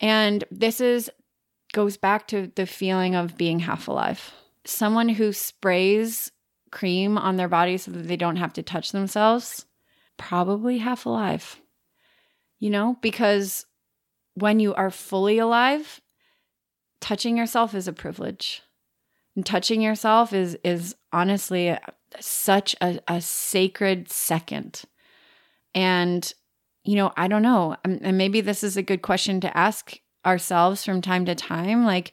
And 0.00 0.44
this 0.50 0.80
is 0.80 1.10
goes 1.72 1.96
back 1.96 2.28
to 2.28 2.52
the 2.54 2.66
feeling 2.66 3.14
of 3.14 3.36
being 3.36 3.58
half 3.60 3.88
alive. 3.88 4.32
Someone 4.64 5.08
who 5.08 5.32
sprays 5.32 6.30
cream 6.70 7.18
on 7.18 7.36
their 7.36 7.48
body 7.48 7.76
so 7.76 7.90
that 7.90 8.06
they 8.06 8.16
don't 8.16 8.36
have 8.36 8.52
to 8.54 8.62
touch 8.62 8.92
themselves, 8.92 9.66
probably 10.16 10.78
half 10.78 11.04
alive. 11.04 11.60
You 12.58 12.70
know, 12.70 12.96
because 13.02 13.66
when 14.34 14.60
you 14.60 14.74
are 14.74 14.90
fully 14.90 15.38
alive, 15.38 16.00
touching 17.00 17.36
yourself 17.36 17.74
is 17.74 17.88
a 17.88 17.92
privilege. 17.92 18.62
And 19.36 19.44
touching 19.44 19.82
yourself 19.82 20.32
is 20.32 20.56
is 20.62 20.94
honestly 21.12 21.76
such 22.20 22.76
a, 22.80 23.00
a 23.08 23.20
sacred 23.20 24.10
second. 24.10 24.82
And 25.74 26.32
you 26.84 26.96
know, 26.96 27.12
I 27.16 27.28
don't 27.28 27.42
know. 27.42 27.76
Um, 27.84 27.98
And 28.02 28.18
maybe 28.18 28.40
this 28.40 28.62
is 28.62 28.76
a 28.76 28.82
good 28.82 29.02
question 29.02 29.40
to 29.40 29.56
ask 29.56 29.98
ourselves 30.24 30.84
from 30.84 31.00
time 31.00 31.24
to 31.26 31.34
time. 31.34 31.84
Like, 31.84 32.12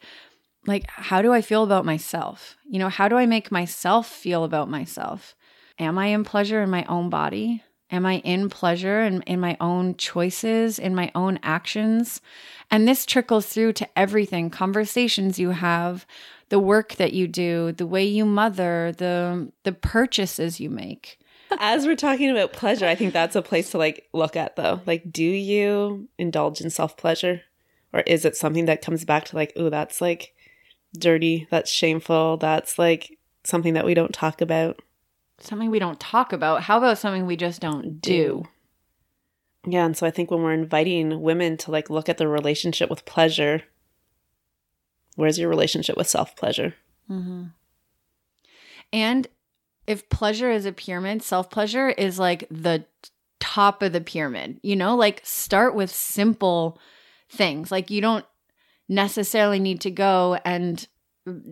like, 0.68 0.90
how 0.90 1.22
do 1.22 1.34
I 1.34 1.42
feel 1.42 1.64
about 1.64 1.86
myself? 1.86 2.58
You 2.70 2.80
know, 2.80 2.90
how 2.90 3.08
do 3.08 3.18
I 3.18 3.26
make 3.26 3.52
myself 3.52 4.08
feel 4.08 4.44
about 4.44 4.70
myself? 4.70 5.36
Am 5.80 5.98
I 5.98 6.08
in 6.08 6.24
pleasure 6.24 6.62
in 6.62 6.70
my 6.70 6.86
own 6.86 7.10
body? 7.10 7.64
Am 7.90 8.06
I 8.06 8.20
in 8.20 8.50
pleasure 8.50 9.02
in, 9.02 9.22
in 9.24 9.40
my 9.40 9.58
own 9.60 9.98
choices, 9.98 10.80
in 10.80 10.96
my 10.96 11.12
own 11.14 11.40
actions? 11.44 12.22
And 12.70 12.88
this 12.88 13.06
trickles 13.06 13.48
through 13.48 13.74
to 13.74 14.00
everything 14.00 14.50
conversations 14.50 15.40
you 15.40 15.50
have, 15.50 16.06
the 16.50 16.60
work 16.60 16.96
that 16.96 17.14
you 17.14 17.28
do, 17.28 17.74
the 17.74 17.88
way 17.88 18.06
you 18.06 18.24
mother, 18.26 18.94
the, 18.98 19.52
the 19.64 19.74
purchases 19.74 20.60
you 20.60 20.70
make. 20.70 21.20
As 21.60 21.86
we're 21.86 21.96
talking 21.96 22.30
about 22.30 22.54
pleasure, 22.54 22.88
I 22.88 22.96
think 22.96 23.14
that's 23.14 23.36
a 23.36 23.42
place 23.42 23.72
to 23.72 23.78
like 23.78 24.08
look 24.14 24.36
at 24.36 24.56
though. 24.56 24.82
Like, 24.86 25.12
do 25.12 25.24
you 25.24 26.08
indulge 26.18 26.62
in 26.62 26.70
self 26.70 26.98
pleasure? 26.98 27.42
Or 27.94 28.02
is 28.02 28.24
it 28.26 28.38
something 28.38 28.66
that 28.66 28.82
comes 28.82 29.04
back 29.04 29.26
to 29.26 29.36
like, 29.36 29.54
oh, 29.56 29.70
that's 29.70 30.00
like 30.00 30.34
dirty, 30.98 31.48
that's 31.52 31.70
shameful, 31.70 32.38
that's 32.38 32.80
like 32.80 33.18
something 33.44 33.74
that 33.74 33.86
we 33.86 33.94
don't 33.94 34.14
talk 34.14 34.42
about? 34.42 34.82
Something 35.40 35.70
we 35.70 35.80
don't 35.80 36.00
talk 36.00 36.32
about. 36.32 36.64
How 36.64 36.78
about 36.78 36.98
something 36.98 37.26
we 37.26 37.36
just 37.36 37.60
don't 37.62 38.00
do? 38.00 38.46
Yeah, 39.68 39.86
and 39.86 39.96
so 39.96 40.08
I 40.08 40.12
think 40.12 40.32
when 40.32 40.42
we're 40.42 40.54
inviting 40.54 41.22
women 41.22 41.58
to 41.58 41.72
like 41.72 41.90
look 41.90 42.10
at 42.10 42.18
their 42.18 42.30
relationship 42.30 42.90
with 42.90 43.06
pleasure, 43.06 43.64
where's 45.16 45.38
your 45.38 45.50
relationship 45.50 45.98
with 45.98 46.08
self 46.08 46.36
pleasure? 46.36 46.76
Mm-hmm. 47.10 47.46
And 48.94 49.28
if 49.92 50.10
pleasure 50.10 50.50
is 50.50 50.66
a 50.66 50.72
pyramid, 50.72 51.22
self 51.22 51.50
pleasure 51.50 51.90
is 51.90 52.18
like 52.18 52.48
the 52.50 52.86
top 53.40 53.84
of 53.84 53.92
the 53.92 54.02
pyramid. 54.02 54.60
You 54.64 54.76
know, 54.76 54.96
like 54.96 55.22
start 55.24 55.76
with 55.76 55.92
simple 55.92 56.80
things. 57.30 57.72
Like 57.72 57.92
you 57.92 58.02
don't 58.02 58.26
necessarily 58.88 59.60
need 59.60 59.82
to 59.82 59.92
go 59.92 60.40
and 60.44 60.88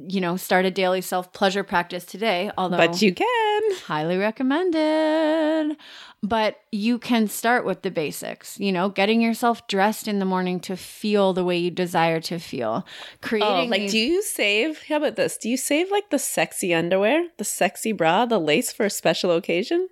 you 0.07 0.19
know 0.19 0.35
start 0.35 0.65
a 0.65 0.71
daily 0.71 0.99
self 0.99 1.31
pleasure 1.31 1.63
practice 1.63 2.03
today 2.03 2.49
although 2.57 2.75
but 2.75 3.01
you 3.03 3.13
can 3.13 3.48
highly 3.85 4.17
recommended. 4.17 5.77
But 6.21 6.59
you 6.71 6.99
can 6.99 7.27
start 7.27 7.65
with 7.65 7.81
the 7.81 7.91
basics 7.91 8.59
you 8.59 8.71
know 8.71 8.89
getting 8.89 9.21
yourself 9.21 9.65
dressed 9.67 10.07
in 10.07 10.19
the 10.19 10.25
morning 10.25 10.59
to 10.61 10.75
feel 10.75 11.33
the 11.33 11.45
way 11.45 11.57
you 11.57 11.71
desire 11.71 12.19
to 12.21 12.39
feel. 12.39 12.85
Oh, 12.85 12.91
Creating 13.21 13.67
oh, 13.67 13.71
like 13.71 13.81
these- 13.81 13.91
do 13.91 13.99
you 13.99 14.21
save 14.21 14.83
how 14.89 14.97
about 14.97 15.15
this? 15.15 15.37
Do 15.37 15.47
you 15.49 15.57
save 15.57 15.91
like 15.91 16.09
the 16.09 16.19
sexy 16.19 16.73
underwear 16.73 17.27
the 17.37 17.45
sexy 17.45 17.91
bra 17.93 18.25
the 18.25 18.39
lace 18.39 18.71
for 18.73 18.85
a 18.85 18.89
special 18.89 19.31
occasion? 19.31 19.87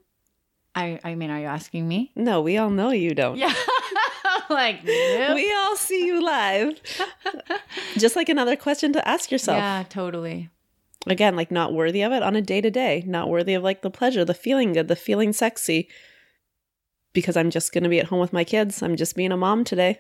I, 0.75 0.99
I 1.03 1.15
mean 1.15 1.29
are 1.31 1.39
you 1.39 1.45
asking 1.47 1.87
me? 1.87 2.11
No 2.15 2.41
we 2.41 2.57
all 2.57 2.69
know 2.69 2.91
you 2.91 3.13
don't. 3.15 3.37
Yeah. 3.37 3.53
Like 4.49 4.85
nope. 4.85 5.35
we 5.35 5.53
all 5.53 5.75
see 5.75 6.05
you 6.05 6.23
live. 6.23 6.79
Just 7.97 8.15
like 8.15 8.29
another 8.29 8.55
question 8.55 8.93
to 8.93 9.05
ask 9.05 9.29
yourself. 9.29 9.57
Yeah 9.57 9.83
totally 9.89 10.49
again 11.05 11.35
like 11.35 11.51
not 11.51 11.73
worthy 11.73 12.01
of 12.01 12.11
it 12.11 12.23
on 12.23 12.35
a 12.35 12.41
day 12.41 12.61
to 12.61 12.71
day 12.71 13.03
not 13.05 13.29
worthy 13.29 13.53
of 13.53 13.63
like 13.63 13.81
the 13.81 13.89
pleasure 13.89 14.25
the 14.25 14.33
feeling 14.33 14.73
good 14.73 14.87
the 14.87 14.95
feeling 14.95 15.31
sexy 15.31 15.87
because 17.13 17.37
i'm 17.37 17.49
just 17.49 17.71
going 17.71 17.83
to 17.83 17.89
be 17.89 17.99
at 17.99 18.07
home 18.07 18.19
with 18.19 18.33
my 18.33 18.43
kids 18.43 18.81
i'm 18.81 18.95
just 18.95 19.15
being 19.15 19.31
a 19.31 19.37
mom 19.37 19.63
today 19.63 19.99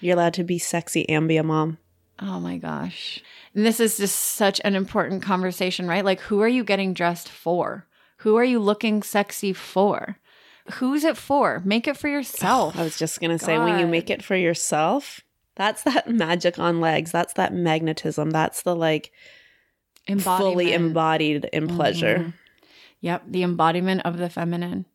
you're 0.00 0.14
allowed 0.14 0.34
to 0.34 0.44
be 0.44 0.58
sexy 0.58 1.08
and 1.08 1.26
be 1.26 1.36
a 1.36 1.42
mom 1.42 1.78
Oh 2.20 2.40
my 2.40 2.58
gosh. 2.58 3.22
And 3.54 3.64
this 3.64 3.78
is 3.78 3.96
just 3.96 4.16
such 4.16 4.60
an 4.64 4.74
important 4.74 5.22
conversation, 5.22 5.86
right? 5.86 6.04
Like, 6.04 6.20
who 6.20 6.40
are 6.40 6.48
you 6.48 6.64
getting 6.64 6.92
dressed 6.92 7.28
for? 7.28 7.86
Who 8.18 8.36
are 8.36 8.44
you 8.44 8.58
looking 8.58 9.02
sexy 9.02 9.52
for? 9.52 10.18
Who's 10.74 11.04
it 11.04 11.16
for? 11.16 11.62
Make 11.64 11.86
it 11.86 11.96
for 11.96 12.08
yourself. 12.08 12.76
i 12.78 12.82
was 12.82 12.98
just 12.98 13.20
going 13.20 13.36
to 13.36 13.42
say 13.42 13.58
when 13.58 13.78
you 13.78 13.86
make 13.86 14.10
it 14.10 14.24
for 14.24 14.36
yourself 14.36 15.20
that's 15.54 15.82
that 15.82 16.08
magic 16.08 16.58
on 16.58 16.80
legs 16.80 17.10
that's 17.10 17.32
that 17.34 17.52
magnetism 17.52 18.30
that's 18.30 18.62
the 18.62 18.76
like 18.76 19.10
fully 20.16 20.72
embodied 20.72 21.44
in 21.52 21.68
pleasure 21.68 22.18
Mhm. 22.18 22.32
Yep, 23.00 23.22
the 23.28 23.42
embodiment 23.42 24.02
of 24.04 24.18
the 24.18 24.28
feminine. 24.28 24.86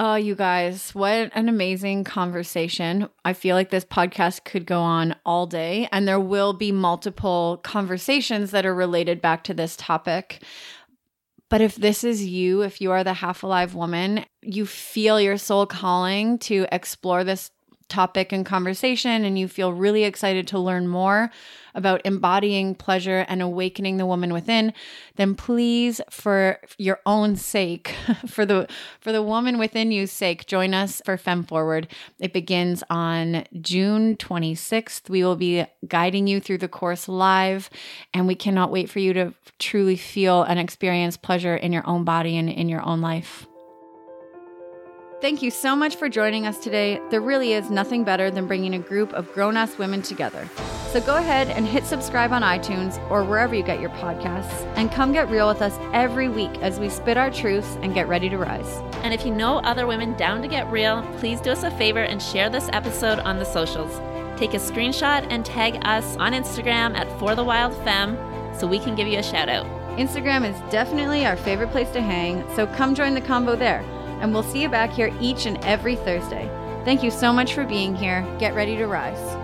Oh, 0.00 0.14
you 0.14 0.36
guys, 0.36 0.94
what 0.94 1.30
an 1.34 1.48
amazing 1.48 2.04
conversation. 2.04 3.08
I 3.24 3.32
feel 3.32 3.56
like 3.56 3.70
this 3.70 3.84
podcast 3.84 4.44
could 4.44 4.64
go 4.64 4.80
on 4.80 5.16
all 5.26 5.46
day, 5.46 5.88
and 5.90 6.06
there 6.06 6.20
will 6.20 6.52
be 6.52 6.70
multiple 6.70 7.58
conversations 7.64 8.52
that 8.52 8.64
are 8.64 8.74
related 8.74 9.20
back 9.20 9.42
to 9.44 9.54
this 9.54 9.74
topic. 9.74 10.42
But 11.48 11.60
if 11.62 11.74
this 11.74 12.04
is 12.04 12.24
you, 12.24 12.62
if 12.62 12.80
you 12.80 12.92
are 12.92 13.02
the 13.02 13.14
half 13.14 13.42
alive 13.42 13.74
woman, 13.74 14.24
you 14.40 14.66
feel 14.66 15.20
your 15.20 15.38
soul 15.38 15.66
calling 15.66 16.38
to 16.40 16.66
explore 16.70 17.24
this 17.24 17.50
topic 17.88 18.32
and 18.32 18.44
conversation, 18.44 19.24
and 19.24 19.38
you 19.38 19.48
feel 19.48 19.72
really 19.72 20.04
excited 20.04 20.46
to 20.48 20.58
learn 20.58 20.88
more 20.88 21.30
about 21.74 22.00
embodying 22.04 22.74
pleasure 22.74 23.24
and 23.28 23.40
awakening 23.40 23.96
the 23.96 24.06
woman 24.06 24.32
within, 24.32 24.72
then 25.16 25.34
please, 25.34 26.00
for 26.10 26.58
your 26.76 27.00
own 27.06 27.36
sake, 27.36 27.94
for 28.26 28.44
the 28.44 28.66
for 29.00 29.12
the 29.12 29.22
woman 29.22 29.58
within 29.58 29.92
you's 29.92 30.12
sake, 30.12 30.46
join 30.46 30.74
us 30.74 31.00
for 31.04 31.16
Femme 31.16 31.44
Forward. 31.44 31.88
It 32.18 32.32
begins 32.32 32.82
on 32.90 33.44
June 33.60 34.16
26th. 34.16 35.08
We 35.08 35.24
will 35.24 35.36
be 35.36 35.64
guiding 35.86 36.26
you 36.26 36.40
through 36.40 36.58
the 36.58 36.68
course 36.68 37.08
live, 37.08 37.70
and 38.12 38.26
we 38.26 38.34
cannot 38.34 38.70
wait 38.70 38.90
for 38.90 38.98
you 38.98 39.12
to 39.14 39.34
truly 39.58 39.96
feel 39.96 40.42
and 40.42 40.58
experience 40.58 41.16
pleasure 41.16 41.56
in 41.56 41.72
your 41.72 41.86
own 41.86 42.04
body 42.04 42.36
and 42.36 42.48
in 42.50 42.68
your 42.68 42.84
own 42.84 43.00
life. 43.00 43.46
Thank 45.20 45.42
you 45.42 45.50
so 45.50 45.74
much 45.74 45.96
for 45.96 46.08
joining 46.08 46.46
us 46.46 46.60
today. 46.60 47.02
There 47.10 47.20
really 47.20 47.52
is 47.52 47.70
nothing 47.70 48.04
better 48.04 48.30
than 48.30 48.46
bringing 48.46 48.74
a 48.74 48.78
group 48.78 49.12
of 49.14 49.32
grown 49.32 49.56
ass 49.56 49.76
women 49.76 50.00
together. 50.00 50.48
So 50.92 51.00
go 51.00 51.16
ahead 51.16 51.48
and 51.48 51.66
hit 51.66 51.84
subscribe 51.86 52.30
on 52.30 52.42
iTunes 52.42 52.98
or 53.10 53.24
wherever 53.24 53.52
you 53.52 53.64
get 53.64 53.80
your 53.80 53.90
podcasts, 53.90 54.64
and 54.76 54.92
come 54.92 55.12
get 55.12 55.28
real 55.28 55.48
with 55.48 55.60
us 55.60 55.76
every 55.92 56.28
week 56.28 56.56
as 56.62 56.78
we 56.78 56.88
spit 56.88 57.16
our 57.16 57.32
truths 57.32 57.76
and 57.82 57.94
get 57.94 58.06
ready 58.06 58.28
to 58.28 58.38
rise. 58.38 58.80
And 59.02 59.12
if 59.12 59.26
you 59.26 59.34
know 59.34 59.58
other 59.58 59.88
women 59.88 60.16
down 60.16 60.40
to 60.42 60.46
get 60.46 60.70
real, 60.70 61.02
please 61.18 61.40
do 61.40 61.50
us 61.50 61.64
a 61.64 61.70
favor 61.72 62.04
and 62.04 62.22
share 62.22 62.48
this 62.48 62.70
episode 62.72 63.18
on 63.18 63.40
the 63.40 63.44
socials. 63.44 63.90
Take 64.38 64.54
a 64.54 64.58
screenshot 64.58 65.26
and 65.30 65.44
tag 65.44 65.80
us 65.82 66.16
on 66.18 66.32
Instagram 66.32 66.96
at 66.96 67.18
For 67.18 67.34
the 67.34 67.42
Wild 67.42 67.74
Femme 67.82 68.16
so 68.56 68.68
we 68.68 68.78
can 68.78 68.94
give 68.94 69.08
you 69.08 69.18
a 69.18 69.22
shout 69.24 69.48
out. 69.48 69.66
Instagram 69.98 70.48
is 70.48 70.70
definitely 70.70 71.26
our 71.26 71.36
favorite 71.36 71.72
place 71.72 71.90
to 71.90 72.00
hang, 72.00 72.44
so 72.54 72.68
come 72.68 72.94
join 72.94 73.14
the 73.14 73.20
combo 73.20 73.56
there. 73.56 73.84
And 74.20 74.32
we'll 74.32 74.42
see 74.42 74.62
you 74.62 74.68
back 74.68 74.90
here 74.90 75.14
each 75.20 75.46
and 75.46 75.62
every 75.64 75.96
Thursday. 75.96 76.50
Thank 76.84 77.02
you 77.02 77.10
so 77.10 77.32
much 77.32 77.54
for 77.54 77.64
being 77.64 77.94
here. 77.94 78.26
Get 78.38 78.54
ready 78.54 78.76
to 78.76 78.86
rise. 78.86 79.37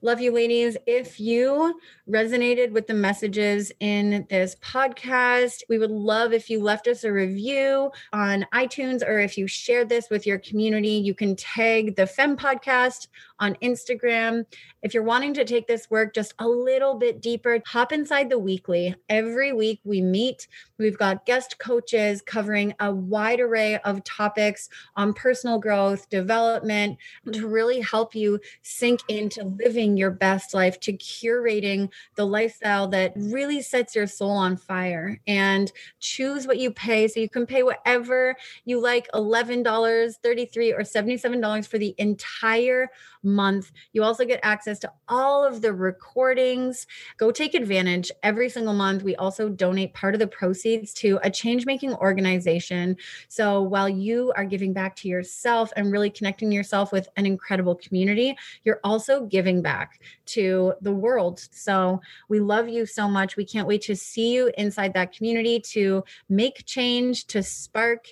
Love 0.00 0.20
you, 0.20 0.30
ladies. 0.30 0.76
If 0.86 1.18
you 1.18 1.80
resonated 2.08 2.70
with 2.70 2.86
the 2.86 2.94
messages 2.94 3.72
in 3.80 4.28
this 4.30 4.54
podcast, 4.62 5.64
we 5.68 5.76
would 5.76 5.90
love 5.90 6.32
if 6.32 6.48
you 6.48 6.62
left 6.62 6.86
us 6.86 7.02
a 7.02 7.12
review 7.12 7.90
on 8.12 8.46
iTunes 8.54 9.04
or 9.04 9.18
if 9.18 9.36
you 9.36 9.48
shared 9.48 9.88
this 9.88 10.08
with 10.08 10.24
your 10.24 10.38
community. 10.38 10.90
You 10.90 11.14
can 11.14 11.34
tag 11.34 11.96
the 11.96 12.06
Fem 12.06 12.36
Podcast 12.36 13.08
on 13.40 13.54
Instagram. 13.56 14.44
If 14.82 14.94
you're 14.94 15.02
wanting 15.02 15.34
to 15.34 15.44
take 15.44 15.66
this 15.66 15.90
work 15.90 16.14
just 16.14 16.34
a 16.38 16.48
little 16.48 16.94
bit 16.94 17.20
deeper, 17.20 17.60
hop 17.66 17.92
inside 17.92 18.30
the 18.30 18.38
weekly. 18.38 18.94
Every 19.08 19.52
week 19.52 19.80
we 19.84 20.00
meet. 20.00 20.46
We've 20.78 20.98
got 20.98 21.26
guest 21.26 21.58
coaches 21.58 22.22
covering 22.22 22.74
a 22.78 22.92
wide 22.92 23.40
array 23.40 23.78
of 23.78 24.04
topics 24.04 24.68
on 24.96 25.12
personal 25.14 25.58
growth, 25.58 26.08
development, 26.08 26.98
to 27.32 27.48
really 27.48 27.80
help 27.80 28.14
you 28.14 28.38
sink 28.62 29.00
into 29.08 29.44
living 29.44 29.96
your 29.96 30.10
best 30.10 30.54
life, 30.54 30.78
to 30.80 30.92
curating 30.92 31.90
the 32.14 32.26
lifestyle 32.26 32.86
that 32.88 33.12
really 33.16 33.60
sets 33.60 33.96
your 33.96 34.06
soul 34.06 34.30
on 34.30 34.56
fire 34.56 35.20
and 35.26 35.72
choose 35.98 36.46
what 36.46 36.58
you 36.58 36.70
pay. 36.70 37.08
So 37.08 37.20
you 37.20 37.28
can 37.28 37.46
pay 37.46 37.62
whatever 37.62 38.36
you 38.64 38.80
like 38.80 39.08
$11, 39.12 40.14
33, 40.22 40.72
or 40.72 40.80
$77 40.80 41.66
for 41.66 41.78
the 41.78 41.94
entire 41.98 42.90
month. 43.28 43.70
You 43.92 44.02
also 44.02 44.24
get 44.24 44.40
access 44.42 44.78
to 44.80 44.92
all 45.08 45.44
of 45.44 45.62
the 45.62 45.72
recordings. 45.72 46.86
Go 47.16 47.30
take 47.30 47.54
advantage 47.54 48.10
every 48.22 48.48
single 48.48 48.74
month. 48.74 49.02
We 49.02 49.16
also 49.16 49.48
donate 49.48 49.94
part 49.94 50.14
of 50.14 50.20
the 50.20 50.26
proceeds 50.26 50.92
to 50.94 51.18
a 51.22 51.30
change 51.30 51.66
making 51.66 51.94
organization. 51.94 52.96
So 53.28 53.62
while 53.62 53.88
you 53.88 54.32
are 54.36 54.44
giving 54.44 54.72
back 54.72 54.96
to 54.96 55.08
yourself 55.08 55.72
and 55.76 55.92
really 55.92 56.10
connecting 56.10 56.50
yourself 56.52 56.92
with 56.92 57.08
an 57.16 57.26
incredible 57.26 57.74
community, 57.74 58.36
you're 58.64 58.80
also 58.84 59.26
giving 59.26 59.62
back 59.62 60.00
to 60.26 60.74
the 60.80 60.92
world. 60.92 61.46
So 61.50 62.00
we 62.28 62.40
love 62.40 62.68
you 62.68 62.86
so 62.86 63.08
much. 63.08 63.36
We 63.36 63.44
can't 63.44 63.68
wait 63.68 63.82
to 63.82 63.96
see 63.96 64.34
you 64.34 64.50
inside 64.58 64.94
that 64.94 65.12
community 65.12 65.60
to 65.60 66.04
make 66.28 66.64
change, 66.66 67.26
to 67.28 67.42
spark 67.42 68.06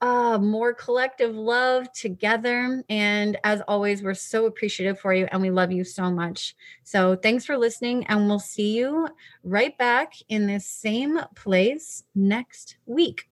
uh, 0.00 0.38
more 0.38 0.74
collective 0.74 1.34
love 1.34 1.90
together. 1.92 2.82
And 2.88 3.38
as 3.44 3.62
always, 3.66 4.02
we're 4.02 4.14
so 4.14 4.46
appreciative 4.46 5.00
for 5.00 5.14
you 5.14 5.26
and 5.32 5.40
we 5.40 5.50
love 5.50 5.72
you 5.72 5.84
so 5.84 6.10
much. 6.10 6.54
So 6.84 7.16
thanks 7.16 7.44
for 7.44 7.56
listening, 7.56 8.06
and 8.06 8.28
we'll 8.28 8.38
see 8.38 8.76
you 8.76 9.08
right 9.42 9.76
back 9.78 10.12
in 10.28 10.46
this 10.46 10.66
same 10.66 11.18
place 11.34 12.04
next 12.14 12.76
week. 12.86 13.24